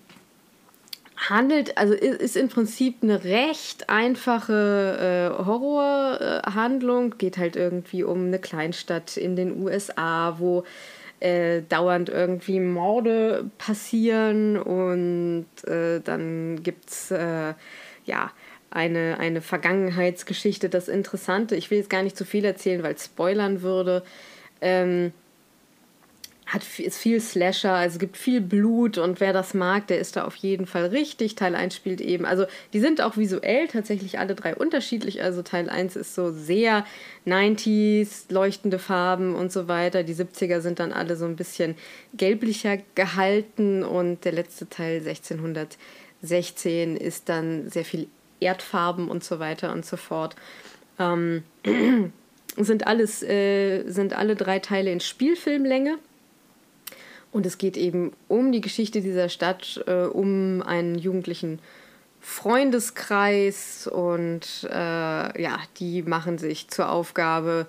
handelt, 1.30 1.78
also 1.78 1.94
ist 1.94 2.36
im 2.36 2.50
Prinzip 2.50 2.98
eine 3.02 3.24
recht 3.24 3.90
einfache 3.90 5.38
äh, 5.40 5.46
Horrorhandlung. 5.46 7.18
Geht 7.18 7.38
halt 7.38 7.56
irgendwie 7.56 8.04
um 8.04 8.28
eine 8.28 8.40
Kleinstadt 8.40 9.18
in 9.18 9.36
den 9.36 9.62
USA, 9.62 10.36
wo 10.40 10.64
äh, 11.22 11.62
dauernd 11.62 12.10
irgendwie 12.10 12.60
Morde 12.60 13.50
passieren 13.58 14.58
und 14.58 15.46
äh, 15.66 16.02
dann 16.02 16.64
gibt 16.64 16.90
es 16.90 17.12
äh, 17.12 17.54
ja 18.06 18.32
eine, 18.72 19.18
eine 19.20 19.42
Vergangenheitsgeschichte. 19.42 20.70
Das 20.70 20.88
Interessante, 20.88 21.56
ich 21.56 21.72
will 21.72 21.78
jetzt 21.78 21.90
gar 21.90 22.04
nicht 22.04 22.18
zu 22.18 22.26
viel 22.26 22.44
erzählen, 22.44 22.84
weil 22.84 22.96
es 22.96 23.06
spoilern 23.06 23.62
würde. 23.62 24.04
Ähm, 24.62 25.14
hat, 26.54 26.64
ist 26.80 26.98
viel 26.98 27.22
Slasher, 27.22 27.74
also 27.74 27.96
es 27.96 28.00
gibt 28.00 28.18
viel 28.18 28.42
Blut 28.42 28.98
und 28.98 29.22
wer 29.22 29.32
das 29.32 29.54
mag, 29.54 29.88
der 29.88 30.00
ist 30.00 30.18
da 30.18 30.26
auf 30.26 30.36
jeden 30.36 30.66
Fall 30.66 30.88
richtig. 30.88 31.36
Teil 31.36 31.56
1 31.56 31.74
spielt 31.74 32.02
eben, 32.02 32.26
also 32.26 32.46
die 32.74 32.82
sind 32.82 33.00
auch 33.00 33.16
visuell 33.16 33.70
tatsächlich 33.70 34.20
alle 34.20 34.36
drei 34.36 34.54
unterschiedlich. 34.56 35.24
Also 35.24 35.44
Teil 35.44 35.70
1 35.70 35.96
ist 35.96 36.14
so 36.14 36.32
sehr 36.32 36.86
90s, 37.26 38.26
leuchtende 38.34 38.80
Farben 38.80 39.34
und 39.34 39.54
so 39.54 39.70
weiter. 39.70 40.04
Die 40.04 40.14
70er 40.14 40.60
sind 40.60 40.80
dann 40.80 40.92
alle 40.92 41.16
so 41.16 41.24
ein 41.24 41.38
bisschen 41.38 41.76
gelblicher 42.14 42.80
gehalten 42.96 43.84
und 43.84 44.26
der 44.26 44.34
letzte 44.34 44.68
Teil 44.68 44.98
1616 45.08 46.98
ist 46.98 47.30
dann 47.30 47.70
sehr 47.70 47.86
viel 47.86 48.08
Erdfarben 48.42 49.08
und 49.10 49.24
so 49.24 49.40
weiter 49.40 49.72
und 49.72 49.86
so 49.86 49.96
fort. 49.96 50.36
Ähm, 51.00 51.44
sind 52.58 52.88
alles, 52.88 53.24
äh, 53.24 53.88
sind 53.88 54.18
alle 54.18 54.36
drei 54.36 54.60
Teile 54.60 54.92
in 54.92 55.00
Spielfilmlänge. 55.00 55.98
Und 57.32 57.46
es 57.46 57.58
geht 57.58 57.78
eben 57.78 58.12
um 58.28 58.52
die 58.52 58.62
Geschichte 58.62 59.02
dieser 59.02 59.30
Stadt, 59.30 59.84
äh, 59.88 60.04
um 60.04 60.62
einen 60.62 60.96
jugendlichen 60.96 61.60
Freundeskreis 62.20 63.88
und 63.88 64.68
äh, 64.70 65.42
ja, 65.42 65.60
die 65.80 66.04
machen 66.04 66.38
sich 66.38 66.68
zur 66.68 66.92
Aufgabe, 66.92 67.66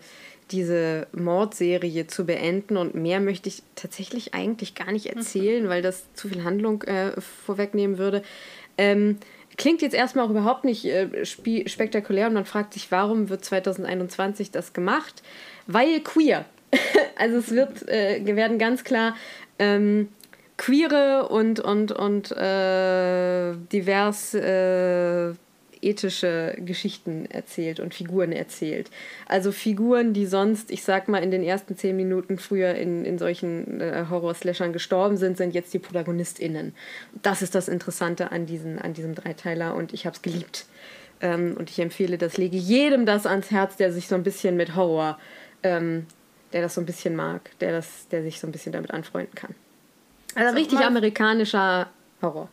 diese 0.51 1.07
Mordserie 1.13 2.07
zu 2.07 2.27
beenden. 2.27 2.77
Und 2.77 2.95
mehr 2.95 3.21
möchte 3.21 3.49
ich 3.49 3.63
tatsächlich 3.75 4.35
eigentlich 4.35 4.75
gar 4.75 4.93
nicht 4.93 5.07
erzählen, 5.07 5.69
weil 5.69 5.81
das 5.81 6.13
zu 6.15 6.29
viel 6.29 6.45
Handlung 6.45 6.83
äh, 6.83 7.19
vorwegnehmen 7.21 7.97
würde. 7.97 8.23
Ähm, 8.77 9.17
klingt 9.57 9.81
jetzt 9.81 9.95
erstmal 9.95 10.27
auch 10.27 10.31
überhaupt 10.31 10.65
nicht 10.65 10.85
äh, 10.85 11.25
spektakulär 11.25 12.27
und 12.27 12.35
man 12.35 12.45
fragt 12.45 12.75
sich, 12.75 12.91
warum 12.91 13.31
wird 13.31 13.45
2021 13.45 14.51
das 14.51 14.75
gemacht? 14.75 15.23
Weil 15.67 16.01
queer. 16.01 16.45
also 17.17 17.37
es 17.39 17.51
wird, 17.51 17.89
äh, 17.89 18.25
werden 18.25 18.59
ganz 18.59 18.85
klar 18.85 19.15
ähm, 19.63 20.09
queere 20.57 21.29
und, 21.29 21.61
und, 21.61 21.93
und 21.93 22.33
äh, 22.33 23.55
divers 23.73 24.35
äh, 24.35 25.35
ethische 25.81 26.57
Geschichten 26.65 27.27
erzählt 27.27 27.81
und 27.81 27.95
Figuren 27.95 28.33
erzählt. 28.33 28.91
Also 29.27 29.51
Figuren, 29.51 30.13
die 30.13 30.27
sonst, 30.27 30.71
ich 30.71 30.85
sag 30.85 31.09
mal, 31.09 31.23
in 31.23 31.31
den 31.31 31.43
ersten 31.43 31.77
zehn 31.77 31.97
Minuten 31.97 32.39
früher 32.39 32.75
in, 32.75 33.05
in 33.05 33.19
solchen 33.19 33.81
äh, 33.81 34.05
Horror-Slashern 34.09 34.73
gestorben 34.73 35.17
sind, 35.17 35.37
sind 35.37 35.55
jetzt 35.55 35.75
die 35.75 35.81
ProtagonistInnen. 35.81 36.75
Das 37.23 37.43
ist 37.43 37.55
das 37.55 37.69
Interessante 37.69 38.31
an, 38.31 38.47
diesen, 38.47 38.79
an 38.79 38.95
diesem 38.95 39.15
Dreiteiler 39.15 39.75
und 39.75 39.93
ich 39.93 40.07
habe 40.07 40.15
es 40.15 40.23
geliebt. 40.23 40.67
Ähm, 41.21 41.57
und 41.59 41.71
ich 41.71 41.81
empfehle 41.81 42.19
das, 42.19 42.37
lege 42.37 42.57
jedem 42.57 43.05
das 43.05 43.27
ans 43.27 43.51
Herz, 43.51 43.77
der 43.77 43.93
sich 43.93 44.07
so 44.07 44.15
ein 44.15 44.23
bisschen 44.23 44.57
mit 44.57 44.77
Horror 44.77 45.19
ähm, 45.65 46.07
der 46.53 46.63
das 46.63 46.75
so 46.75 46.81
ein 46.81 46.87
bisschen 46.87 47.17
mag, 47.17 47.51
der, 47.61 47.73
das, 47.73 48.09
der 48.09 48.23
sich 48.23 48.41
so 48.41 48.47
ein 48.47 48.53
bisschen 48.53 48.73
damit 48.73 48.91
anfreunden 48.91 49.35
kann. 49.35 49.55
Also 50.35 50.55
richtig 50.55 50.79
immer, 50.79 50.87
amerikanischer 50.87 51.89
Horror. 52.21 52.49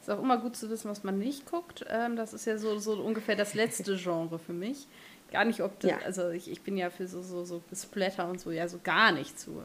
Ist 0.00 0.10
auch 0.10 0.22
immer 0.22 0.38
gut 0.38 0.56
zu 0.56 0.70
wissen, 0.70 0.90
was 0.90 1.04
man 1.04 1.18
nicht 1.18 1.50
guckt. 1.50 1.84
Ähm, 1.88 2.16
das 2.16 2.32
ist 2.32 2.46
ja 2.46 2.56
so, 2.58 2.78
so 2.78 2.94
ungefähr 2.94 3.36
das 3.36 3.54
letzte 3.54 3.96
Genre 3.96 4.38
für 4.38 4.52
mich. 4.52 4.86
Gar 5.32 5.44
nicht, 5.44 5.60
ob 5.60 5.78
das, 5.80 5.90
ja. 5.90 5.98
also 6.04 6.30
ich, 6.30 6.50
ich 6.50 6.62
bin 6.62 6.76
ja 6.76 6.90
für 6.90 7.06
so, 7.06 7.22
so, 7.22 7.44
so 7.44 7.62
Splatter 7.74 8.28
und 8.28 8.40
so 8.40 8.50
ja 8.50 8.66
so 8.66 8.80
gar 8.82 9.12
nicht 9.12 9.38
zu 9.38 9.62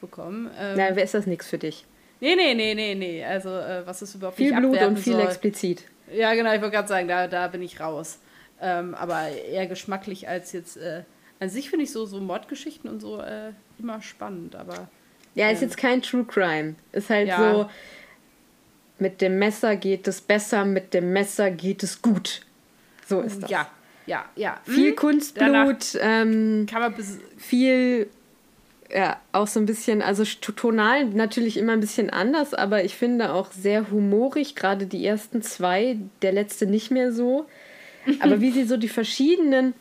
bekommen. 0.00 0.50
Ähm, 0.58 0.74
Na, 0.76 0.88
ist 0.88 1.14
das 1.14 1.26
nichts 1.26 1.48
für 1.48 1.58
dich? 1.58 1.84
Nee, 2.20 2.36
nee, 2.36 2.54
nee, 2.54 2.74
nee, 2.74 2.94
nee. 2.94 3.24
Also 3.24 3.50
äh, 3.50 3.86
was 3.86 4.00
ist 4.00 4.14
überhaupt 4.14 4.36
viel 4.36 4.50
nicht 4.50 4.60
Blut 4.60 4.80
und 4.80 4.98
viel 4.98 5.14
soll. 5.14 5.22
explizit. 5.22 5.84
Ja, 6.12 6.34
genau, 6.34 6.52
ich 6.54 6.60
wollte 6.60 6.76
gerade 6.76 6.88
sagen, 6.88 7.08
da, 7.08 7.26
da 7.26 7.48
bin 7.48 7.62
ich 7.62 7.80
raus. 7.80 8.18
Ähm, 8.60 8.94
aber 8.94 9.28
eher 9.28 9.66
geschmacklich 9.66 10.28
als 10.28 10.52
jetzt 10.52 10.76
äh, 10.76 11.02
an 11.42 11.48
sich 11.48 11.70
finde 11.70 11.84
ich 11.84 11.90
so, 11.90 12.06
so 12.06 12.20
Mordgeschichten 12.20 12.88
und 12.88 13.00
so 13.00 13.20
äh, 13.20 13.52
immer 13.78 14.00
spannend, 14.00 14.54
aber. 14.54 14.88
Ja, 15.34 15.50
ist 15.50 15.60
ähm, 15.60 15.68
jetzt 15.68 15.76
kein 15.76 16.00
True 16.00 16.24
Crime. 16.24 16.76
Ist 16.92 17.10
halt 17.10 17.28
ja. 17.28 17.52
so, 17.52 17.70
mit 18.98 19.20
dem 19.20 19.38
Messer 19.38 19.74
geht 19.74 20.06
es 20.06 20.20
besser, 20.20 20.64
mit 20.64 20.94
dem 20.94 21.12
Messer 21.12 21.50
geht 21.50 21.82
es 21.82 22.00
gut. 22.00 22.42
So 23.08 23.20
ist 23.20 23.42
das. 23.42 23.50
Ja, 23.50 23.68
Ja, 24.06 24.24
ja. 24.36 24.60
Viel 24.64 24.90
hm. 24.90 24.96
Kunstblut, 24.96 25.98
ähm, 26.00 26.66
Kann 26.70 26.80
man 26.80 26.94
viel, 27.38 28.08
ja, 28.88 29.20
auch 29.32 29.48
so 29.48 29.58
ein 29.58 29.66
bisschen, 29.66 30.00
also 30.00 30.24
tonal 30.24 31.06
natürlich 31.06 31.56
immer 31.56 31.72
ein 31.72 31.80
bisschen 31.80 32.10
anders, 32.10 32.54
aber 32.54 32.84
ich 32.84 32.94
finde 32.94 33.32
auch 33.32 33.50
sehr 33.50 33.90
humorig, 33.90 34.54
gerade 34.54 34.86
die 34.86 35.04
ersten 35.04 35.42
zwei, 35.42 35.98
der 36.22 36.32
letzte 36.32 36.66
nicht 36.66 36.92
mehr 36.92 37.10
so. 37.10 37.46
Aber 38.20 38.40
wie 38.40 38.50
sie 38.50 38.64
so 38.64 38.76
die 38.76 38.88
verschiedenen 38.88 39.74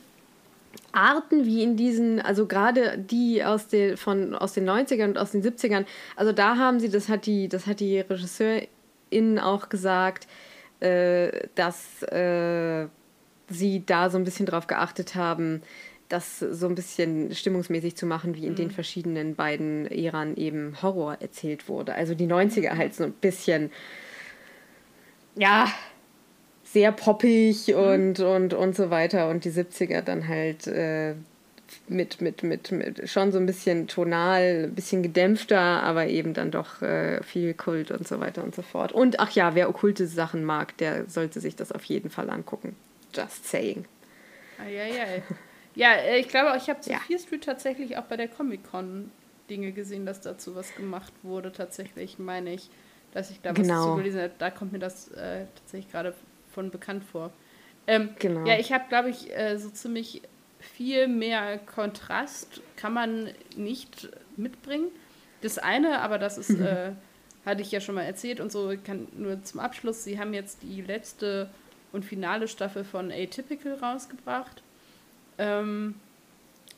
Arten, 0.91 1.45
wie 1.45 1.63
in 1.63 1.77
diesen, 1.77 2.21
also 2.21 2.45
gerade 2.45 2.97
die 2.97 3.43
aus, 3.43 3.67
den 3.67 3.97
von, 3.97 4.35
aus 4.35 4.53
den 4.53 4.69
90ern 4.69 5.09
und 5.09 5.17
aus 5.17 5.31
den 5.31 5.41
70ern, 5.41 5.85
also 6.15 6.31
da 6.31 6.57
haben 6.57 6.79
sie, 6.79 6.89
das 6.89 7.09
hat 7.09 7.25
die, 7.25 7.47
das 7.47 7.67
hat 7.67 7.79
die 7.79 7.99
Regisseurin 7.99 9.39
auch 9.39 9.69
gesagt, 9.69 10.27
äh, 10.79 11.47
dass 11.55 12.03
äh, 12.03 12.87
sie 13.49 13.85
da 13.85 14.09
so 14.09 14.17
ein 14.17 14.23
bisschen 14.23 14.45
drauf 14.45 14.67
geachtet 14.67 15.15
haben, 15.15 15.61
das 16.09 16.39
so 16.39 16.67
ein 16.67 16.75
bisschen 16.75 17.33
stimmungsmäßig 17.33 17.95
zu 17.95 18.05
machen, 18.05 18.35
wie 18.35 18.45
in 18.45 18.55
den 18.55 18.69
verschiedenen 18.69 19.35
beiden 19.35 19.87
Äran 19.87 20.35
eben 20.35 20.81
Horror 20.81 21.17
erzählt 21.21 21.69
wurde. 21.69 21.93
Also 21.93 22.15
die 22.15 22.27
90er 22.27 22.75
halt 22.75 22.93
so 22.93 23.05
ein 23.05 23.13
bisschen, 23.13 23.71
ja, 25.35 25.71
sehr 26.71 26.91
poppig 26.91 27.73
und, 27.75 28.19
und, 28.19 28.53
und 28.53 28.75
so 28.75 28.89
weiter 28.89 29.29
und 29.29 29.43
die 29.45 29.51
70er 29.51 30.01
dann 30.01 30.27
halt 30.27 30.67
äh, 30.67 31.15
mit, 31.87 32.21
mit, 32.21 32.43
mit, 32.43 32.71
mit 32.71 33.09
schon 33.09 33.31
so 33.31 33.37
ein 33.39 33.45
bisschen 33.45 33.87
tonal, 33.87 34.65
ein 34.65 34.75
bisschen 34.75 35.03
gedämpfter, 35.03 35.59
aber 35.59 36.07
eben 36.07 36.33
dann 36.33 36.51
doch 36.51 36.81
äh, 36.81 37.21
viel 37.23 37.53
Kult 37.53 37.91
und 37.91 38.07
so 38.07 38.19
weiter 38.19 38.43
und 38.43 38.55
so 38.55 38.61
fort. 38.61 38.91
Und 38.91 39.19
ach 39.19 39.31
ja, 39.31 39.55
wer 39.55 39.69
okkulte 39.69 40.07
Sachen 40.07 40.43
mag, 40.43 40.77
der 40.77 41.09
sollte 41.09 41.39
sich 41.39 41.55
das 41.55 41.71
auf 41.71 41.83
jeden 41.85 42.09
Fall 42.09 42.29
angucken. 42.29 42.75
Just 43.13 43.47
saying. 43.47 43.85
Eieiei. 44.59 45.23
Ja, 45.75 45.93
äh, 45.93 46.19
ich 46.19 46.27
glaube, 46.27 46.55
ich 46.57 46.69
habe 46.69 46.81
zu 46.81 46.89
Ja. 46.91 46.99
Fear 46.99 47.19
Street 47.19 47.43
tatsächlich 47.43 47.97
auch 47.97 48.03
bei 48.03 48.17
der 48.17 48.27
Comic-Con 48.27 49.11
Dinge 49.49 49.71
gesehen, 49.71 50.05
dass 50.05 50.21
dazu 50.21 50.55
was 50.55 50.73
gemacht 50.75 51.11
wurde. 51.23 51.51
Tatsächlich 51.51 52.19
meine 52.19 52.53
ich, 52.53 52.69
dass 53.13 53.31
ich 53.31 53.41
da 53.41 53.51
was 53.51 53.57
Genau. 53.57 53.85
dazu 53.87 53.95
gelesen 53.97 54.21
habe. 54.21 54.31
Da 54.37 54.49
kommt 54.49 54.71
mir 54.71 54.79
das 54.79 55.09
äh, 55.11 55.45
tatsächlich 55.55 55.91
gerade 55.91 56.13
von 56.51 56.71
bekannt 56.71 57.03
vor. 57.03 57.31
Ähm, 57.87 58.09
Genau. 58.19 58.45
Ja, 58.45 58.59
ich 58.59 58.71
habe, 58.71 58.85
glaube 58.89 59.09
ich, 59.09 59.35
äh, 59.35 59.57
so 59.57 59.69
ziemlich 59.69 60.21
viel 60.59 61.07
mehr 61.07 61.57
Kontrast 61.57 62.61
kann 62.75 62.93
man 62.93 63.29
nicht 63.55 64.09
mitbringen. 64.37 64.87
Das 65.41 65.57
eine, 65.57 65.99
aber 66.01 66.19
das 66.19 66.37
ist, 66.37 66.51
äh, 66.59 66.91
hatte 67.45 67.61
ich 67.61 67.71
ja 67.71 67.81
schon 67.81 67.95
mal 67.95 68.03
erzählt 68.03 68.39
und 68.39 68.51
so, 68.51 68.69
ich 68.69 68.83
kann 68.83 69.07
nur 69.17 69.41
zum 69.43 69.59
Abschluss, 69.59 70.03
sie 70.03 70.19
haben 70.19 70.33
jetzt 70.33 70.61
die 70.61 70.81
letzte 70.81 71.49
und 71.91 72.05
finale 72.05 72.47
Staffel 72.47 72.83
von 72.83 73.11
Atypical 73.11 73.73
rausgebracht. 73.73 74.61
Ähm, 75.37 75.95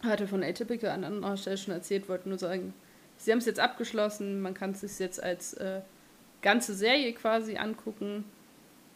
hatte 0.01 0.27
von 0.27 0.43
Atypical 0.43 0.89
an 0.91 1.03
anderer 1.03 1.37
Stelle 1.37 1.57
schon 1.57 1.73
erzählt, 1.73 2.07
wollte 2.09 2.29
nur 2.29 2.37
sagen, 2.37 2.73
sie 3.17 3.31
haben 3.31 3.39
es 3.39 3.45
jetzt 3.45 3.59
abgeschlossen, 3.59 4.41
man 4.41 4.53
kann 4.53 4.71
es 4.71 4.81
sich 4.81 4.99
jetzt 4.99 5.21
als 5.21 5.53
äh, 5.55 5.81
ganze 6.41 6.73
Serie 6.73 7.13
quasi 7.13 7.57
angucken. 7.57 8.25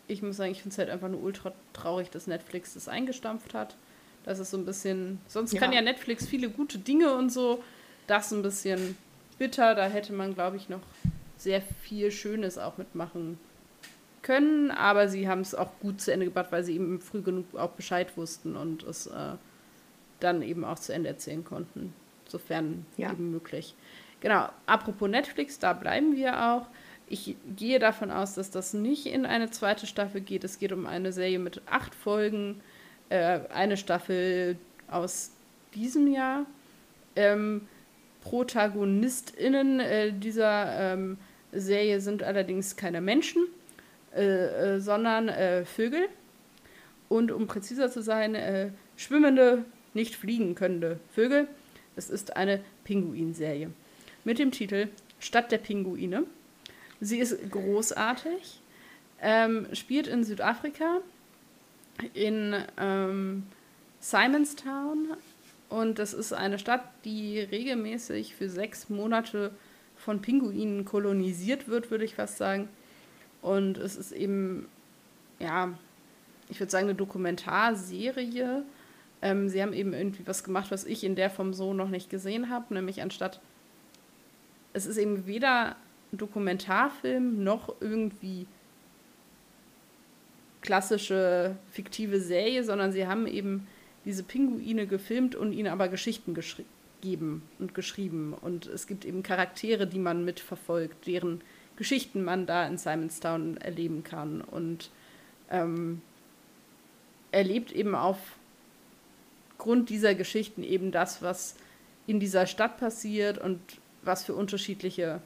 Ich 0.08 0.22
muss 0.22 0.38
sagen, 0.38 0.51
ich 0.51 0.62
finde 0.62 0.74
es 0.74 0.78
halt 0.78 0.89
einfach 0.89 1.10
nur 1.10 1.22
ultra 1.22 1.51
traurig, 1.74 2.10
dass 2.10 2.28
Netflix 2.28 2.74
das 2.76 2.88
eingestampft 2.88 3.53
hat. 3.53 3.76
Das 4.24 4.39
ist 4.39 4.51
so 4.51 4.58
ein 4.58 4.66
bisschen, 4.66 5.20
sonst 5.28 5.53
Ja. 5.53 5.60
kann 5.60 5.72
ja 5.74 5.82
Netflix 5.82 6.26
viele 6.28 6.49
gute 6.49 6.78
Dinge 6.80 7.16
und 7.16 7.30
so. 7.32 7.64
Das 8.08 8.32
ein 8.32 8.41
bisschen 8.41 8.97
bitter, 9.38 9.76
da 9.76 9.86
hätte 9.88 10.14
man, 10.14 10.34
glaube 10.34 10.58
ich, 10.58 10.70
noch 10.70 10.82
sehr 11.38 11.62
viel 11.62 12.10
Schönes 12.12 12.58
auch 12.58 12.78
mitmachen 12.78 13.38
können, 14.22 14.72
aber 14.72 15.08
sie 15.08 15.28
haben 15.30 15.41
es 15.41 15.53
auch 15.55 15.70
gut 15.80 16.01
zu 16.01 16.12
Ende 16.12 16.26
gebracht, 16.26 16.47
weil 16.51 16.64
sie 16.64 16.74
eben 16.76 16.99
früh 16.99 17.22
genug 17.22 17.55
auch 17.55 17.72
Bescheid 17.72 18.16
wussten 18.18 18.55
und 18.55 18.84
es 18.84 19.08
äh, 19.08 19.34
dann 20.20 20.41
eben 20.41 20.66
auch 20.66 20.80
zu 20.80 20.93
Ende 20.93 21.10
erzählen 21.10 21.45
konnten, 21.45 21.93
sofern 22.28 22.86
Ja. 22.97 23.12
eben 23.12 23.32
möglich. 23.32 23.76
Genau, 24.20 24.49
apropos 24.66 25.08
Netflix, 25.10 25.60
da 25.60 25.74
bleiben 25.74 26.16
wir 26.16 26.51
auch. 26.53 26.68
Ich 27.10 27.36
gehe 27.55 27.80
davon 27.80 28.12
aus, 28.12 28.34
dass 28.34 28.51
das 28.51 28.74
nicht 28.74 29.05
in 29.05 29.26
eine 29.26 29.49
zweite 29.49 29.88
Staffel 29.88 30.22
geht. 30.22 30.43
Es 30.43 30.60
geht 30.60 30.74
um 30.74 30.86
eine 30.86 31.14
Serie 31.14 31.39
mit 31.39 31.62
acht 31.66 31.95
Folgen, 31.95 32.62
äh, 33.10 33.39
eine 33.53 33.78
Staffel 33.78 34.58
aus 34.89 35.32
diesem 35.74 36.12
Jahr. 36.12 36.45
Ähm, 37.16 37.68
ProtagonistInnen 38.22 39.80
äh, 39.80 40.12
dieser 40.12 40.93
ähm, 40.93 41.18
Serie 41.53 42.01
sind 42.01 42.24
allerdings 42.24 42.76
keine 42.76 42.99
Menschen, 42.99 43.47
äh, 44.14 44.76
äh, 44.76 44.80
sondern 44.80 45.30
äh, 45.30 45.64
Vögel. 45.64 46.10
Und 47.08 47.32
um 47.32 47.47
präziser 47.47 47.89
zu 47.89 48.01
sein, 48.01 48.36
äh, 48.36 48.70
schwimmende, 48.97 49.64
nicht 49.93 50.16
fliegen 50.16 50.55
könnende 50.55 50.99
Vögel. 51.14 51.47
Es 51.95 52.10
ist 52.10 52.36
eine 52.36 52.60
Pinguinserie 52.84 53.72
mit 54.26 54.39
dem 54.39 54.51
Titel 54.51 54.89
Stadt 55.20 55.53
der 55.53 55.58
Pinguine. 55.58 56.26
Sie 57.00 57.20
ist 57.20 57.52
großartig, 57.52 58.62
ähm, 59.22 59.68
spielt 59.74 60.08
in 60.08 60.24
Südafrika, 60.24 61.00
in 62.14 62.56
ähm, 62.78 63.43
Simonstown. 64.00 65.16
Und 65.70 66.00
das 66.00 66.14
ist 66.14 66.34
eine 66.34 66.60
Stadt, 66.60 66.84
die 67.04 67.39
regelmäßig 67.39 68.36
für 68.36 68.50
sechs 68.50 68.89
Monate 68.89 69.52
von 69.95 70.22
Pinguinen 70.22 70.86
kolonisiert 70.86 71.68
wird, 71.68 71.91
würde 71.91 72.06
ich 72.06 72.16
fast 72.16 72.38
sagen. 72.38 72.70
Und 73.41 73.78
es 73.78 73.95
ist 73.95 74.12
eben, 74.12 74.68
ja, 75.39 75.78
ich 76.50 76.60
würde 76.60 76.72
sagen, 76.72 76.88
eine 76.88 76.95
Dokumentarserie. 76.95 78.64
Ähm, 79.22 79.50
sie 79.50 79.62
haben 79.62 79.74
eben 79.74 79.93
irgendwie 79.93 80.26
was 80.26 80.43
gemacht, 80.43 80.72
was 80.72 80.86
ich 80.86 81.04
in 81.04 81.16
der 81.16 81.30
Form 81.30 81.54
so 81.54 81.74
noch 81.74 81.89
nicht 81.89 82.10
gesehen 82.10 82.50
habe, 82.50 82.74
nämlich 82.74 83.02
anstatt, 83.02 83.41
es 84.74 84.86
ist 84.86 84.98
eben 84.98 85.26
weder 85.26 85.76
Dokumentarfilm 86.12 87.43
noch 87.43 87.76
irgendwie 87.82 88.47
klassische 90.62 91.55
fiktive 91.72 92.20
Serie, 92.20 92.64
sondern 92.64 92.91
sie 92.91 93.08
haben 93.08 93.28
eben 93.28 93.68
diese 94.05 94.24
Pinguine 94.24 94.88
gefilmt 94.88 95.36
und 95.36 95.53
ihnen 95.53 95.68
aber 95.68 95.88
Geschichten 95.88 96.34
gegeben 96.34 97.43
und 97.60 97.74
geschrieben. 97.74 98.34
Und 98.34 98.66
es 98.68 98.88
gibt 98.88 99.05
eben 99.05 99.24
Charaktere, 99.24 99.88
die 99.88 99.99
man 99.99 100.26
mitverfolgt, 100.26 101.08
deren 101.08 101.41
Geschichten 101.76 102.24
man 102.24 102.45
da 102.45 102.66
in 102.66 102.78
Simonstown 102.78 103.58
erleben 103.58 104.03
kann. 104.03 104.41
Und 104.41 104.89
ähm, 105.49 106.01
erlebt 107.32 107.72
eben 107.72 107.95
aufgrund 107.95 109.89
dieser 109.89 110.16
Geschichten 110.16 110.64
eben 110.64 110.91
das, 110.91 111.22
was 111.22 111.55
in 112.08 112.20
dieser 112.20 112.47
Stadt 112.47 112.78
passiert 112.78 113.38
und 113.38 113.60
was 114.01 114.24
für 114.24 114.34
unterschiedliche 114.34 115.22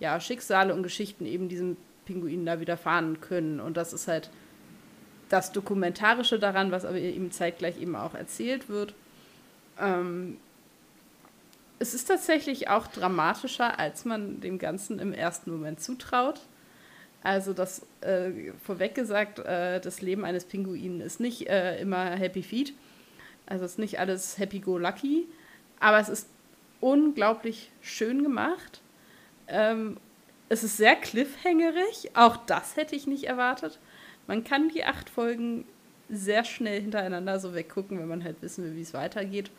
ja, 0.00 0.20
Schicksale 0.20 0.74
und 0.74 0.82
Geschichten 0.82 1.26
eben 1.26 1.48
diesen 1.48 1.76
Pinguinen 2.04 2.46
da 2.46 2.60
widerfahren 2.60 3.20
können. 3.20 3.60
Und 3.60 3.76
das 3.76 3.92
ist 3.92 4.08
halt 4.08 4.30
das 5.28 5.52
Dokumentarische 5.52 6.38
daran, 6.38 6.70
was 6.70 6.84
aber 6.84 6.98
eben 6.98 7.30
zeitgleich 7.32 7.80
eben 7.80 7.96
auch 7.96 8.14
erzählt 8.14 8.68
wird. 8.68 8.94
Ähm, 9.78 10.38
es 11.78 11.94
ist 11.94 12.06
tatsächlich 12.06 12.68
auch 12.68 12.86
dramatischer, 12.86 13.78
als 13.78 14.04
man 14.04 14.40
dem 14.40 14.58
Ganzen 14.58 14.98
im 14.98 15.12
ersten 15.12 15.50
Moment 15.50 15.80
zutraut. 15.80 16.40
Also 17.22 17.52
das 17.52 17.84
äh, 18.02 18.52
vorweg 18.62 18.94
gesagt, 18.94 19.40
äh, 19.40 19.80
das 19.80 20.00
Leben 20.00 20.24
eines 20.24 20.44
Pinguinen 20.44 21.00
ist 21.00 21.20
nicht 21.20 21.48
äh, 21.48 21.80
immer 21.80 22.10
Happy 22.10 22.42
Feet. 22.42 22.72
Also 23.46 23.64
es 23.64 23.72
ist 23.72 23.78
nicht 23.78 23.98
alles 23.98 24.38
Happy 24.38 24.60
Go 24.60 24.78
Lucky, 24.78 25.26
aber 25.80 25.98
es 25.98 26.08
ist 26.08 26.28
unglaublich 26.80 27.72
schön 27.80 28.22
gemacht. 28.22 28.80
Ähm, 29.48 29.98
es 30.48 30.62
ist 30.62 30.76
sehr 30.76 30.96
cliffhangerig, 30.96 32.10
auch 32.14 32.36
das 32.36 32.76
hätte 32.76 32.94
ich 32.94 33.06
nicht 33.06 33.24
erwartet. 33.24 33.78
Man 34.26 34.44
kann 34.44 34.68
die 34.68 34.84
acht 34.84 35.10
Folgen 35.10 35.66
sehr 36.08 36.44
schnell 36.44 36.80
hintereinander 36.80 37.40
so 37.40 37.54
weggucken, 37.54 37.98
wenn 37.98 38.08
man 38.08 38.24
halt 38.24 38.40
wissen 38.42 38.64
will, 38.64 38.76
wie 38.76 38.82
es 38.82 38.94
weitergeht. 38.94 39.50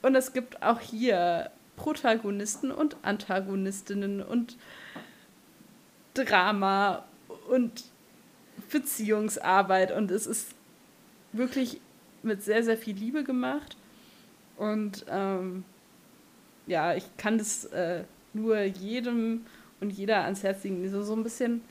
Und 0.00 0.14
es 0.14 0.32
gibt 0.32 0.62
auch 0.62 0.80
hier 0.80 1.50
Protagonisten 1.76 2.70
und 2.72 2.96
Antagonistinnen 3.02 4.22
und 4.22 4.56
Drama 6.14 7.04
und 7.48 7.84
Beziehungsarbeit 8.70 9.92
und 9.92 10.10
es 10.10 10.26
ist 10.26 10.54
wirklich 11.32 11.80
mit 12.22 12.42
sehr, 12.42 12.62
sehr 12.62 12.76
viel 12.76 12.96
Liebe 12.96 13.24
gemacht. 13.24 13.76
Und 14.56 15.04
ähm, 15.08 15.64
ja, 16.66 16.94
ich 16.94 17.04
kann 17.16 17.38
das 17.38 17.64
äh, 17.66 18.04
nur 18.34 18.60
jedem 18.60 19.46
und 19.80 19.90
jeder 19.90 20.24
ans 20.24 20.42
Herz 20.42 20.64
legen, 20.64 20.88
so, 20.90 21.02
so 21.02 21.14
ein 21.14 21.22
bisschen, 21.22 21.62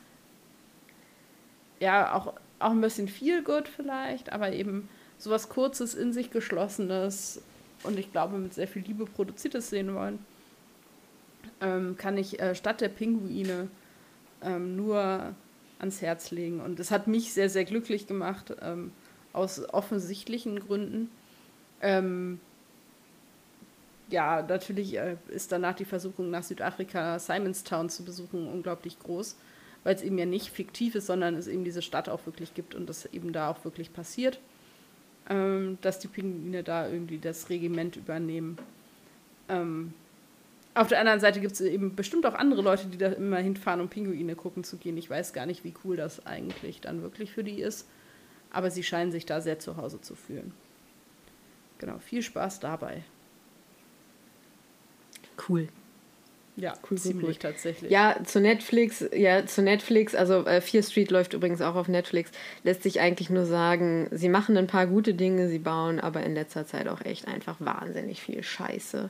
ja, 1.80 2.14
auch, 2.14 2.34
auch 2.60 2.72
ein 2.72 2.82
bisschen 2.82 3.08
viel 3.08 3.44
gut 3.44 3.68
vielleicht, 3.68 4.32
aber 4.32 4.54
eben 4.54 4.90
sowas 5.18 5.50
Kurzes, 5.50 5.94
in 5.94 6.14
sich 6.14 6.32
Geschlossenes 6.32 7.42
und 7.84 7.98
ich 7.98 8.12
glaube 8.12 8.38
mit 8.38 8.54
sehr 8.54 8.68
viel 8.68 8.84
Liebe 8.84 9.06
produziertes 9.06 9.70
sehen 9.70 9.94
wollen, 9.96 10.20
ähm, 11.62 11.96
kann 11.98 12.18
ich 12.18 12.40
äh, 12.40 12.56
Stadt 12.56 12.82
der 12.82 12.90
Pinguine 12.90 13.70
ähm, 14.44 14.76
nur 14.76 15.36
ans 15.80 16.02
Herz 16.02 16.32
legen. 16.32 16.60
Und 16.62 16.80
es 16.80 16.92
hat 16.92 17.08
mich 17.08 17.34
sehr, 17.34 17.50
sehr 17.50 17.66
glücklich 17.66 18.08
gemacht. 18.08 18.54
Ähm, 18.62 18.92
aus 19.34 19.62
offensichtlichen 19.74 20.60
Gründen. 20.60 21.10
Ähm, 21.82 22.40
ja, 24.12 24.42
natürlich 24.42 24.98
äh, 24.98 25.18
ist 25.30 25.52
danach 25.52 25.76
die 25.76 25.86
Versuchung, 25.86 26.30
nach 26.30 26.44
Südafrika 26.44 27.20
Simonstown 27.20 27.90
zu 27.90 28.04
besuchen, 28.04 28.48
unglaublich 28.48 29.00
groß, 29.00 29.36
weil 29.84 29.96
es 29.96 30.02
eben 30.02 30.18
ja 30.18 30.26
nicht 30.26 30.50
fiktiv 30.50 30.96
ist, 30.96 31.08
sondern 31.08 31.36
es 31.36 31.48
eben 31.48 31.64
diese 31.64 31.82
Stadt 31.82 32.10
auch 32.10 32.26
wirklich 32.26 32.54
gibt 32.54 32.76
und 32.76 32.88
das 32.88 33.06
eben 33.06 33.34
da 33.34 33.50
auch 33.50 33.64
wirklich 33.66 33.94
passiert, 33.94 34.40
ähm, 35.30 35.78
dass 35.82 36.00
die 36.00 36.08
Pinguine 36.08 36.64
da 36.64 36.88
irgendwie 36.88 37.18
das 37.18 37.50
Regiment 37.50 37.96
übernehmen. 37.96 38.58
Ähm, 39.50 39.94
auf 40.74 40.88
der 40.88 41.00
anderen 41.00 41.20
Seite 41.20 41.42
gibt 41.42 41.54
es 41.54 41.62
eben 41.62 41.96
bestimmt 41.96 42.26
auch 42.26 42.34
andere 42.34 42.62
Leute, 42.62 42.88
die 42.88 42.98
da 42.98 43.08
immer 43.10 43.40
hinfahren, 43.40 43.82
um 43.82 43.90
Pinguine 43.90 44.36
gucken 44.36 44.64
zu 44.64 44.78
gehen. 44.78 44.96
Ich 44.96 45.10
weiß 45.10 45.34
gar 45.34 45.46
nicht, 45.46 45.66
wie 45.66 45.74
cool 45.84 45.98
das 45.98 46.26
eigentlich 46.26 46.80
dann 46.80 47.02
wirklich 47.02 47.32
für 47.32 47.44
die 47.44 47.62
ist. 47.62 47.88
Aber 48.52 48.72
sie 48.72 48.84
scheinen 48.84 49.12
sich 49.12 49.26
da 49.26 49.42
sehr 49.42 49.60
zu 49.60 49.76
Hause 49.76 50.00
zu 50.00 50.16
fühlen. 50.16 50.54
Genau, 51.80 52.00
viel 52.00 52.22
Spaß 52.22 52.60
dabei. 52.60 53.04
Cool. 55.48 55.68
Ja, 56.58 56.74
cool, 56.90 56.98
ziemlich 56.98 57.28
cool. 57.28 57.36
tatsächlich. 57.36 57.90
Ja, 57.90 58.18
zu 58.26 58.42
Netflix, 58.42 59.06
ja, 59.14 59.46
zu 59.46 59.62
Netflix, 59.62 60.14
also 60.14 60.46
äh, 60.46 60.60
Fear 60.62 60.84
Street 60.84 61.10
läuft 61.10 61.34
übrigens 61.34 61.62
auch 61.62 61.76
auf 61.76 61.88
Netflix, 61.88 62.32
lässt 62.64 62.84
sich 62.84 63.00
eigentlich 63.00 63.30
nur 63.30 63.46
sagen, 63.46 64.10
sie 64.12 64.30
machen 64.30 64.58
ein 64.58 64.68
paar 64.68 64.86
gute 64.86 65.14
Dinge, 65.14 65.48
sie 65.48 65.60
bauen 65.60 66.00
aber 66.00 66.24
in 66.24 66.36
letzter 66.36 66.66
Zeit 66.66 66.88
auch 66.88 67.02
echt 67.02 67.28
einfach 67.28 67.56
wahnsinnig 67.60 68.22
viel 68.22 68.44
Scheiße. 68.44 69.10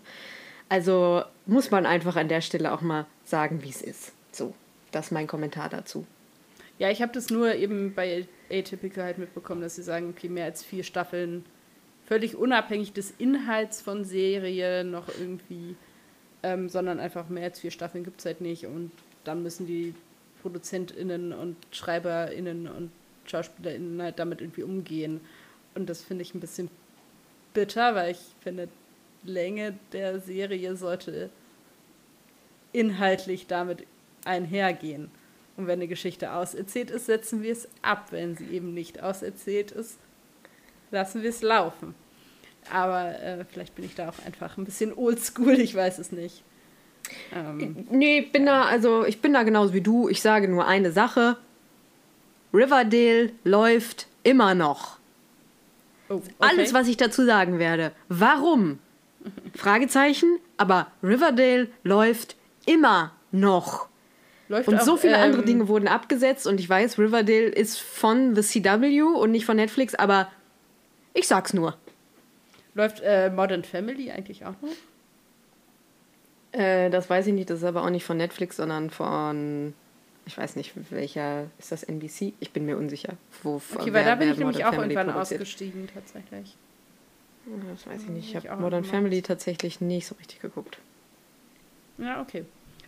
Also 0.69 1.23
muss 1.47 1.71
man 1.71 1.85
einfach 1.85 2.15
an 2.15 2.29
der 2.29 2.41
Stelle 2.41 2.71
auch 2.71 2.81
mal 2.81 3.05
sagen, 3.25 3.63
wie 3.63 3.69
es 3.69 3.81
ist. 3.81 4.13
So, 4.31 4.53
das 4.91 5.07
ist 5.07 5.11
mein 5.11 5.27
Kommentar 5.27 5.67
dazu. 5.67 6.05
Ja, 6.77 6.89
ich 6.89 7.01
habe 7.01 7.11
das 7.11 7.29
nur 7.29 7.53
eben 7.55 7.93
bei 7.93 8.27
Atypical 8.49 9.03
halt 9.03 9.17
mitbekommen, 9.17 9.61
dass 9.61 9.75
sie 9.75 9.83
sagen, 9.83 10.09
okay, 10.09 10.29
mehr 10.29 10.45
als 10.45 10.63
vier 10.63 10.83
Staffeln, 10.83 11.43
völlig 12.05 12.35
unabhängig 12.35 12.93
des 12.93 13.13
Inhalts 13.17 13.81
von 13.81 14.05
Serie 14.05 14.83
noch 14.83 15.07
irgendwie, 15.19 15.75
ähm, 16.43 16.69
sondern 16.69 16.99
einfach 16.99 17.30
mehr 17.30 17.45
als 17.45 17.59
vier 17.59 17.72
Staffeln 17.72 18.03
gibt 18.03 18.19
es 18.19 18.26
halt 18.26 18.41
nicht 18.41 18.65
und 18.65 18.91
dann 19.23 19.43
müssen 19.43 19.68
die 19.68 19.93
ProduzentInnen 20.41 21.34
und 21.34 21.55
SchreiberInnen 21.72 22.68
und 22.68 22.91
SchauspielerInnen 23.26 24.01
halt 24.01 24.19
damit 24.19 24.41
irgendwie 24.41 24.63
umgehen. 24.63 25.22
Und 25.76 25.89
das 25.89 26.01
finde 26.01 26.23
ich 26.23 26.34
ein 26.34 26.39
bisschen 26.39 26.69
bitter, 27.53 27.95
weil 27.95 28.11
ich 28.11 28.19
finde, 28.41 28.68
Länge 29.23 29.77
der 29.91 30.19
Serie 30.19 30.76
sollte 30.76 31.30
inhaltlich 32.73 33.47
damit 33.47 33.85
einhergehen. 34.26 35.11
Und 35.57 35.68
wenn 35.68 35.80
eine 35.80 35.88
Geschichte 35.88 36.34
auserzählt 36.34 36.89
ist, 36.89 37.05
setzen 37.05 37.43
wir 37.43 37.51
es 37.51 37.68
ab. 37.81 38.07
Wenn 38.11 38.35
sie 38.35 38.47
eben 38.47 38.73
nicht 38.73 39.03
auserzählt 39.03 39.72
ist, 39.72 39.99
lassen 40.89 41.22
wir 41.22 41.30
es 41.30 41.41
laufen. 41.41 41.93
Aber 42.69 43.19
äh, 43.19 43.43
vielleicht 43.45 43.75
bin 43.75 43.85
ich 43.85 43.95
da 43.95 44.09
auch 44.09 44.25
einfach 44.25 44.57
ein 44.57 44.65
bisschen 44.65 44.93
oldschool, 44.93 45.59
ich 45.59 45.75
weiß 45.75 45.99
es 45.99 46.11
nicht. 46.11 46.43
Ähm, 47.33 47.88
nee, 47.89 48.19
ich 48.19 48.31
bin 48.31 48.45
da, 48.45 48.63
also 48.63 49.05
ich 49.05 49.21
bin 49.21 49.33
da 49.33 49.43
genauso 49.43 49.73
wie 49.73 49.81
du. 49.81 50.07
Ich 50.07 50.21
sage 50.21 50.47
nur 50.47 50.67
eine 50.67 50.91
Sache. 50.91 51.38
Riverdale 52.53 53.31
läuft 53.43 54.07
immer 54.23 54.53
noch. 54.53 54.99
Oh, 56.09 56.15
okay. 56.15 56.33
Alles, 56.39 56.73
was 56.73 56.88
ich 56.88 56.97
dazu 56.97 57.25
sagen 57.25 57.59
werde. 57.59 57.91
Warum 58.09 58.79
Fragezeichen, 59.55 60.39
aber 60.57 60.88
Riverdale 61.03 61.69
läuft 61.83 62.35
immer 62.65 63.13
noch. 63.31 63.88
Läuft 64.49 64.67
und 64.67 64.79
auch, 64.79 64.81
so 64.81 64.97
viele 64.97 65.15
ähm, 65.15 65.21
andere 65.21 65.43
Dinge 65.43 65.67
wurden 65.67 65.88
abgesetzt 65.88 66.45
und 66.45 66.59
ich 66.59 66.67
weiß, 66.67 66.97
Riverdale 66.97 67.47
ist 67.47 67.79
von 67.79 68.35
The 68.35 68.41
CW 68.41 69.01
und 69.01 69.31
nicht 69.31 69.45
von 69.45 69.55
Netflix, 69.55 69.95
aber 69.95 70.27
ich 71.13 71.27
sag's 71.27 71.53
nur. 71.53 71.77
Läuft 72.73 73.02
äh, 73.02 73.30
Modern 73.30 73.64
Family 73.64 74.11
eigentlich 74.11 74.45
auch 74.45 74.56
noch? 74.61 74.69
Äh, 76.52 76.89
das 76.89 77.10
weiß 77.10 77.27
ich 77.27 77.34
nicht, 77.34 77.49
das 77.49 77.60
ist 77.60 77.65
aber 77.65 77.84
auch 77.84 77.89
nicht 77.89 78.03
von 78.03 78.18
Netflix, 78.18 78.57
sondern 78.57 78.89
von, 78.89 79.73
ich 80.26 80.38
weiß 80.38 80.56
nicht, 80.56 80.73
welcher, 80.91 81.45
ist 81.60 81.72
das 81.72 81.84
NBC? 81.84 82.34
Ich 82.39 82.52
bin 82.52 82.65
mir 82.65 82.77
unsicher. 82.77 83.14
Wo, 83.43 83.61
okay, 83.76 83.93
weil 83.93 84.06
da 84.06 84.15
bin 84.15 84.31
ich 84.31 84.38
nämlich 84.38 84.64
auch 84.65 84.73
Family 84.73 84.93
irgendwann 84.93 85.14
produziert. 85.14 85.41
ausgestiegen, 85.41 85.89
tatsächlich. 85.93 86.56
Das 87.72 87.88
weiß 87.88 88.03
ich 88.03 88.10
nicht. 88.10 88.35
Ich 88.35 88.49
habe 88.49 88.61
Modern 88.61 88.84
Family 88.84 89.22
tatsächlich 89.22 89.81
nicht 89.81 90.07
so 90.07 90.15
richtig 90.15 90.41
geguckt. 90.41 90.77
Ja, 91.98 92.22
okay. 92.22 92.45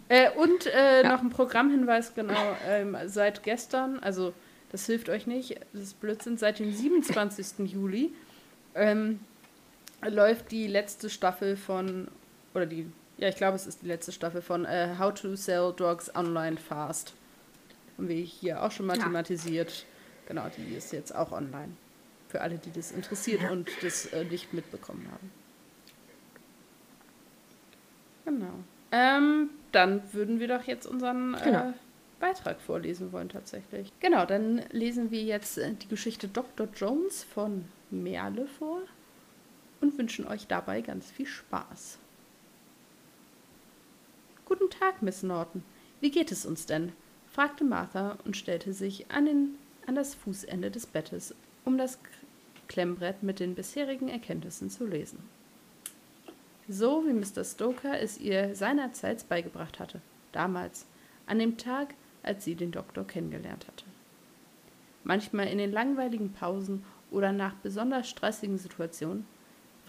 Äh, 0.09 0.29
und 0.31 0.65
äh, 0.67 1.03
ja. 1.03 1.11
noch 1.13 1.21
ein 1.21 1.29
Programmhinweis, 1.29 2.13
genau, 2.13 2.57
ähm, 2.67 2.97
seit 3.05 3.43
gestern, 3.43 3.99
also 3.99 4.33
das 4.71 4.85
hilft 4.85 5.09
euch 5.09 5.27
nicht, 5.27 5.59
das 5.71 5.83
ist 5.83 6.01
Blödsinn, 6.01 6.37
seit 6.37 6.59
dem 6.59 6.71
27. 6.71 7.71
Juli 7.71 8.11
ähm, 8.75 9.19
läuft 10.09 10.51
die 10.51 10.67
letzte 10.67 11.09
Staffel 11.09 11.55
von, 11.55 12.07
oder 12.53 12.65
die, 12.65 12.89
ja, 13.17 13.29
ich 13.29 13.35
glaube, 13.35 13.55
es 13.55 13.67
ist 13.67 13.81
die 13.81 13.87
letzte 13.87 14.11
Staffel 14.11 14.41
von 14.41 14.65
äh, 14.65 14.95
How 14.99 15.13
to 15.13 15.35
Sell 15.35 15.73
Dogs 15.75 16.13
Online 16.15 16.57
Fast. 16.57 17.13
Haben 17.97 18.07
wir 18.07 18.15
hier 18.15 18.63
auch 18.63 18.71
schon 18.71 18.85
mal 18.85 18.97
ja. 18.97 19.03
thematisiert. 19.03 19.85
Genau, 20.27 20.45
die 20.57 20.75
ist 20.75 20.91
jetzt 20.93 21.13
auch 21.13 21.31
online. 21.31 21.73
Für 22.27 22.41
alle, 22.41 22.57
die 22.57 22.71
das 22.71 22.91
interessiert 22.91 23.49
und 23.51 23.69
das 23.81 24.07
äh, 24.07 24.23
nicht 24.25 24.53
mitbekommen 24.53 25.07
haben. 25.11 25.31
Genau. 28.25 28.53
Ähm, 28.91 29.49
dann 29.71 30.01
würden 30.13 30.39
wir 30.39 30.47
doch 30.47 30.63
jetzt 30.63 30.85
unseren 30.85 31.35
äh, 31.35 31.43
genau. 31.43 31.73
Beitrag 32.19 32.61
vorlesen 32.61 33.11
wollen, 33.11 33.29
tatsächlich. 33.29 33.91
Genau, 33.99 34.25
dann 34.25 34.61
lesen 34.71 35.11
wir 35.11 35.21
jetzt 35.21 35.57
äh, 35.57 35.73
die 35.73 35.87
Geschichte 35.87 36.27
Dr. 36.27 36.67
Jones 36.75 37.23
von 37.23 37.65
Merle 37.91 38.47
vor 38.47 38.81
und 39.83 39.97
wünschen 39.97 40.25
euch 40.25 40.47
dabei 40.47 40.81
ganz 40.81 41.11
viel 41.11 41.27
Spaß. 41.27 41.99
Guten 44.45 44.69
Tag, 44.69 45.01
Miss 45.01 45.23
Norton. 45.23 45.63
Wie 45.99 46.09
geht 46.09 46.31
es 46.31 46.45
uns 46.45 46.65
denn? 46.65 46.93
fragte 47.29 47.63
Martha 47.65 48.17
und 48.23 48.37
stellte 48.37 48.73
sich 48.73 49.11
an, 49.11 49.25
den, 49.25 49.55
an 49.85 49.95
das 49.95 50.15
Fußende 50.15 50.71
des 50.71 50.85
Bettes, 50.85 51.35
um 51.65 51.77
das 51.77 51.99
Klemmbrett 52.67 53.23
mit 53.23 53.39
den 53.39 53.55
bisherigen 53.55 54.07
Erkenntnissen 54.07 54.69
zu 54.69 54.85
lesen. 54.85 55.19
So 56.69 57.03
wie 57.05 57.13
Mr. 57.13 57.43
Stoker 57.43 57.99
es 57.99 58.17
ihr 58.19 58.55
seinerzeit 58.55 59.27
beigebracht 59.27 59.79
hatte, 59.79 59.99
damals, 60.31 60.85
an 61.25 61.39
dem 61.39 61.57
Tag, 61.57 61.93
als 62.21 62.45
sie 62.45 62.55
den 62.55 62.71
Doktor 62.71 63.05
kennengelernt 63.05 63.67
hatte. 63.67 63.85
Manchmal 65.03 65.47
in 65.47 65.57
den 65.57 65.73
langweiligen 65.73 66.31
Pausen 66.31 66.85
oder 67.11 67.33
nach 67.33 67.55
besonders 67.55 68.07
stressigen 68.07 68.57
Situationen 68.57 69.25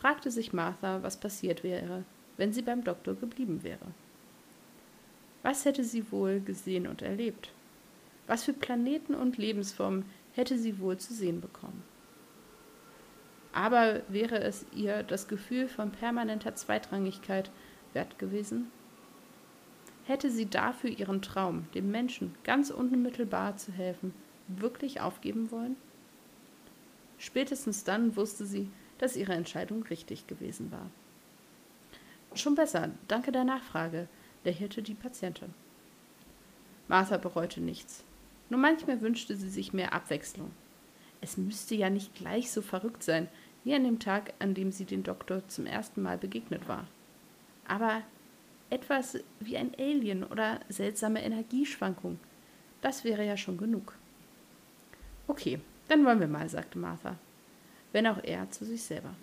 fragte 0.04 0.30
sich 0.30 0.52
Martha, 0.52 1.02
was 1.02 1.16
passiert 1.16 1.64
wäre, 1.64 2.04
wenn 2.36 2.52
sie 2.52 2.60
beim 2.60 2.84
Doktor 2.84 3.14
geblieben 3.14 3.62
wäre. 3.62 3.86
Was 5.42 5.64
hätte 5.64 5.82
sie 5.82 6.12
wohl 6.12 6.40
gesehen 6.40 6.86
und 6.86 7.00
erlebt? 7.00 7.52
Was 8.26 8.44
für 8.44 8.52
Planeten 8.52 9.14
und 9.14 9.38
Lebensformen 9.38 10.04
hätte 10.34 10.58
sie 10.58 10.78
wohl 10.78 10.98
zu 10.98 11.14
sehen 11.14 11.40
bekommen? 11.40 11.82
Aber 13.54 14.02
wäre 14.08 14.40
es 14.40 14.66
ihr 14.74 15.04
das 15.04 15.26
Gefühl 15.26 15.68
von 15.68 15.90
permanenter 15.90 16.54
Zweitrangigkeit 16.54 17.50
wert 17.94 18.18
gewesen? 18.18 18.70
Hätte 20.04 20.30
sie 20.30 20.44
dafür 20.44 20.90
ihren 20.90 21.22
Traum, 21.22 21.64
dem 21.72 21.90
Menschen 21.90 22.34
ganz 22.44 22.68
unmittelbar 22.68 23.56
zu 23.56 23.72
helfen, 23.72 24.12
wirklich 24.48 25.00
aufgeben 25.00 25.50
wollen? 25.50 25.76
Spätestens 27.16 27.84
dann 27.84 28.16
wusste 28.16 28.44
sie, 28.44 28.68
dass 28.98 29.16
ihre 29.16 29.34
Entscheidung 29.34 29.82
richtig 29.84 30.26
gewesen 30.26 30.70
war. 30.72 30.90
Schon 32.34 32.54
besser, 32.54 32.90
danke 33.08 33.32
der 33.32 33.44
Nachfrage, 33.44 34.08
lächelte 34.44 34.82
die 34.82 34.94
Patientin. 34.94 35.54
Martha 36.88 37.16
bereute 37.16 37.60
nichts. 37.60 38.04
Nur 38.50 38.60
manchmal 38.60 39.00
wünschte 39.00 39.36
sie 39.36 39.48
sich 39.48 39.72
mehr 39.72 39.92
Abwechslung. 39.92 40.50
Es 41.20 41.36
müsste 41.36 41.74
ja 41.74 41.88
nicht 41.90 42.14
gleich 42.14 42.50
so 42.50 42.60
verrückt 42.60 43.02
sein, 43.02 43.28
wie 43.64 43.74
an 43.74 43.84
dem 43.84 43.98
Tag, 43.98 44.34
an 44.38 44.52
dem 44.52 44.72
sie 44.72 44.84
den 44.84 45.02
Doktor 45.02 45.46
zum 45.48 45.64
ersten 45.64 46.02
Mal 46.02 46.18
begegnet 46.18 46.68
war. 46.68 46.86
Aber 47.66 48.02
etwas 48.68 49.18
wie 49.40 49.56
ein 49.56 49.72
Alien 49.78 50.24
oder 50.24 50.60
seltsame 50.68 51.22
Energieschwankung, 51.22 52.18
das 52.82 53.04
wäre 53.04 53.24
ja 53.24 53.36
schon 53.36 53.56
genug. 53.56 53.94
Okay, 55.26 55.60
dann 55.88 56.04
wollen 56.04 56.20
wir 56.20 56.28
mal, 56.28 56.48
sagte 56.48 56.78
Martha, 56.78 57.16
wenn 57.94 58.08
auch 58.08 58.22
er 58.24 58.50
zu 58.50 58.64
sich 58.64 58.82
selber. 58.82 59.14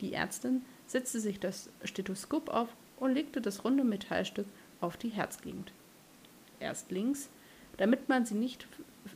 Die 0.00 0.14
Ärztin 0.14 0.64
setzte 0.86 1.18
sich 1.18 1.40
das 1.40 1.68
Stethoskop 1.82 2.48
auf 2.48 2.68
und 2.98 3.14
legte 3.14 3.40
das 3.40 3.64
runde 3.64 3.82
Metallstück 3.82 4.46
auf 4.80 4.96
die 4.96 5.08
Herzgegend. 5.08 5.72
Erst 6.60 6.92
links, 6.92 7.28
damit 7.76 8.08
man 8.08 8.24
sie 8.24 8.36
nicht 8.36 8.68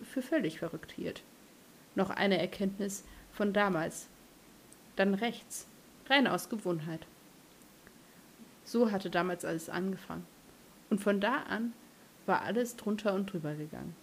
für 0.03 0.23
völlig 0.23 0.59
verrückt 0.59 0.91
hielt. 0.91 1.23
Noch 1.95 2.11
eine 2.11 2.39
Erkenntnis, 2.39 3.05
von 3.31 3.53
damals. 3.53 4.09
Dann 4.97 5.15
rechts, 5.15 5.69
rein 6.11 6.27
aus 6.27 6.49
Gewohnheit. 6.49 7.07
So 8.65 8.91
hatte 8.91 9.09
damals 9.09 9.45
alles 9.45 9.71
angefangen. 9.71 10.27
Und 10.91 11.01
von 11.01 11.21
da 11.21 11.45
an 11.45 11.75
war 12.27 12.43
alles 12.43 12.75
drunter 12.75 13.15
und 13.15 13.33
drüber 13.33 13.55
gegangen. 13.55 13.95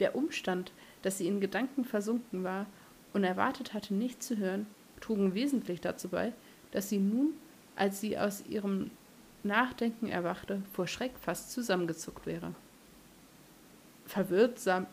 Der 0.00 0.16
Umstand, 0.16 0.72
dass 1.02 1.18
sie 1.18 1.26
in 1.26 1.40
Gedanken 1.40 1.84
versunken 1.84 2.44
war 2.44 2.66
und 3.12 3.24
erwartet 3.24 3.74
hatte, 3.74 3.94
nichts 3.94 4.26
zu 4.26 4.36
hören, 4.36 4.66
trugen 5.00 5.34
wesentlich 5.34 5.80
dazu 5.80 6.08
bei, 6.08 6.32
dass 6.72 6.88
sie 6.88 6.98
nun, 6.98 7.34
als 7.76 8.00
sie 8.00 8.18
aus 8.18 8.44
ihrem 8.46 8.90
Nachdenken 9.42 10.08
erwachte, 10.08 10.62
vor 10.72 10.86
Schreck 10.86 11.12
fast 11.18 11.50
zusammengezuckt 11.52 12.26
wäre. 12.26 12.54
Verwirrt 14.06 14.58
sah, 14.58 14.86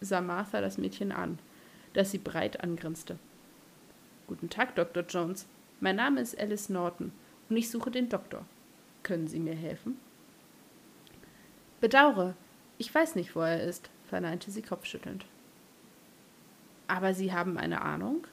sah 0.00 0.20
Martha 0.20 0.60
das 0.60 0.78
Mädchen 0.78 1.12
an, 1.12 1.38
das 1.94 2.10
sie 2.10 2.18
breit 2.18 2.62
angrinste. 2.62 3.18
Guten 4.26 4.50
Tag, 4.50 4.74
Dr. 4.74 5.04
Jones. 5.04 5.46
Mein 5.80 5.96
Name 5.96 6.20
ist 6.20 6.38
Alice 6.38 6.68
Norton 6.68 7.12
und 7.48 7.56
ich 7.56 7.70
suche 7.70 7.90
den 7.90 8.08
Doktor. 8.08 8.44
Können 9.02 9.28
Sie 9.28 9.38
mir 9.38 9.54
helfen? 9.54 9.98
Bedaure, 11.80 12.34
ich 12.78 12.92
weiß 12.92 13.14
nicht, 13.14 13.36
wo 13.36 13.40
er 13.40 13.62
ist, 13.62 13.88
verneinte 14.08 14.50
sie 14.50 14.62
kopfschüttelnd. 14.62 15.24
Aber 16.88 17.14
Sie 17.14 17.32
haben 17.32 17.58
eine 17.58 17.82
Ahnung? 17.82 18.26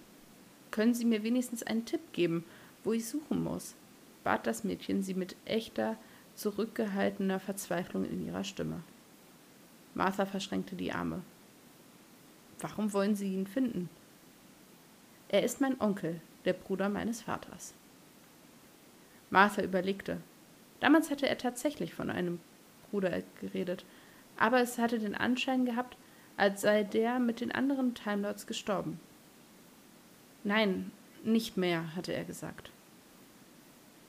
Können 0.72 0.94
Sie 0.94 1.06
mir 1.06 1.24
wenigstens 1.24 1.64
einen 1.64 1.86
Tipp 1.86 2.02
geben, 2.14 2.46
wo 2.84 2.94
ich 2.94 3.08
suchen 3.08 3.44
muss? 3.44 3.76
bat 4.24 4.48
das 4.48 4.64
Mädchen 4.64 5.04
sie 5.04 5.14
mit 5.14 5.36
echter, 5.46 5.98
zurückgehaltener 6.36 7.40
Verzweiflung 7.40 8.06
in 8.06 8.26
ihrer 8.26 8.44
Stimme. 8.44 8.82
Martha 9.94 10.26
verschränkte 10.26 10.76
die 10.76 10.92
Arme. 10.92 11.22
Warum 12.60 12.94
wollen 12.94 13.16
Sie 13.16 13.34
ihn 13.34 13.46
finden? 13.46 13.90
Er 15.30 15.44
ist 15.44 15.62
mein 15.62 15.80
Onkel, 15.80 16.22
der 16.46 16.54
Bruder 16.54 16.90
meines 16.90 17.22
Vaters. 17.22 17.74
Martha 19.30 19.62
überlegte. 19.62 20.22
Damals 20.80 21.12
hatte 21.12 21.28
er 21.28 21.38
tatsächlich 21.38 21.94
von 21.94 22.10
einem 22.10 22.40
Bruder 22.90 23.22
geredet, 23.40 23.86
aber 24.38 24.62
es 24.62 24.78
hatte 24.78 25.00
den 25.00 25.16
Anschein 25.16 25.66
gehabt, 25.66 25.98
als 26.38 26.62
sei 26.62 26.84
der 26.84 27.20
mit 27.20 27.42
den 27.42 27.52
anderen 27.52 27.94
Timelords 27.94 28.48
gestorben. 28.48 29.00
Nein, 30.44 30.92
nicht 31.24 31.58
mehr, 31.58 31.96
hatte 31.96 32.14
er 32.14 32.26
gesagt. 32.26 32.72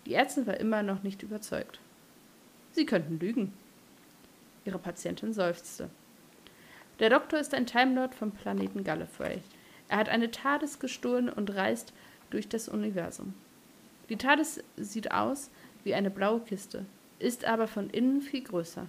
Die 0.06 0.14
Ärztin 0.14 0.46
war 0.46 0.58
immer 0.58 0.82
noch 0.82 1.02
nicht 1.02 1.22
überzeugt. 1.22 1.80
Sie 2.72 2.86
könnten 2.86 3.18
lügen. 3.18 3.52
Ihre 4.64 4.78
Patientin 4.78 5.32
seufzte. 5.32 5.90
Der 6.98 7.10
Doktor 7.10 7.38
ist 7.38 7.54
ein 7.54 7.66
Timelord 7.66 8.14
vom 8.14 8.32
Planeten 8.32 8.84
Gallifrey. 8.84 9.40
Er 9.88 9.98
hat 9.98 10.08
eine 10.08 10.30
TARDIS 10.30 10.78
gestohlen 10.78 11.28
und 11.28 11.54
reist 11.54 11.92
durch 12.30 12.48
das 12.48 12.68
Universum. 12.68 13.34
Die 14.08 14.16
TARDIS 14.16 14.62
sieht 14.76 15.12
aus 15.12 15.50
wie 15.82 15.94
eine 15.94 16.10
blaue 16.10 16.40
Kiste, 16.40 16.84
ist 17.18 17.44
aber 17.44 17.68
von 17.68 17.90
innen 17.90 18.20
viel 18.20 18.42
größer. 18.42 18.88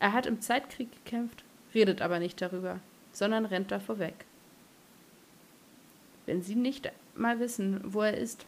Er 0.00 0.12
hat 0.12 0.26
im 0.26 0.40
Zeitkrieg 0.40 0.92
gekämpft, 0.92 1.44
redet 1.78 2.02
aber 2.02 2.18
nicht 2.18 2.42
darüber, 2.42 2.80
sondern 3.12 3.46
rennt 3.46 3.70
davor 3.70 4.00
weg. 4.00 4.24
Wenn 6.26 6.42
Sie 6.42 6.56
nicht 6.56 6.90
mal 7.14 7.38
wissen, 7.38 7.80
wo 7.84 8.02
er 8.02 8.16
ist, 8.16 8.44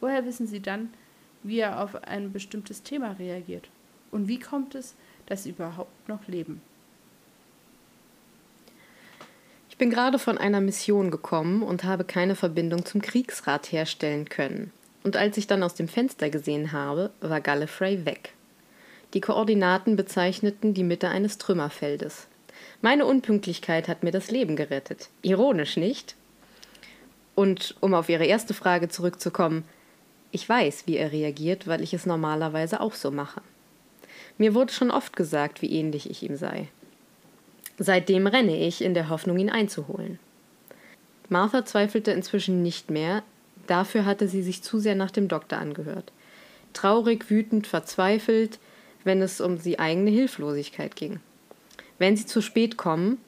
woher 0.00 0.24
wissen 0.24 0.46
Sie 0.46 0.60
dann, 0.60 0.90
wie 1.42 1.58
er 1.58 1.82
auf 1.82 1.94
ein 2.04 2.32
bestimmtes 2.32 2.82
Thema 2.82 3.12
reagiert? 3.12 3.68
Und 4.10 4.28
wie 4.28 4.40
kommt 4.40 4.74
es, 4.74 4.94
dass 5.26 5.44
Sie 5.44 5.50
überhaupt 5.50 6.08
noch 6.08 6.26
leben? 6.26 6.62
Ich 9.68 9.76
bin 9.76 9.90
gerade 9.90 10.18
von 10.18 10.38
einer 10.38 10.60
Mission 10.60 11.10
gekommen 11.10 11.62
und 11.62 11.84
habe 11.84 12.04
keine 12.04 12.34
Verbindung 12.34 12.84
zum 12.84 13.02
Kriegsrat 13.02 13.70
herstellen 13.70 14.28
können. 14.28 14.72
Und 15.04 15.16
als 15.16 15.36
ich 15.36 15.46
dann 15.46 15.62
aus 15.62 15.74
dem 15.74 15.86
Fenster 15.86 16.30
gesehen 16.30 16.72
habe, 16.72 17.10
war 17.20 17.40
Gallifrey 17.40 18.04
weg. 18.04 18.32
Die 19.14 19.20
Koordinaten 19.20 19.96
bezeichneten 19.96 20.74
die 20.74 20.82
Mitte 20.82 21.08
eines 21.08 21.38
Trümmerfeldes. 21.38 22.26
Meine 22.80 23.06
Unpünktlichkeit 23.06 23.88
hat 23.88 24.04
mir 24.04 24.12
das 24.12 24.30
Leben 24.30 24.54
gerettet. 24.54 25.08
Ironisch, 25.22 25.76
nicht? 25.76 26.14
Und 27.34 27.74
um 27.80 27.94
auf 27.94 28.08
Ihre 28.08 28.24
erste 28.24 28.54
Frage 28.54 28.88
zurückzukommen, 28.88 29.64
ich 30.30 30.48
weiß, 30.48 30.84
wie 30.86 30.96
er 30.96 31.10
reagiert, 31.10 31.66
weil 31.66 31.82
ich 31.82 31.94
es 31.94 32.06
normalerweise 32.06 32.80
auch 32.80 32.94
so 32.94 33.10
mache. 33.10 33.40
Mir 34.36 34.54
wurde 34.54 34.72
schon 34.72 34.90
oft 34.90 35.16
gesagt, 35.16 35.62
wie 35.62 35.72
ähnlich 35.72 36.08
ich 36.08 36.22
ihm 36.22 36.36
sei. 36.36 36.68
Seitdem 37.78 38.26
renne 38.26 38.56
ich 38.56 38.82
in 38.82 38.94
der 38.94 39.08
Hoffnung, 39.08 39.38
ihn 39.38 39.50
einzuholen. 39.50 40.18
Martha 41.28 41.64
zweifelte 41.64 42.12
inzwischen 42.12 42.62
nicht 42.62 42.90
mehr, 42.90 43.22
dafür 43.66 44.04
hatte 44.04 44.28
sie 44.28 44.42
sich 44.42 44.62
zu 44.62 44.78
sehr 44.78 44.94
nach 44.94 45.10
dem 45.10 45.28
Doktor 45.28 45.58
angehört. 45.58 46.12
Traurig, 46.72 47.30
wütend, 47.30 47.66
verzweifelt, 47.66 48.58
wenn 49.04 49.22
es 49.22 49.40
um 49.40 49.60
die 49.60 49.78
eigene 49.78 50.10
Hilflosigkeit 50.10 50.96
ging. 50.96 51.20
Wenn 51.98 52.16
sie 52.16 52.26
zu 52.26 52.40
spät 52.40 52.76
kommen, 52.76 53.18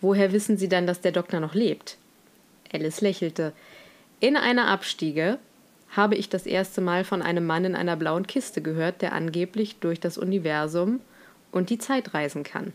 woher 0.00 0.32
wissen 0.32 0.58
sie 0.58 0.68
dann, 0.68 0.86
dass 0.86 1.00
der 1.00 1.12
Doktor 1.12 1.40
noch 1.40 1.54
lebt? 1.54 1.96
Alice 2.72 3.00
lächelte. 3.00 3.52
In 4.20 4.36
einer 4.36 4.68
Abstiege 4.68 5.38
habe 5.90 6.16
ich 6.16 6.28
das 6.28 6.46
erste 6.46 6.80
Mal 6.80 7.04
von 7.04 7.22
einem 7.22 7.46
Mann 7.46 7.64
in 7.64 7.74
einer 7.74 7.96
blauen 7.96 8.26
Kiste 8.26 8.60
gehört, 8.60 9.00
der 9.00 9.12
angeblich 9.12 9.76
durch 9.76 10.00
das 10.00 10.18
Universum 10.18 11.00
und 11.52 11.70
die 11.70 11.78
Zeit 11.78 12.12
reisen 12.14 12.42
kann. 12.42 12.72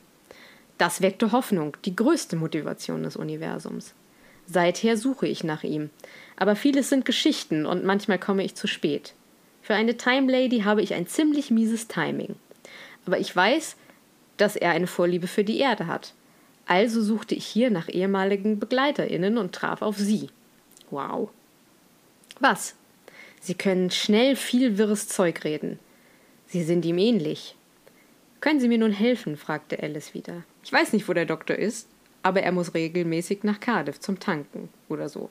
Das 0.78 1.02
weckte 1.02 1.32
Hoffnung, 1.32 1.78
die 1.86 1.96
größte 1.96 2.36
Motivation 2.36 3.04
des 3.04 3.16
Universums. 3.16 3.94
Seither 4.48 4.98
suche 4.98 5.28
ich 5.28 5.44
nach 5.44 5.64
ihm. 5.64 5.90
Aber 6.36 6.56
vieles 6.56 6.90
sind 6.90 7.06
Geschichten 7.06 7.66
und 7.66 7.84
manchmal 7.84 8.20
komme 8.20 8.44
ich 8.44 8.56
zu 8.56 8.68
spät. 8.68 9.14
Für 9.62 9.76
eine 9.76 9.96
Time 9.96 10.30
Lady 10.30 10.62
habe 10.62 10.82
ich 10.82 10.94
ein 10.94 11.08
ziemlich 11.08 11.52
mieses 11.52 11.88
Timing. 11.88 12.36
Aber 13.06 13.20
ich 13.20 13.34
weiß, 13.34 13.78
dass 14.38 14.56
er 14.56 14.72
eine 14.72 14.88
Vorliebe 14.88 15.28
für 15.28 15.44
die 15.44 15.60
Erde 15.60 15.88
hat. 15.88 16.14
Also 16.66 17.02
suchte 17.02 17.36
ich 17.36 17.46
hier 17.46 17.70
nach 17.70 17.90
ehemaligen 17.90 18.60
BegleiterInnen 18.60 19.38
und 19.38 19.54
traf 19.54 19.82
auf 19.82 19.98
sie. 19.98 20.30
Wow. 20.90 21.30
Was? 22.40 22.76
Sie 23.42 23.56
können 23.56 23.92
schnell 23.92 24.36
viel 24.36 24.78
wirres 24.78 25.08
Zeug 25.08 25.44
reden. 25.44 25.80
Sie 26.48 26.64
sind 26.64 26.86
ihm 26.86 26.98
ähnlich. 26.98 27.56
Können 28.40 28.60
Sie 28.60 28.68
mir 28.68 28.78
nun 28.78 28.92
helfen? 28.92 29.38
fragte 29.38 29.82
Alice 29.82 30.14
wieder. 30.14 30.44
Ich 30.64 30.72
weiß 30.72 30.94
nicht, 30.94 31.08
wo 31.08 31.14
der 31.14 31.26
Doktor 31.26 31.56
ist, 31.56 31.88
aber 32.22 32.42
er 32.42 32.52
muss 32.52 32.74
regelmäßig 32.74 33.44
nach 33.44 33.60
Cardiff 33.60 34.00
zum 34.00 34.20
Tanken 34.20 34.70
oder 34.90 35.10
so. 35.10 35.30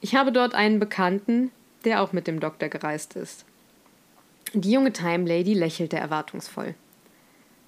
Ich 0.00 0.14
habe 0.14 0.32
dort 0.32 0.54
einen 0.54 0.78
Bekannten, 0.78 1.50
der 1.84 2.02
auch 2.02 2.12
mit 2.12 2.26
dem 2.26 2.40
Doktor 2.40 2.68
gereist 2.68 3.16
ist. 3.16 3.44
Die 4.54 4.72
junge 4.72 4.92
Time 4.92 5.26
Lady 5.26 5.54
lächelte 5.54 5.96
erwartungsvoll. 5.96 6.74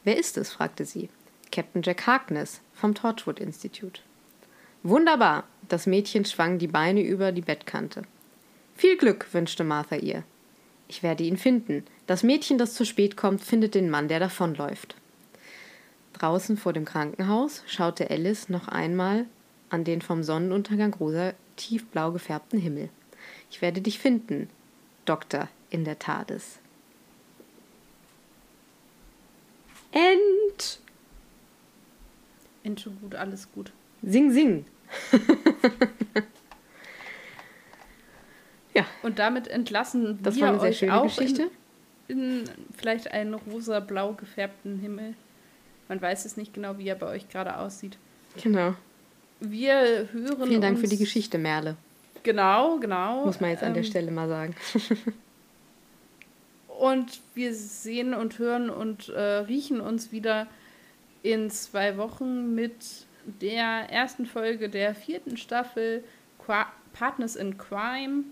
Wer 0.05 0.17
ist 0.17 0.39
es? 0.39 0.51
fragte 0.51 0.85
sie. 0.85 1.09
Captain 1.53 1.83
Jack 1.83 2.07
Harkness 2.07 2.61
vom 2.73 2.95
Torchwood 2.95 3.41
Institute. 3.41 4.01
Wunderbar. 4.83 5.45
Das 5.69 5.87
Mädchen 5.87 6.25
schwang 6.25 6.59
die 6.59 6.69
Beine 6.69 7.03
über 7.03 7.33
die 7.33 7.43
Bettkante. 7.43 8.03
Viel 8.75 8.97
Glück, 8.97 9.27
wünschte 9.33 9.65
Martha 9.65 9.97
ihr. 9.97 10.25
Ich 10.89 11.03
werde 11.03 11.23
ihn 11.25 11.37
finden. 11.37 11.85
Das 12.07 12.23
Mädchen, 12.23 12.59
das 12.59 12.75
zu 12.75 12.85
spät 12.85 13.17
kommt, 13.17 13.43
findet 13.43 13.75
den 13.75 13.91
Mann, 13.91 14.09
der 14.09 14.21
davonläuft. 14.21 14.97
Draußen 16.15 16.57
vor 16.57 16.73
dem 16.73 16.85
Krankenhaus 16.85 17.63
schaute 17.67 18.11
Alice 18.11 18.49
noch 18.49 18.69
einmal 18.69 19.27
an 19.69 19.85
den 19.85 20.03
vom 20.03 20.23
Sonnenuntergang 20.23 20.95
rosa 20.95 21.35
tiefblau 21.57 22.13
gefärbten 22.13 22.59
Himmel. 22.59 22.89
Ich 23.51 23.63
werde 23.63 23.81
dich 23.81 23.99
finden, 23.99 24.49
Doktor 25.05 25.49
in 25.71 25.85
der 25.85 25.99
TARDIS. 25.99 26.59
End. 29.93 30.81
End 32.63 32.81
schon 32.81 33.01
gut, 33.01 33.15
alles 33.15 33.51
gut. 33.53 33.73
Sing, 34.03 34.31
sing. 34.33 34.65
Ja. 38.75 38.85
Und 39.03 39.19
damit 39.19 39.49
entlassen 39.49 40.19
das 40.23 40.37
wir 40.37 40.43
war 40.43 40.51
eine 40.51 40.61
sehr 40.61 40.89
euch 40.89 40.91
auch 40.93 41.03
Geschichte. 41.05 41.51
In, 42.09 42.43
in 42.43 42.51
vielleicht 42.77 43.11
einen 43.11 43.35
rosa-blau 43.35 44.13
gefärbten 44.13 44.79
Himmel. 44.79 45.15
Man 45.89 46.01
weiß 46.01 46.25
es 46.25 46.37
nicht 46.37 46.55
genau, 46.55 46.79
wie 46.79 46.87
er 46.89 46.95
bei 46.95 47.07
euch 47.07 47.29
gerade 47.29 47.57
aussieht. 47.59 47.99
Genau. 48.43 48.75
Wir 49.41 50.09
hören 50.13 50.47
Vielen 50.47 50.61
Dank 50.61 50.79
für 50.79 50.87
die 50.87 50.99
Geschichte, 50.99 51.39
Merle. 51.39 51.77
Genau, 52.23 52.79
genau. 52.79 53.25
Muss 53.25 53.41
man 53.41 53.51
jetzt 53.51 53.63
an 53.63 53.75
der 53.75 53.83
Ähm, 53.83 53.89
Stelle 53.89 54.11
mal 54.11 54.29
sagen. 54.29 54.55
Und 56.81 57.21
wir 57.35 57.55
sehen 57.55 58.15
und 58.15 58.39
hören 58.39 58.71
und 58.71 59.11
äh, 59.11 59.21
riechen 59.21 59.83
uns 59.83 60.13
wieder 60.13 60.47
in 61.23 61.51
zwei 61.51 61.99
Wochen 61.99 62.55
mit 62.55 63.05
der 63.27 63.91
ersten 63.91 64.25
Folge 64.25 64.71
der 64.71 64.95
vierten 64.95 65.37
Staffel 65.37 66.03
Qua 66.39 66.73
Partners 66.95 67.37
in 67.37 67.59
Crime. 67.59 68.25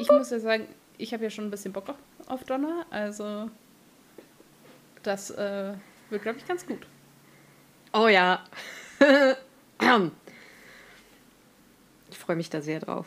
Ich 0.00 0.10
muss 0.10 0.30
ja 0.30 0.40
sagen, 0.40 0.66
ich 0.98 1.14
habe 1.14 1.22
ja 1.22 1.30
schon 1.30 1.44
ein 1.44 1.52
bisschen 1.52 1.72
Bock 1.72 1.94
auf, 2.26 2.42
Donner, 2.42 2.86
also 2.90 3.48
das 5.04 5.30
äh, 5.30 5.74
wird, 6.10 6.22
glaube 6.22 6.38
ich, 6.38 6.48
ganz 6.48 6.66
gut. 6.66 6.84
Oh 7.92 8.08
ja. 8.08 8.42
ich 12.10 12.18
freue 12.18 12.34
mich 12.34 12.50
da 12.50 12.60
sehr 12.60 12.80
drauf. 12.80 13.06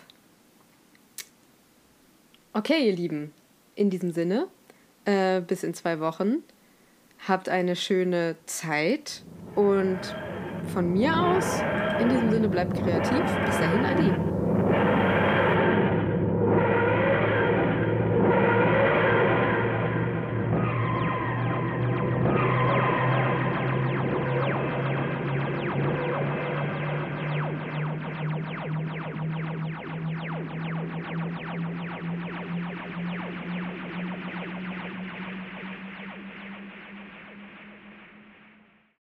Okay, 2.54 2.88
ihr 2.88 2.96
Lieben. 2.96 3.34
In 3.78 3.92
diesem 3.92 4.12
Sinne, 4.12 4.48
äh, 5.06 5.40
bis 5.40 5.64
in 5.64 5.76
zwei 5.76 6.00
Wochen. 6.00 6.38
Habt 7.28 7.48
eine 7.48 7.76
schöne 7.76 8.36
Zeit 8.48 9.24
und 9.56 10.00
von 10.74 10.92
mir 10.92 11.16
aus, 11.16 11.62
in 12.02 12.10
diesem 12.10 12.32
Sinne 12.32 12.50
bleibt 12.50 12.74
kreativ. 12.74 13.24
Bis 13.46 13.58
dahin, 13.60 13.86
Adi. 13.86 14.37